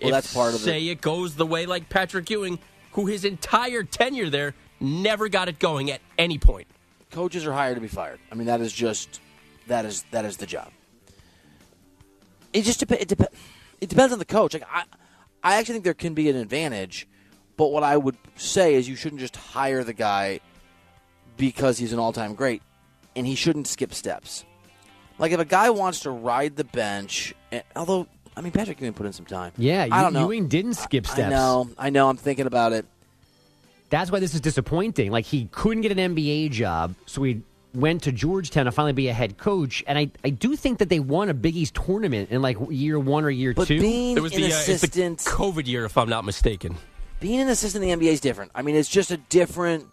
Well, 0.00 0.08
if 0.08 0.10
that's 0.12 0.32
part 0.34 0.54
of 0.54 0.60
say 0.60 0.86
it. 0.86 0.92
it 0.92 1.00
goes 1.00 1.34
the 1.34 1.46
way 1.46 1.66
like 1.66 1.88
Patrick 1.88 2.30
Ewing, 2.30 2.58
who 2.92 3.06
his 3.06 3.24
entire 3.24 3.82
tenure 3.82 4.30
there 4.30 4.54
never 4.80 5.28
got 5.28 5.48
it 5.48 5.58
going 5.58 5.90
at 5.90 6.00
any 6.18 6.38
point. 6.38 6.66
Coaches 7.10 7.46
are 7.46 7.52
hired 7.52 7.76
to 7.76 7.80
be 7.80 7.88
fired. 7.88 8.20
I 8.30 8.34
mean, 8.34 8.46
that 8.46 8.60
is 8.60 8.72
just 8.72 9.20
that 9.66 9.84
is 9.84 10.04
that 10.10 10.24
is 10.24 10.36
the 10.36 10.46
job. 10.46 10.70
It 12.52 12.62
just 12.62 12.80
dep- 12.80 12.92
it, 12.92 13.08
dep- 13.08 13.34
it 13.80 13.88
depends 13.88 14.12
on 14.12 14.18
the 14.18 14.24
coach. 14.24 14.54
Like 14.54 14.64
I, 14.72 14.84
I 15.42 15.56
actually 15.56 15.74
think 15.74 15.84
there 15.84 15.94
can 15.94 16.14
be 16.14 16.28
an 16.28 16.36
advantage, 16.36 17.08
but 17.56 17.72
what 17.72 17.82
I 17.82 17.96
would 17.96 18.16
say 18.36 18.74
is 18.74 18.88
you 18.88 18.96
shouldn't 18.96 19.20
just 19.20 19.36
hire 19.36 19.84
the 19.84 19.92
guy 19.92 20.40
because 21.36 21.78
he's 21.78 21.92
an 21.92 21.98
all-time 21.98 22.34
great, 22.34 22.62
and 23.16 23.26
he 23.26 23.34
shouldn't 23.34 23.66
skip 23.66 23.94
steps. 23.94 24.44
Like 25.18 25.32
if 25.32 25.40
a 25.40 25.44
guy 25.44 25.70
wants 25.70 26.00
to 26.00 26.10
ride 26.10 26.56
the 26.56 26.64
bench, 26.64 27.34
and, 27.50 27.62
although 27.76 28.06
I 28.36 28.40
mean 28.40 28.52
Patrick 28.52 28.80
Ewing 28.80 28.94
put 28.94 29.06
in 29.06 29.12
some 29.12 29.26
time. 29.26 29.52
Yeah, 29.58 29.86
I 29.90 30.02
don't 30.02 30.12
know. 30.12 30.26
Ewing 30.26 30.48
didn't 30.48 30.74
skip 30.74 31.06
steps. 31.06 31.20
I 31.20 31.28
know, 31.28 31.70
I 31.76 31.90
know. 31.90 32.08
I'm 32.08 32.16
thinking 32.16 32.46
about 32.46 32.72
it. 32.72 32.86
That's 33.90 34.10
why 34.10 34.20
this 34.20 34.34
is 34.34 34.40
disappointing. 34.40 35.10
Like 35.10 35.24
he 35.26 35.46
couldn't 35.52 35.82
get 35.82 35.96
an 35.96 36.14
NBA 36.14 36.50
job, 36.52 36.94
so 37.06 37.22
he 37.22 37.42
went 37.74 38.02
to 38.02 38.12
Georgetown 38.12 38.64
to 38.64 38.72
finally 38.72 38.92
be 38.92 39.08
a 39.08 39.12
head 39.12 39.36
coach. 39.38 39.84
And 39.86 39.98
I, 39.98 40.10
I 40.24 40.30
do 40.30 40.56
think 40.56 40.78
that 40.78 40.88
they 40.88 40.98
won 41.00 41.28
a 41.28 41.34
Big 41.34 41.56
East 41.56 41.74
tournament 41.74 42.30
in 42.30 42.40
like 42.42 42.56
year 42.70 42.98
one 42.98 43.24
or 43.24 43.30
year 43.30 43.52
But 43.54 43.68
two. 43.68 43.80
being 43.80 44.16
It 44.16 44.20
was 44.20 44.32
an 44.32 44.38
the, 44.40 44.44
uh, 44.44 44.48
it's 44.48 44.66
the 44.66 44.72
assistant, 44.74 45.18
COVID 45.20 45.66
year, 45.66 45.84
if 45.84 45.96
I'm 45.98 46.08
not 46.08 46.24
mistaken. 46.24 46.76
being 47.20 47.40
an 47.40 47.48
assistant 47.48 47.84
in 47.84 48.00
the 48.00 48.06
NBA 48.06 48.12
is 48.12 48.20
different. 48.20 48.50
I 48.54 48.62
mean, 48.62 48.76
it's 48.76 48.88
just 48.88 49.10
a 49.10 49.16
different. 49.16 49.86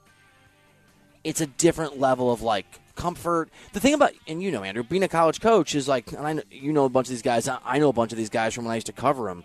It's 1.23 1.41
a 1.41 1.47
different 1.47 1.99
level 1.99 2.31
of 2.31 2.41
like 2.41 2.65
comfort. 2.95 3.49
The 3.73 3.79
thing 3.79 3.93
about 3.93 4.13
and 4.27 4.41
you 4.41 4.51
know, 4.51 4.63
Andrew, 4.63 4.83
being 4.83 5.03
a 5.03 5.07
college 5.07 5.41
coach 5.41 5.75
is 5.75 5.87
like, 5.87 6.11
and 6.13 6.25
I 6.25 6.33
know, 6.33 6.43
you 6.49 6.71
know 6.71 6.85
a 6.85 6.89
bunch 6.89 7.07
of 7.07 7.11
these 7.11 7.21
guys. 7.21 7.47
I 7.47 7.57
I 7.65 7.79
know 7.79 7.89
a 7.89 7.93
bunch 7.93 8.11
of 8.11 8.17
these 8.17 8.29
guys 8.29 8.53
from 8.53 8.65
when 8.65 8.71
I 8.71 8.75
used 8.75 8.87
to 8.87 8.93
cover 8.93 9.25
them. 9.25 9.43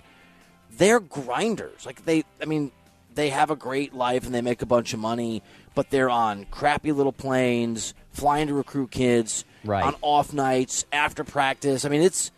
They're 0.71 1.01
grinders. 1.01 1.85
Like 1.85 2.05
they, 2.05 2.25
I 2.41 2.45
mean, 2.45 2.71
they 3.15 3.31
have 3.31 3.51
a 3.51 3.57
great 3.57 3.95
life 3.95 4.25
and 4.27 4.35
they 4.35 4.41
make 4.41 4.63
a 4.63 4.67
bunch 4.67 4.93
of 4.95 5.01
money, 5.01 5.43
but 5.75 5.91
they're 5.91 6.11
on 6.11 6.47
crappy 6.51 6.93
little 6.93 7.13
planes, 7.13 7.95
flying 8.13 8.47
to 8.49 8.55
recruit 8.55 8.91
kids 8.91 9.45
Right. 9.65 9.85
on 9.85 9.95
off 10.03 10.33
nights 10.33 10.85
after 10.93 11.23
practice. 11.25 11.85
I 11.85 11.89
mean, 11.89 12.03
it's 12.03 12.31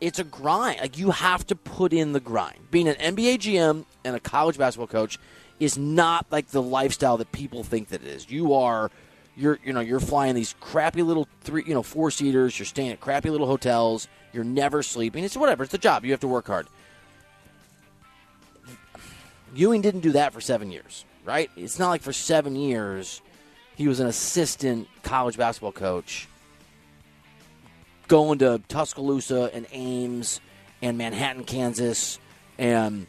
it's 0.00 0.18
a 0.18 0.24
grind. 0.24 0.80
Like 0.80 0.98
you 0.98 1.10
have 1.10 1.46
to 1.48 1.56
put 1.56 1.92
in 1.92 2.12
the 2.12 2.20
grind. 2.20 2.70
Being 2.70 2.88
an 2.88 2.96
NBA 2.96 3.38
GM 3.38 3.84
and 4.04 4.16
a 4.16 4.20
college 4.20 4.58
basketball 4.58 4.86
coach 4.88 5.18
is 5.60 5.76
not 5.78 6.26
like 6.30 6.48
the 6.48 6.62
lifestyle 6.62 7.16
that 7.18 7.30
people 7.32 7.62
think 7.64 7.88
that 7.88 8.02
it 8.02 8.08
is. 8.08 8.30
You 8.30 8.54
are 8.54 8.90
you're 9.36 9.58
you 9.64 9.72
know, 9.72 9.80
you're 9.80 10.00
flying 10.00 10.34
these 10.34 10.54
crappy 10.60 11.02
little 11.02 11.26
three, 11.40 11.64
you 11.66 11.74
know, 11.74 11.82
four 11.82 12.10
seaters, 12.10 12.58
you're 12.58 12.66
staying 12.66 12.90
at 12.90 13.00
crappy 13.00 13.30
little 13.30 13.46
hotels, 13.46 14.06
you're 14.32 14.44
never 14.44 14.82
sleeping. 14.82 15.24
It's 15.24 15.36
whatever, 15.36 15.62
it's 15.64 15.72
the 15.72 15.78
job. 15.78 16.04
You 16.04 16.10
have 16.12 16.20
to 16.20 16.28
work 16.28 16.46
hard. 16.48 16.66
Ewing 19.54 19.82
didn't 19.82 20.00
do 20.00 20.12
that 20.12 20.32
for 20.32 20.40
7 20.40 20.70
years, 20.70 21.04
right? 21.24 21.50
It's 21.56 21.78
not 21.78 21.90
like 21.90 22.02
for 22.02 22.12
7 22.12 22.56
years 22.56 23.20
he 23.76 23.88
was 23.88 24.00
an 24.00 24.06
assistant 24.06 24.88
college 25.02 25.36
basketball 25.36 25.72
coach 25.72 26.28
going 28.08 28.38
to 28.40 28.60
Tuscaloosa 28.68 29.50
and 29.54 29.66
Ames 29.72 30.40
and 30.82 30.98
Manhattan, 30.98 31.44
Kansas, 31.44 32.18
and 32.58 33.06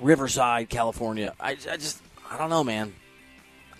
Riverside, 0.00 0.68
California. 0.68 1.34
I, 1.40 1.50
I 1.50 1.76
just, 1.76 2.00
I 2.30 2.38
don't 2.38 2.50
know, 2.50 2.62
man. 2.62 2.94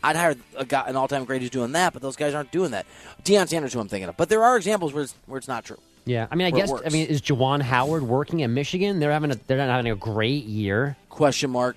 I'd 0.02 0.16
hire 0.16 0.34
a 0.56 0.64
guy, 0.64 0.88
an 0.88 0.96
all-time 0.96 1.24
great 1.24 1.42
who's 1.42 1.50
doing 1.50 1.72
that, 1.72 1.92
but 1.92 2.02
those 2.02 2.16
guys 2.16 2.34
aren't 2.34 2.50
doing 2.50 2.70
that. 2.70 2.86
Deion 3.22 3.48
Sanders, 3.48 3.74
who 3.74 3.80
I'm 3.80 3.88
thinking 3.88 4.08
of, 4.08 4.16
but 4.16 4.28
there 4.28 4.42
are 4.42 4.56
examples 4.56 4.92
where 4.92 5.02
it's, 5.04 5.14
where 5.26 5.38
it's 5.38 5.48
not 5.48 5.64
true. 5.64 5.78
Yeah, 6.10 6.26
I 6.28 6.34
mean, 6.34 6.48
I 6.48 6.50
guess 6.50 6.72
I 6.72 6.88
mean, 6.88 7.06
is 7.06 7.22
Juwan 7.22 7.62
Howard 7.62 8.02
working 8.02 8.42
at 8.42 8.50
Michigan? 8.50 8.98
They're 8.98 9.12
having 9.12 9.30
a 9.30 9.36
they're 9.46 9.58
not 9.58 9.68
having 9.68 9.92
a 9.92 9.94
great 9.94 10.42
year. 10.42 10.96
Question 11.08 11.50
mark. 11.50 11.76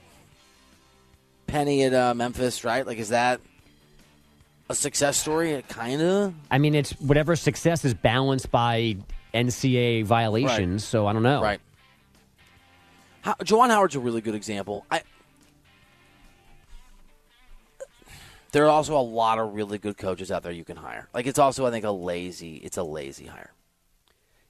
Penny 1.45 1.83
at 1.83 1.93
uh, 1.93 2.15
Memphis, 2.15 2.63
right? 2.63 2.83
Like, 2.83 2.97
is 2.97 3.09
that 3.09 3.41
a 4.69 4.73
success 4.73 5.17
story? 5.17 5.63
Kind 5.69 6.01
of. 6.01 6.33
I 6.49 6.57
mean, 6.57 6.73
it's 6.73 6.93
whatever 6.93 7.35
success 7.35 7.85
is 7.85 7.93
balanced 7.93 8.49
by 8.49 8.97
NCAA 9.35 10.03
violations. 10.03 10.83
So 10.83 11.05
I 11.05 11.13
don't 11.13 11.21
know. 11.21 11.39
Right. 11.39 11.61
How, 13.21 13.35
Juwan 13.35 13.69
Howard's 13.69 13.95
a 13.95 13.99
really 13.99 14.21
good 14.21 14.33
example. 14.33 14.83
I. 14.89 15.03
There 18.51 18.65
are 18.65 18.69
also 18.69 18.97
a 18.97 19.01
lot 19.01 19.37
of 19.37 19.53
really 19.53 19.77
good 19.77 19.97
coaches 19.97 20.31
out 20.31 20.41
there 20.41 20.51
you 20.51 20.65
can 20.65 20.77
hire. 20.77 21.07
Like 21.13 21.27
it's 21.27 21.37
also, 21.37 21.67
I 21.67 21.69
think, 21.69 21.85
a 21.85 21.91
lazy. 21.91 22.55
It's 22.55 22.77
a 22.77 22.83
lazy 22.83 23.27
hire. 23.27 23.51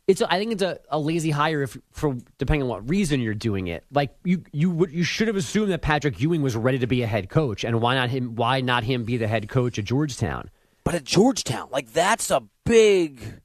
It's 0.07 0.19
a, 0.19 0.31
I 0.31 0.37
think 0.37 0.51
it's 0.51 0.61
a, 0.61 0.79
a 0.89 0.99
lazy 0.99 1.31
hire 1.31 1.61
if 1.63 1.77
for 1.91 2.17
depending 2.37 2.63
on 2.63 2.67
what 2.67 2.89
reason 2.89 3.21
you're 3.21 3.33
doing 3.33 3.67
it. 3.67 3.85
Like 3.91 4.13
you 4.23 4.43
you 4.51 4.69
would 4.69 4.91
you 4.91 5.03
should 5.03 5.27
have 5.27 5.37
assumed 5.37 5.71
that 5.71 5.81
Patrick 5.81 6.19
Ewing 6.19 6.41
was 6.41 6.55
ready 6.55 6.79
to 6.79 6.87
be 6.87 7.03
a 7.03 7.07
head 7.07 7.29
coach, 7.29 7.63
and 7.63 7.79
why 7.79 7.95
not 7.95 8.09
him? 8.09 8.35
Why 8.35 8.59
not 8.59 8.83
him 8.83 9.05
be 9.05 9.15
the 9.17 9.27
head 9.27 9.47
coach 9.47 9.79
at 9.79 9.85
Georgetown? 9.85 10.49
But 10.83 10.95
at 10.95 11.05
Georgetown, 11.05 11.69
like 11.71 11.93
that's 11.93 12.31
a 12.31 12.43
big. 12.65 13.39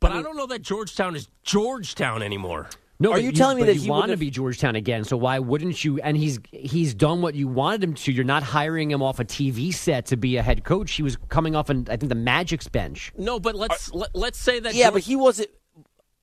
But 0.00 0.12
I, 0.12 0.22
don't 0.22 0.36
know 0.36 0.46
that 0.46 0.62
Georgetown 0.62 1.16
is 1.16 1.28
Georgetown 1.42 2.22
anymore. 2.22 2.68
No, 3.00 3.10
Are 3.10 3.14
but 3.14 3.22
you 3.22 3.32
telling 3.32 3.58
me 3.58 3.64
that 3.64 3.74
you 3.74 3.82
he 3.82 3.90
want 3.90 4.10
to 4.10 4.16
be 4.16 4.30
Georgetown 4.30 4.74
again? 4.74 5.04
So 5.04 5.16
why 5.16 5.38
wouldn't 5.38 5.84
you? 5.84 6.00
And 6.00 6.16
he's 6.16 6.40
he's 6.50 6.94
done 6.94 7.22
what 7.22 7.34
you 7.34 7.46
wanted 7.46 7.84
him 7.84 7.94
to. 7.94 8.12
You're 8.12 8.24
not 8.24 8.42
hiring 8.42 8.90
him 8.90 9.02
off 9.02 9.20
a 9.20 9.24
TV 9.24 9.72
set 9.72 10.06
to 10.06 10.16
be 10.16 10.36
a 10.36 10.42
head 10.42 10.64
coach. 10.64 10.92
He 10.92 11.02
was 11.04 11.16
coming 11.28 11.54
off, 11.54 11.68
an, 11.70 11.86
I 11.90 11.96
think, 11.96 12.08
the 12.08 12.16
Magic's 12.16 12.66
bench. 12.66 13.12
No, 13.16 13.38
but 13.38 13.54
let's 13.54 13.92
let, 13.92 14.14
let's 14.14 14.38
say 14.38 14.58
that. 14.58 14.74
Yeah, 14.74 14.86
George- 14.86 14.94
but 14.94 15.02
he 15.02 15.16
wasn't. 15.16 15.50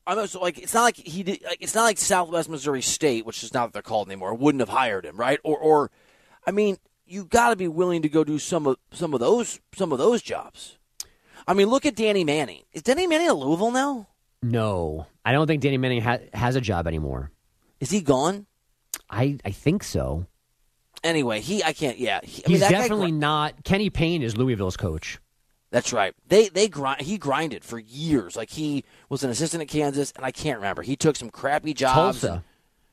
I 0.07 0.15
mean, 0.15 0.27
so 0.27 0.39
like 0.39 0.57
it's 0.59 0.73
not 0.73 0.83
like 0.83 0.97
he 0.97 1.23
did. 1.23 1.43
Like, 1.43 1.57
it's 1.61 1.73
not 1.75 1.83
like 1.83 1.97
Southwest 1.97 2.49
Missouri 2.49 2.81
State, 2.81 3.25
which 3.25 3.43
is 3.43 3.53
not 3.53 3.65
what 3.65 3.73
they're 3.73 3.81
called 3.81 4.07
anymore, 4.07 4.33
wouldn't 4.33 4.61
have 4.61 4.69
hired 4.69 5.05
him, 5.05 5.17
right? 5.17 5.39
Or, 5.43 5.57
or, 5.57 5.91
I 6.45 6.51
mean, 6.51 6.77
you 7.05 7.25
got 7.25 7.49
to 7.49 7.55
be 7.55 7.67
willing 7.67 8.01
to 8.03 8.09
go 8.09 8.23
do 8.23 8.37
some 8.39 8.67
of 8.67 8.77
some 8.91 9.13
of 9.13 9.19
those 9.19 9.59
some 9.73 9.91
of 9.91 9.97
those 9.97 10.21
jobs. 10.21 10.77
I 11.47 11.53
mean, 11.53 11.67
look 11.67 11.85
at 11.85 11.95
Danny 11.95 12.23
Manning. 12.23 12.63
Is 12.73 12.81
Danny 12.81 13.07
Manning 13.07 13.27
at 13.27 13.35
Louisville 13.35 13.71
now? 13.71 14.07
No, 14.41 15.07
I 15.23 15.31
don't 15.31 15.47
think 15.47 15.61
Danny 15.61 15.77
Manning 15.77 16.01
ha- 16.01 16.19
has 16.33 16.55
a 16.55 16.61
job 16.61 16.87
anymore. 16.87 17.31
Is 17.79 17.89
he 17.89 18.01
gone? 18.01 18.45
I 19.09 19.37
I 19.43 19.51
think 19.51 19.83
so. 19.83 20.27
Anyway, 21.03 21.39
he 21.41 21.63
I 21.63 21.73
can't. 21.73 21.97
Yeah, 21.97 22.19
he, 22.23 22.43
I 22.45 22.47
mean, 22.47 22.53
He's 22.53 22.59
that 22.61 22.71
guy 22.71 22.81
definitely 22.81 23.11
gr- 23.11 23.17
not. 23.17 23.63
Kenny 23.63 23.89
Payne 23.89 24.21
is 24.21 24.37
Louisville's 24.37 24.77
coach. 24.77 25.19
That's 25.71 25.91
right. 25.91 26.13
They 26.27 26.47
they 26.49 26.67
grind. 26.69 27.01
He 27.01 27.17
grinded 27.17 27.63
for 27.65 27.79
years. 27.79 28.35
Like 28.35 28.49
he 28.51 28.83
was 29.09 29.23
an 29.23 29.29
assistant 29.29 29.61
at 29.61 29.67
Kansas, 29.67 30.13
and 30.15 30.25
I 30.25 30.31
can't 30.31 30.57
remember. 30.57 30.81
He 30.83 30.95
took 30.95 31.15
some 31.15 31.29
crappy 31.29 31.73
jobs. 31.73 32.21
Tulsa. 32.21 32.43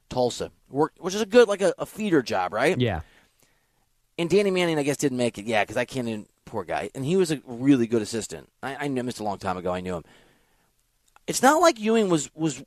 Tulsa, 0.09 0.51
worked, 0.69 1.01
which 1.01 1.15
is 1.15 1.21
a 1.23 1.27
good 1.27 1.49
like 1.49 1.63
a, 1.63 1.73
a 1.79 1.87
feeder 1.87 2.21
job, 2.23 2.53
right? 2.53 2.79
Yeah. 2.79 3.01
And 4.19 4.29
Danny 4.29 4.51
Manning, 4.51 4.79
I 4.79 4.83
guess, 4.83 4.99
didn't 4.99 5.17
make 5.17 5.39
it. 5.39 5.47
Yeah, 5.47 5.63
because 5.63 5.77
I 5.77 5.85
can't. 5.85 6.09
even- 6.09 6.27
Poor 6.45 6.65
guy, 6.65 6.91
and 6.95 7.03
he 7.03 7.17
was 7.17 7.31
a 7.31 7.41
really 7.47 7.87
good 7.87 8.03
assistant. 8.03 8.47
I, 8.63 8.77
I 8.85 8.89
knew 8.89 9.01
him 9.01 9.09
a 9.09 9.23
long 9.23 9.39
time 9.39 9.57
ago. 9.57 9.73
I 9.73 9.81
knew 9.81 9.97
him. 9.97 10.05
It's 11.27 11.41
not 11.41 11.63
like 11.63 11.81
Ewing 11.81 12.11
was 12.11 12.31
was. 12.35 12.63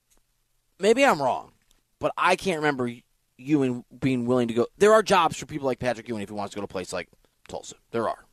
Maybe 0.79 1.05
I'm 1.05 1.21
wrong, 1.21 1.51
but 1.99 2.11
I 2.17 2.35
can't 2.35 2.57
remember 2.57 2.89
Ewing 3.37 3.85
being 3.99 4.25
willing 4.25 4.47
to 4.47 4.55
go. 4.55 4.67
There 4.79 4.91
are 4.93 5.03
jobs 5.03 5.37
for 5.37 5.45
people 5.45 5.67
like 5.67 5.77
Patrick 5.77 6.07
Ewing 6.07 6.23
if 6.23 6.29
he 6.29 6.33
wants 6.33 6.53
to 6.53 6.55
go 6.55 6.61
to 6.61 6.65
a 6.65 6.67
place 6.67 6.91
like 6.91 7.09
Tulsa. 7.47 7.75
There 7.91 8.09
are. 8.09 8.24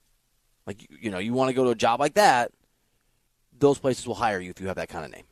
Like 0.66 0.86
you, 0.90 1.10
know, 1.10 1.18
you 1.18 1.32
want 1.32 1.48
to 1.48 1.54
go 1.54 1.64
to 1.64 1.70
a 1.70 1.74
job 1.74 2.00
like 2.00 2.14
that. 2.14 2.52
Those 3.58 3.78
places 3.78 4.06
will 4.06 4.14
hire 4.14 4.40
you 4.40 4.50
if 4.50 4.60
you 4.60 4.68
have 4.68 4.76
that 4.76 4.88
kind 4.88 5.04
of 5.04 5.12
name. 5.12 5.24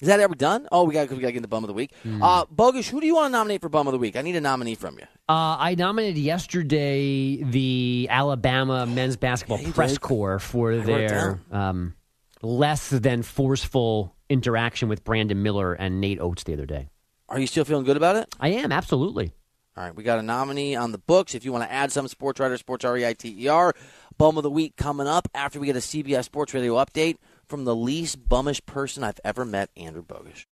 Is 0.00 0.06
that 0.06 0.20
ever 0.20 0.36
done? 0.36 0.68
Oh, 0.70 0.84
we 0.84 0.94
got 0.94 1.10
we 1.10 1.18
got 1.18 1.26
to 1.28 1.32
get 1.32 1.42
the 1.42 1.48
bum 1.48 1.64
of 1.64 1.68
the 1.68 1.74
week. 1.74 1.90
Uh, 2.22 2.44
Bogus, 2.50 2.88
who 2.88 3.00
do 3.00 3.06
you 3.06 3.16
want 3.16 3.26
to 3.26 3.32
nominate 3.32 3.60
for 3.60 3.68
bum 3.68 3.88
of 3.88 3.92
the 3.92 3.98
week? 3.98 4.16
I 4.16 4.22
need 4.22 4.36
a 4.36 4.40
nominee 4.40 4.76
from 4.76 4.96
you. 4.96 5.06
Uh, 5.28 5.56
I 5.58 5.74
nominated 5.76 6.18
yesterday 6.18 7.42
the 7.42 8.06
Alabama 8.08 8.86
men's 8.86 9.16
basketball 9.16 9.58
you 9.58 9.72
press 9.72 9.92
did. 9.92 10.00
corps 10.00 10.38
for 10.38 10.70
it 10.72 10.86
their 10.86 11.40
um, 11.50 11.94
less 12.42 12.90
than 12.90 13.24
forceful 13.24 14.14
interaction 14.30 14.88
with 14.88 15.02
Brandon 15.02 15.42
Miller 15.42 15.72
and 15.72 16.00
Nate 16.00 16.20
Oats 16.20 16.44
the 16.44 16.52
other 16.52 16.66
day. 16.66 16.90
Are 17.28 17.40
you 17.40 17.48
still 17.48 17.64
feeling 17.64 17.84
good 17.84 17.96
about 17.96 18.14
it? 18.14 18.32
I 18.38 18.50
am 18.50 18.70
absolutely. 18.70 19.32
All 19.78 19.84
right, 19.84 19.94
we 19.94 20.02
got 20.02 20.18
a 20.18 20.22
nominee 20.22 20.74
on 20.74 20.90
the 20.90 20.98
books. 20.98 21.36
If 21.36 21.44
you 21.44 21.52
want 21.52 21.62
to 21.62 21.72
add 21.72 21.92
some, 21.92 22.08
Sports 22.08 22.40
Reiter, 22.40 22.56
Sports 22.56 22.84
R 22.84 22.98
E 22.98 23.06
I 23.06 23.12
T 23.12 23.44
E 23.44 23.46
R. 23.46 23.72
Bum 24.16 24.36
of 24.36 24.42
the 24.42 24.50
week 24.50 24.74
coming 24.74 25.06
up 25.06 25.28
after 25.32 25.60
we 25.60 25.68
get 25.68 25.76
a 25.76 25.78
CBS 25.78 26.24
Sports 26.24 26.52
Radio 26.52 26.74
update 26.74 27.18
from 27.46 27.64
the 27.64 27.76
least 27.76 28.28
bummish 28.28 28.66
person 28.66 29.04
I've 29.04 29.20
ever 29.24 29.44
met, 29.44 29.70
Andrew 29.76 30.02
Bogusch. 30.02 30.46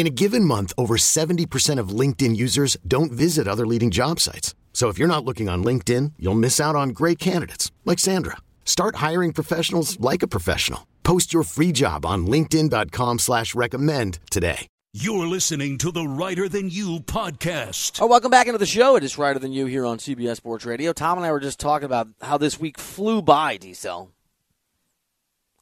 In 0.00 0.06
a 0.06 0.18
given 0.22 0.46
month, 0.46 0.72
over 0.78 0.96
70% 0.96 1.78
of 1.78 1.90
LinkedIn 1.90 2.34
users 2.34 2.78
don't 2.88 3.12
visit 3.12 3.46
other 3.46 3.66
leading 3.66 3.90
job 3.90 4.18
sites. 4.18 4.54
So 4.72 4.88
if 4.88 4.98
you're 4.98 5.14
not 5.14 5.26
looking 5.26 5.50
on 5.50 5.62
LinkedIn, 5.62 6.14
you'll 6.18 6.42
miss 6.46 6.58
out 6.58 6.74
on 6.74 6.96
great 7.00 7.18
candidates 7.18 7.70
like 7.84 7.98
Sandra. 7.98 8.38
Start 8.64 8.96
hiring 8.96 9.34
professionals 9.34 10.00
like 10.00 10.22
a 10.22 10.26
professional. 10.26 10.86
Post 11.02 11.34
your 11.34 11.42
free 11.42 11.70
job 11.70 12.06
on 12.06 12.26
linkedin.com 12.26 13.18
slash 13.18 13.54
recommend 13.54 14.20
today. 14.30 14.66
You're 14.94 15.26
listening 15.26 15.76
to 15.76 15.92
the 15.92 16.06
Reiter 16.06 16.48
Than 16.48 16.70
You 16.70 17.00
podcast. 17.00 18.00
Oh, 18.00 18.06
welcome 18.06 18.30
back 18.30 18.46
into 18.46 18.56
the 18.56 18.64
show. 18.64 18.96
It 18.96 19.04
is 19.04 19.18
Reiter 19.18 19.38
Than 19.38 19.52
You 19.52 19.66
here 19.66 19.84
on 19.84 19.98
CBS 19.98 20.36
Sports 20.36 20.64
Radio. 20.64 20.94
Tom 20.94 21.18
and 21.18 21.26
I 21.26 21.30
were 21.30 21.40
just 21.40 21.60
talking 21.60 21.84
about 21.84 22.08
how 22.22 22.38
this 22.38 22.58
week 22.58 22.78
flew 22.78 23.20
by, 23.20 23.58
D-Cell. 23.58 24.10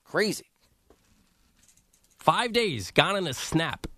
Crazy. 0.05 0.47
Five 2.21 2.53
days, 2.53 2.93
gone 2.93 3.17
in 3.17 3.27
a 3.27 3.35
snap. 3.35 3.89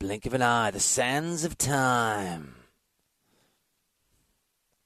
The 0.00 0.06
blink 0.06 0.26
of 0.26 0.34
an 0.34 0.42
eye, 0.42 0.70
the 0.70 0.78
sands 0.78 1.44
of 1.44 1.58
time. 1.58 2.54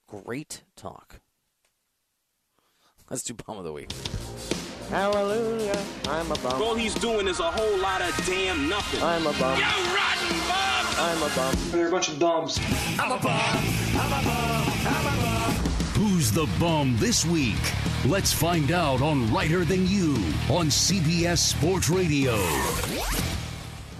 Great 0.07 0.63
talk. 0.75 1.19
Let's 3.11 3.21
do 3.21 3.35
bum 3.35 3.59
of 3.59 3.63
the 3.63 3.71
week. 3.71 3.91
Hallelujah, 4.89 5.79
I'm 6.07 6.31
a 6.31 6.35
bum. 6.39 6.61
All 6.61 6.73
he's 6.73 6.95
doing 6.95 7.27
is 7.27 7.39
a 7.39 7.51
whole 7.51 7.77
lot 7.77 8.01
of 8.01 8.25
damn 8.25 8.67
nothing. 8.67 9.03
I'm 9.03 9.27
a 9.27 9.33
bum. 9.33 9.59
You 9.59 9.65
rotten 9.93 10.39
bum! 10.47 10.85
I'm 10.97 11.21
a 11.21 11.35
bum. 11.35 11.55
They're 11.69 11.89
a 11.89 11.91
bunch 11.91 12.09
of 12.09 12.17
bums. 12.17 12.59
I'm 12.97 13.11
a 13.11 13.19
bum. 13.19 13.39
I'm 13.95 14.13
a 14.13 14.25
bum. 14.25 14.73
I'm 14.87 15.05
a 15.05 15.21
bum. 15.21 15.53
Who's 15.93 16.31
the 16.31 16.47
bum 16.59 16.97
this 16.97 17.23
week? 17.23 17.61
Let's 18.05 18.33
find 18.33 18.71
out 18.71 19.01
on 19.01 19.31
Reiter 19.31 19.63
Than 19.63 19.87
You 19.87 20.15
on 20.49 20.67
CBS 20.69 21.37
Sports 21.37 21.89
Radio. 21.89 22.33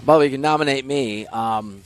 But 0.04 0.20
you 0.20 0.30
can 0.30 0.42
nominate 0.42 0.84
me. 0.84 1.26
Um, 1.26 1.82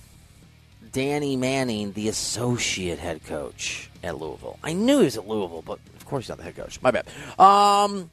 Danny 0.90 1.36
Manning, 1.36 1.92
the 1.92 2.08
associate 2.08 2.98
head 2.98 3.24
coach 3.24 3.90
at 4.02 4.18
Louisville. 4.18 4.58
I 4.62 4.72
knew 4.72 4.98
he 4.98 5.04
was 5.04 5.16
at 5.16 5.28
Louisville, 5.28 5.62
but 5.64 5.78
of 5.96 6.04
course 6.04 6.24
he's 6.24 6.30
not 6.30 6.38
the 6.38 6.44
head 6.44 6.56
coach. 6.56 6.80
My 6.82 6.90
bad. 6.90 7.06
Um, 7.38 8.10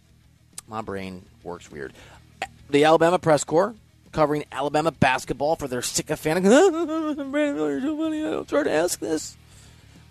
my 0.67 0.81
brain 0.81 1.23
works 1.43 1.71
weird. 1.71 1.93
The 2.69 2.85
Alabama 2.85 3.17
press 3.17 3.43
corps 3.43 3.73
covering 4.11 4.45
Alabama 4.51 4.91
basketball 4.91 5.55
for 5.55 5.67
their 5.67 5.81
sycophantic. 5.81 6.43
Brandon 6.43 7.31
Miller, 7.31 7.81
so 7.81 7.97
funny. 7.97 8.23
I 8.23 8.31
don't 8.31 8.47
try 8.47 8.63
to 8.63 8.71
ask 8.71 8.99
this. 8.99 9.35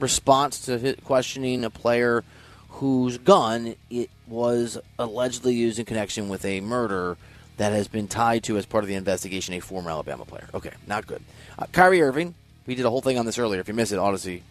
Response 0.01 0.67
to 0.67 0.97
questioning 1.05 1.65
a 1.65 1.71
player 1.71 2.25
whose 2.69 3.17
gun 3.19 3.77
it 3.91 4.11
was 4.27 4.77
allegedly 4.99 5.55
used 5.55 5.79
in 5.79 5.85
connection 5.85 6.29
with 6.29 6.45
a 6.45 6.61
murder 6.61 7.17
that 7.57 7.73
has 7.73 7.89
been 7.89 8.09
tied 8.09 8.43
to, 8.45 8.57
as 8.57 8.67
part 8.67 8.85
of 8.85 8.89
the 8.89 8.95
investigation, 8.95 9.55
a 9.55 9.61
former 9.61 9.91
Alabama 9.91 10.25
player. 10.25 10.49
Okay, 10.55 10.73
not 10.87 11.07
good. 11.07 11.23
Uh, 11.59 11.67
Kyrie 11.73 12.03
Irving, 12.03 12.35
we 12.67 12.75
did 12.75 12.85
a 12.85 12.91
whole 12.91 13.01
thing 13.01 13.19
on 13.19 13.27
this 13.27 13.39
earlier. 13.39 13.61
If 13.61 13.69
you 13.69 13.75
missed 13.75 13.93
it, 13.93 13.97
Audacy 13.97 14.43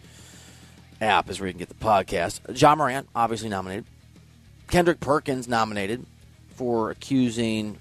app 1.02 1.30
is 1.30 1.40
where 1.40 1.48
you 1.48 1.54
can 1.54 1.60
get 1.60 1.70
the 1.70 1.76
podcast. 1.76 2.40
Ja 2.60 2.76
Morant, 2.76 3.08
obviously 3.16 3.50
nominated. 3.50 3.86
Kendrick 4.70 5.00
Perkins 5.00 5.48
nominated 5.48 6.06
for 6.56 6.92
accusing, 6.92 7.78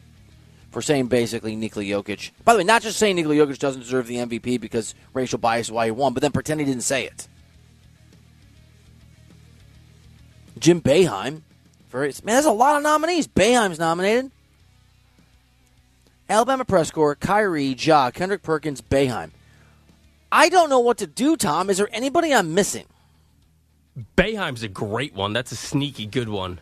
for 0.71 0.83
saying 0.83 1.07
basically 1.07 1.55
Nikola 1.55 1.85
Jokic. 1.85 2.33
By 2.45 2.55
the 2.55 2.59
way, 2.59 2.65
not 2.65 2.83
just 2.83 2.99
saying 2.99 3.17
Nikola 3.17 3.37
Jokic 3.37 3.59
doesn't 3.59 3.83
deserve 3.83 4.07
the 4.07 4.17
MVP 4.17 4.61
because 4.61 4.95
racial 5.15 5.39
bias 5.39 5.69
is 5.69 5.73
why 5.73 5.87
he 5.87 5.91
won, 5.91 6.15
but 6.15 6.21
then 6.21 6.33
pretend 6.33 6.61
he 6.61 6.67
didn't 6.67 6.83
say 6.83 7.05
it. 7.05 7.29
Jim 10.59 10.81
Boeheim, 10.81 11.43
for 11.89 12.01
man, 12.01 12.13
there's 12.25 12.45
a 12.45 12.53
lot 12.53 12.77
of 12.77 12.83
nominees. 12.83 13.27
Boeheim's 13.27 13.79
nominated. 13.79 14.31
Alabama 16.29 16.65
press 16.65 16.91
corps, 16.91 17.15
Kyrie, 17.15 17.75
Ja, 17.79 18.11
Kendrick 18.11 18.43
Perkins, 18.43 18.81
Boeheim. 18.81 19.31
I 20.31 20.49
don't 20.49 20.71
know 20.71 20.81
what 20.81 20.99
to 20.99 21.07
do, 21.07 21.37
Tom. 21.37 21.69
Is 21.69 21.77
there 21.77 21.89
anybody 21.93 22.33
I'm 22.33 22.55
missing? 22.55 22.87
Boeheim's 24.17 24.63
a 24.63 24.69
great 24.69 25.15
one. 25.15 25.33
That's 25.33 25.53
a 25.53 25.57
sneaky 25.57 26.07
good 26.07 26.29
one. 26.29 26.59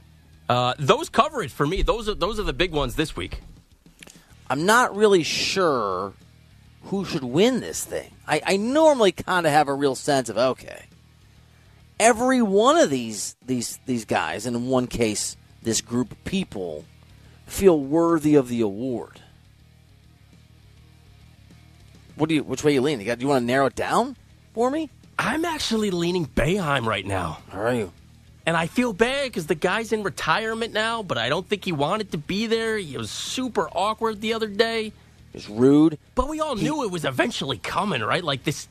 Uh, 0.48 0.74
those 0.78 1.08
cover 1.08 1.42
it 1.42 1.52
for 1.52 1.64
me. 1.64 1.82
Those 1.82 2.08
are 2.08 2.14
those 2.14 2.40
are 2.40 2.42
the 2.42 2.52
big 2.52 2.72
ones 2.72 2.96
this 2.96 3.14
week. 3.14 3.40
I'm 4.48 4.66
not 4.66 4.96
really 4.96 5.22
sure 5.22 6.12
who 6.84 7.04
should 7.04 7.22
win 7.22 7.60
this 7.60 7.84
thing. 7.84 8.10
I, 8.26 8.42
I 8.44 8.56
normally 8.56 9.12
kind 9.12 9.46
of 9.46 9.52
have 9.52 9.68
a 9.68 9.74
real 9.74 9.94
sense 9.94 10.28
of 10.28 10.36
okay, 10.36 10.86
every 12.00 12.42
one 12.42 12.76
of 12.76 12.90
these 12.90 13.36
these 13.46 13.78
these 13.86 14.04
guys, 14.04 14.46
and 14.46 14.56
in 14.56 14.66
one 14.66 14.88
case, 14.88 15.36
this 15.62 15.80
group 15.80 16.10
of 16.10 16.24
people, 16.24 16.84
feel 17.46 17.78
worthy 17.78 18.34
of 18.34 18.48
the 18.48 18.62
award. 18.62 19.20
What 22.20 22.28
do 22.28 22.34
you? 22.34 22.42
Which 22.42 22.62
way 22.62 22.74
you 22.74 22.82
lean? 22.82 23.00
You 23.00 23.06
got? 23.06 23.18
Do 23.18 23.22
you 23.22 23.28
want 23.28 23.40
to 23.40 23.46
narrow 23.46 23.64
it 23.64 23.74
down 23.74 24.14
for 24.52 24.70
me? 24.70 24.90
I'm 25.18 25.46
actually 25.46 25.90
leaning 25.90 26.26
Boeheim 26.26 26.84
right 26.84 27.06
now. 27.06 27.38
How 27.48 27.62
are 27.62 27.72
you? 27.72 27.92
And 28.44 28.58
I 28.58 28.66
feel 28.66 28.92
bad 28.92 29.24
because 29.24 29.46
the 29.46 29.54
guy's 29.54 29.90
in 29.90 30.02
retirement 30.02 30.74
now, 30.74 31.02
but 31.02 31.16
I 31.16 31.30
don't 31.30 31.48
think 31.48 31.64
he 31.64 31.72
wanted 31.72 32.12
to 32.12 32.18
be 32.18 32.46
there. 32.46 32.76
He 32.76 32.98
was 32.98 33.10
super 33.10 33.70
awkward 33.70 34.20
the 34.20 34.34
other 34.34 34.48
day. 34.48 34.88
It 34.88 34.92
was 35.32 35.48
rude. 35.48 35.98
But 36.14 36.28
we 36.28 36.40
all 36.40 36.56
knew 36.56 36.84
it 36.84 36.90
was 36.90 37.06
eventually 37.06 37.56
coming, 37.56 38.02
right? 38.02 38.22
Like 38.22 38.44
this 38.44 38.68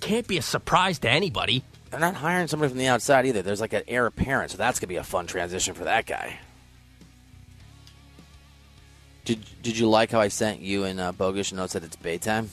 can't 0.00 0.26
be 0.28 0.36
a 0.36 0.42
surprise 0.42 0.98
to 0.98 1.08
anybody. 1.08 1.64
They're 1.90 2.00
not 2.00 2.16
hiring 2.16 2.48
somebody 2.48 2.68
from 2.68 2.78
the 2.78 2.88
outside 2.88 3.24
either. 3.24 3.40
There's 3.40 3.62
like 3.62 3.72
an 3.72 3.84
heir 3.88 4.04
apparent, 4.04 4.50
so 4.50 4.58
that's 4.58 4.78
gonna 4.78 4.88
be 4.88 4.96
a 4.96 5.04
fun 5.04 5.26
transition 5.26 5.72
for 5.72 5.84
that 5.84 6.04
guy. 6.04 6.38
Did 9.24 9.42
Did 9.62 9.78
you 9.78 9.88
like 9.88 10.10
how 10.10 10.20
I 10.20 10.28
sent 10.28 10.60
you 10.60 10.84
and 10.84 11.00
uh, 11.00 11.12
Bogus 11.12 11.50
notes 11.50 11.72
that 11.72 11.82
it's 11.82 11.96
Baytime? 11.96 12.48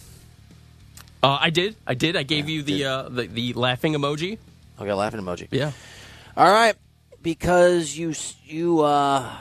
Uh, 1.23 1.37
I 1.41 1.49
did. 1.49 1.75
I 1.85 1.93
did. 1.93 2.15
I 2.15 2.23
gave 2.23 2.47
you 2.47 2.61
the, 2.61 2.85
uh, 2.85 3.09
the 3.09 3.27
the 3.27 3.53
laughing 3.53 3.93
emoji. 3.93 4.37
Okay, 4.79 4.93
laughing 4.93 5.19
emoji. 5.19 5.47
Yeah. 5.51 5.71
All 6.35 6.51
right, 6.51 6.75
because 7.23 7.97
you 7.97 8.13
you 8.45 8.81
uh, 8.81 9.35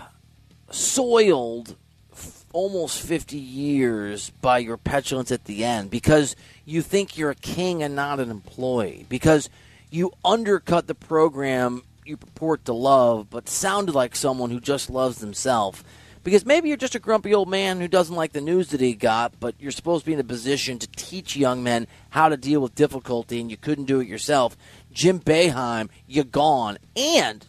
soiled 0.71 1.77
f- 2.13 2.45
almost 2.53 3.01
fifty 3.01 3.39
years 3.39 4.31
by 4.41 4.59
your 4.59 4.77
petulance 4.79 5.31
at 5.31 5.45
the 5.45 5.65
end. 5.65 5.91
Because 5.91 6.35
you 6.65 6.81
think 6.83 7.19
you're 7.19 7.31
a 7.31 7.35
king 7.35 7.83
and 7.83 7.95
not 7.95 8.21
an 8.21 8.31
employee. 8.31 9.05
Because 9.09 9.51
you 9.91 10.13
undercut 10.25 10.87
the 10.87 10.95
program 10.95 11.83
you 12.05 12.17
purport 12.17 12.65
to 12.65 12.73
love, 12.73 13.29
but 13.31 13.49
sounded 13.49 13.95
like 13.95 14.17
someone 14.17 14.51
who 14.51 14.61
just 14.61 14.89
loves 14.89 15.19
themselves. 15.19 15.83
Because 16.27 16.45
maybe 16.45 16.67
you're 16.67 16.77
just 16.77 16.97
a 16.97 16.99
grumpy 16.99 17.33
old 17.33 17.49
man 17.49 17.81
who 17.81 17.87
doesn't 17.87 18.17
like 18.17 18.33
the 18.33 18.41
news 18.41 18.71
that 18.71 18.81
he 18.81 18.95
got, 18.95 19.39
but 19.39 19.55
you're 19.61 19.71
supposed 19.71 20.03
to 20.03 20.07
be 20.07 20.13
in 20.13 20.19
a 20.19 20.25
position 20.25 20.77
to 20.81 20.89
teach 20.89 21.37
young 21.37 21.63
men 21.63 21.87
how 22.11 22.29
to 22.29 22.37
deal 22.37 22.61
with 22.61 22.75
difficulty, 22.75 23.41
and 23.41 23.49
you 23.49 23.57
couldn't 23.57 23.85
do 23.85 24.01
it 24.01 24.09
yourself. 24.09 24.57
Jim 24.93 25.21
Boeheim, 25.21 25.89
you're 26.09 26.25
gone. 26.25 26.79
And 26.97 27.47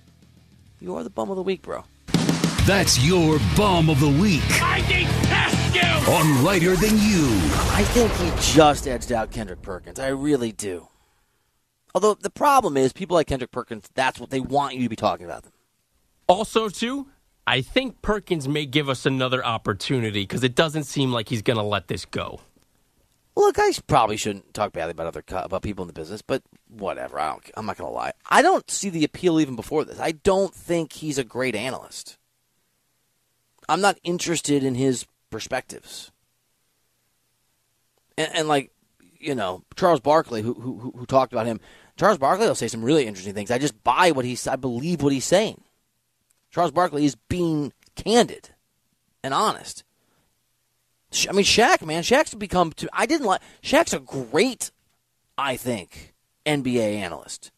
you 0.80 0.96
are 0.96 1.04
the 1.04 1.10
bum 1.10 1.32
of 1.32 1.38
the 1.38 1.42
week, 1.42 1.64
bro. 1.64 1.86
That's 2.68 3.04
your 3.04 3.40
bum 3.56 3.90
of 3.90 4.00
the 4.00 4.10
week. 4.10 4.44
I 4.62 4.82
detest 4.82 5.74
you! 5.74 6.14
On 6.14 6.46
Reiter 6.46 6.76
Than 6.76 7.00
You. 7.00 7.26
I 7.74 7.84
think 7.84 8.12
he 8.12 8.54
just 8.54 8.88
edged 8.88 9.12
out 9.12 9.32
Kendrick 9.32 9.64
Perkins. 9.64 10.00
I 10.00 10.10
really 10.10 10.52
do. 10.52 10.88
Although 11.96 12.14
the 12.14 12.30
problem 12.30 12.78
is, 12.78 12.94
people 12.94 13.16
like 13.16 13.26
Kendrick 13.26 13.50
Perkins, 13.50 13.90
that's 13.96 14.20
what 14.20 14.30
they 14.30 14.40
want 14.40 14.76
you 14.76 14.84
to 14.84 14.90
be 14.90 14.96
talking 14.96 15.26
about 15.26 15.42
them. 15.42 15.54
Also, 16.28 16.70
too, 16.70 17.08
I 17.48 17.62
think 17.62 18.02
Perkins 18.02 18.46
may 18.46 18.66
give 18.66 18.90
us 18.90 19.06
another 19.06 19.44
opportunity 19.44 20.24
because 20.24 20.44
it 20.44 20.54
doesn't 20.54 20.84
seem 20.84 21.14
like 21.14 21.30
he's 21.30 21.42
going 21.42 21.56
to 21.56 21.64
let 21.64 21.88
this 21.88 22.04
go. 22.04 22.42
Look, 23.38 23.58
I 23.58 23.72
probably 23.88 24.18
shouldn't 24.18 24.54
talk 24.54 24.74
badly 24.74 24.92
about 24.92 25.08
other 25.08 25.24
about 25.30 25.62
people 25.62 25.84
in 25.84 25.88
the 25.88 25.94
business, 25.94 26.22
but 26.22 26.44
whatever. 26.68 27.18
I 27.18 27.30
don't. 27.30 27.52
I'm 27.56 27.66
not 27.66 27.78
going 27.78 27.90
to 27.90 27.96
lie. 27.96 28.12
I 28.30 28.42
don't 28.42 28.70
see 28.70 28.90
the 28.90 29.06
appeal 29.06 29.40
even 29.40 29.56
before 29.56 29.86
this. 29.86 29.98
I 29.98 30.12
don't 30.12 30.54
think 30.54 30.92
he's 30.92 31.18
a 31.18 31.24
great 31.24 31.56
analyst. 31.56 32.18
I'm 33.70 33.80
not 33.80 33.98
interested 34.04 34.64
in 34.64 34.76
his 34.76 35.06
perspectives. 35.30 36.12
And, 38.18 38.30
and 38.34 38.48
like, 38.50 38.72
you 39.20 39.36
know, 39.36 39.64
Charles 39.78 40.02
Barkley, 40.02 40.42
who, 40.42 40.54
who 40.56 40.94
who 40.98 41.06
talked 41.06 41.32
about 41.32 41.46
him, 41.46 41.62
Charles 41.96 42.18
Barkley 42.18 42.48
will 42.48 42.56
say 42.56 42.68
some 42.68 42.84
really 42.84 43.08
interesting 43.08 43.34
things. 43.34 43.52
I 43.52 43.58
just 43.58 43.84
buy 43.86 44.12
what 44.12 44.26
he's. 44.26 44.48
I 44.48 44.58
believe 44.58 45.02
what 45.02 45.14
he's 45.14 45.24
saying. 45.24 45.62
Charles 46.52 46.72
Barkley 46.72 47.06
is 47.06 47.16
being 47.16 47.74
candid 47.96 48.50
and 49.24 49.34
honest. 49.34 49.84
I 51.30 51.32
mean, 51.32 51.46
Shaq, 51.46 51.86
man, 51.86 52.04
Shaq's 52.04 52.34
become. 52.34 52.72
Too, 52.74 52.90
I 52.94 53.06
didn't 53.06 53.26
like. 53.28 53.42
Shaq's 53.64 53.94
a 53.94 54.00
great, 54.00 54.72
I 55.38 55.56
think, 55.56 56.14
NBA 56.46 56.96
analyst 56.98 57.52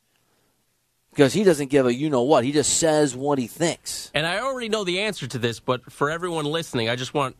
because 1.11 1.33
he 1.33 1.43
doesn't 1.43 1.69
give 1.69 1.85
a 1.85 1.93
you 1.93 2.09
know 2.09 2.21
what. 2.21 2.43
He 2.43 2.51
just 2.51 2.77
says 2.77 3.15
what 3.15 3.39
he 3.39 3.47
thinks. 3.47 4.11
And 4.13 4.25
I 4.25 4.39
already 4.39 4.69
know 4.69 4.83
the 4.83 4.99
answer 5.01 5.27
to 5.27 5.37
this, 5.39 5.59
but 5.59 5.91
for 5.91 6.09
everyone 6.11 6.45
listening, 6.45 6.89
I 6.89 6.95
just 6.95 7.13
want 7.13 7.35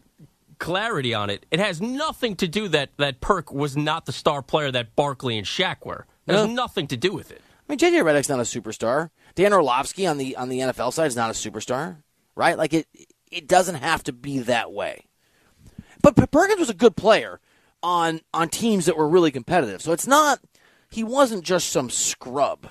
clarity 0.58 1.14
on 1.14 1.30
it. 1.30 1.46
It 1.52 1.60
has 1.60 1.80
nothing 1.80 2.36
to 2.38 2.48
do 2.48 2.68
that 2.70 2.90
that 2.98 3.22
Perk 3.22 3.52
was 3.54 3.78
not 3.78 4.06
the 4.06 4.12
star 4.12 4.42
player 4.42 4.72
that 4.72 4.96
Barkley 4.96 5.38
and 5.38 5.46
Shaq 5.48 5.86
were. 5.86 6.06
It 6.28 6.34
has 6.34 6.48
No. 6.48 6.54
nothing 6.54 6.88
to 6.88 6.98
do 6.98 7.14
with 7.14 7.32
it. 7.32 7.42
I 7.70 7.74
mean, 7.74 7.80
JJ 7.80 8.04
Redick's 8.04 8.30
not 8.30 8.40
a 8.40 8.44
superstar. 8.44 9.12
Dan 9.36 9.54
Orlovsky 9.54 10.08
on 10.08 10.18
the 10.18 10.36
on 10.36 10.50
the 10.50 10.60
NFL 10.60 10.92
side 10.92 11.06
is 11.06 11.16
not 11.16 11.30
a 11.30 11.34
superstar, 11.34 11.98
right? 12.36 12.58
Like 12.58 12.74
it, 12.74 12.88
it 13.32 13.48
doesn't 13.48 13.76
have 13.76 14.04
to 14.06 14.12
be 14.12 14.40
that 14.40 14.72
way. 14.72 15.06
But 16.02 16.16
Perkins 16.32 16.60
was 16.60 16.72
a 16.72 16.74
good 16.74 16.96
player 16.96 17.40
on 17.84 18.22
on 18.34 18.50
teams 18.50 18.88
that 18.88 18.98
were 18.98 19.08
really 19.08 19.32
competitive. 19.32 19.84
So 19.84 19.92
it's 19.92 20.08
not 20.08 20.40
he 20.90 21.04
wasn't 21.04 21.44
just 21.44 21.70
some 21.70 21.92
scrub. 21.92 22.68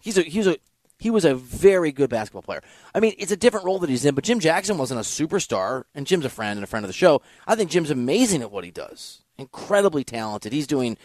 He's 0.00 0.16
a 0.16 0.22
he's 0.22 0.46
a 0.46 0.56
he 0.98 1.10
was 1.10 1.26
a 1.26 1.34
very 1.34 1.92
good 1.92 2.08
basketball 2.08 2.42
player. 2.42 2.62
I 2.94 3.00
mean, 3.00 3.14
it's 3.18 3.32
a 3.32 3.36
different 3.36 3.66
role 3.66 3.80
that 3.80 3.90
he's 3.90 4.04
in, 4.04 4.14
but 4.14 4.24
Jim 4.24 4.40
Jackson 4.40 4.78
wasn't 4.78 5.00
a 5.00 5.02
superstar, 5.02 5.84
and 5.94 6.06
Jim's 6.06 6.24
a 6.24 6.30
friend 6.30 6.56
and 6.56 6.64
a 6.64 6.66
friend 6.66 6.84
of 6.84 6.88
the 6.88 6.94
show. 6.94 7.20
I 7.46 7.54
think 7.54 7.70
Jim's 7.70 7.90
amazing 7.90 8.40
at 8.40 8.50
what 8.50 8.64
he 8.64 8.70
does. 8.70 9.22
Incredibly 9.36 10.04
talented. 10.04 10.52
He's 10.52 10.66
doing 10.66 10.96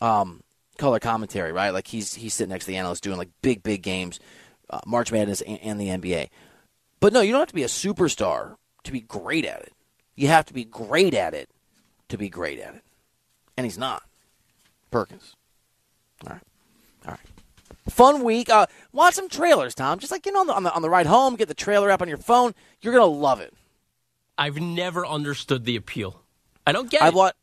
um, 0.00 0.42
color 0.78 0.98
commentary, 0.98 1.52
right? 1.52 1.70
Like 1.70 1.86
he's 1.86 2.14
he's 2.14 2.34
sitting 2.34 2.50
next 2.50 2.64
to 2.64 2.70
the 2.70 2.76
analyst 2.78 3.02
doing 3.02 3.18
like 3.18 3.30
big 3.42 3.62
big 3.62 3.82
games, 3.82 4.18
uh, 4.70 4.80
March 4.86 5.12
Madness 5.12 5.42
and, 5.42 5.58
and 5.60 5.80
the 5.80 5.88
NBA. 5.88 6.30
But 7.00 7.12
no, 7.12 7.20
you 7.20 7.32
don't 7.32 7.40
have 7.40 7.48
to 7.48 7.54
be 7.54 7.62
a 7.64 7.68
superstar 7.68 8.56
to 8.84 8.92
be 8.92 9.00
great 9.00 9.44
at 9.44 9.60
it. 9.60 9.72
You 10.16 10.28
have 10.28 10.46
to 10.46 10.54
be 10.54 10.64
great 10.64 11.14
at 11.14 11.34
it 11.34 11.50
to 12.08 12.16
be 12.16 12.28
great 12.28 12.58
at 12.58 12.74
it, 12.74 12.82
and 13.56 13.66
he's 13.66 13.78
not. 13.78 14.02
Perkins. 14.90 15.34
All 16.26 16.32
right, 16.32 16.42
all 17.06 17.12
right. 17.12 17.20
Fun 17.92 18.24
week. 18.24 18.50
Uh, 18.50 18.66
watch 18.92 19.14
some 19.14 19.28
trailers, 19.28 19.74
Tom. 19.74 19.98
Just 19.98 20.10
like 20.12 20.26
you 20.26 20.32
know, 20.32 20.40
on 20.40 20.46
the, 20.46 20.54
on 20.54 20.62
the 20.62 20.72
on 20.74 20.82
the 20.82 20.90
ride 20.90 21.06
home, 21.06 21.36
get 21.36 21.48
the 21.48 21.54
trailer 21.54 21.90
app 21.90 22.02
on 22.02 22.08
your 22.08 22.16
phone. 22.16 22.54
You're 22.80 22.94
gonna 22.94 23.06
love 23.06 23.40
it. 23.40 23.52
I've 24.36 24.60
never 24.60 25.04
understood 25.06 25.64
the 25.64 25.76
appeal. 25.76 26.22
I 26.66 26.72
don't 26.72 26.90
get 26.90 27.02
I 27.02 27.08
it. 27.08 27.14
watched 27.14 27.36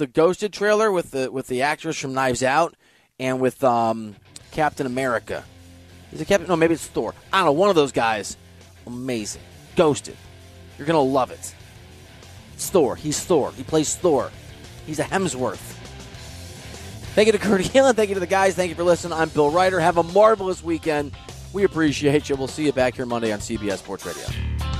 the 0.00 0.06
Ghosted 0.06 0.52
trailer 0.52 0.90
with 0.90 1.10
the 1.12 1.30
with 1.30 1.46
the 1.46 1.62
actress 1.62 1.96
from 1.98 2.14
Knives 2.14 2.42
Out 2.42 2.74
and 3.20 3.38
with 3.38 3.62
um, 3.62 4.16
Captain 4.50 4.86
America. 4.86 5.44
Is 6.10 6.20
it 6.20 6.26
Captain? 6.26 6.48
No, 6.48 6.56
maybe 6.56 6.74
it's 6.74 6.86
Thor. 6.86 7.14
I 7.32 7.38
don't 7.38 7.46
know. 7.46 7.52
One 7.52 7.68
of 7.68 7.76
those 7.76 7.92
guys. 7.92 8.36
Amazing. 8.86 9.42
Ghosted. 9.76 10.16
You're 10.78 10.86
gonna 10.86 11.02
love 11.02 11.30
it. 11.30 11.54
It's 12.54 12.70
Thor. 12.70 12.96
He's 12.96 13.22
Thor. 13.22 13.52
He 13.52 13.62
plays 13.62 13.94
Thor. 13.94 14.32
He's 14.86 14.98
a 14.98 15.04
Hemsworth. 15.04 15.76
Thank 17.14 17.26
you 17.26 17.32
to 17.32 17.38
Kurt 17.38 17.60
Helin. 17.60 17.94
Thank 17.94 18.08
you 18.08 18.14
to 18.14 18.20
the 18.20 18.26
guys. 18.26 18.54
Thank 18.54 18.70
you 18.70 18.74
for 18.74 18.84
listening. 18.84 19.12
I'm 19.12 19.28
Bill 19.28 19.50
Reiter. 19.50 19.80
Have 19.80 19.98
a 19.98 20.02
marvelous 20.02 20.64
weekend. 20.64 21.12
We 21.52 21.64
appreciate 21.64 22.30
you. 22.30 22.36
We'll 22.36 22.48
see 22.48 22.64
you 22.64 22.72
back 22.72 22.94
here 22.94 23.04
Monday 23.04 23.32
on 23.32 23.40
CBS 23.40 23.78
Sports 23.78 24.06
Radio. 24.06 24.79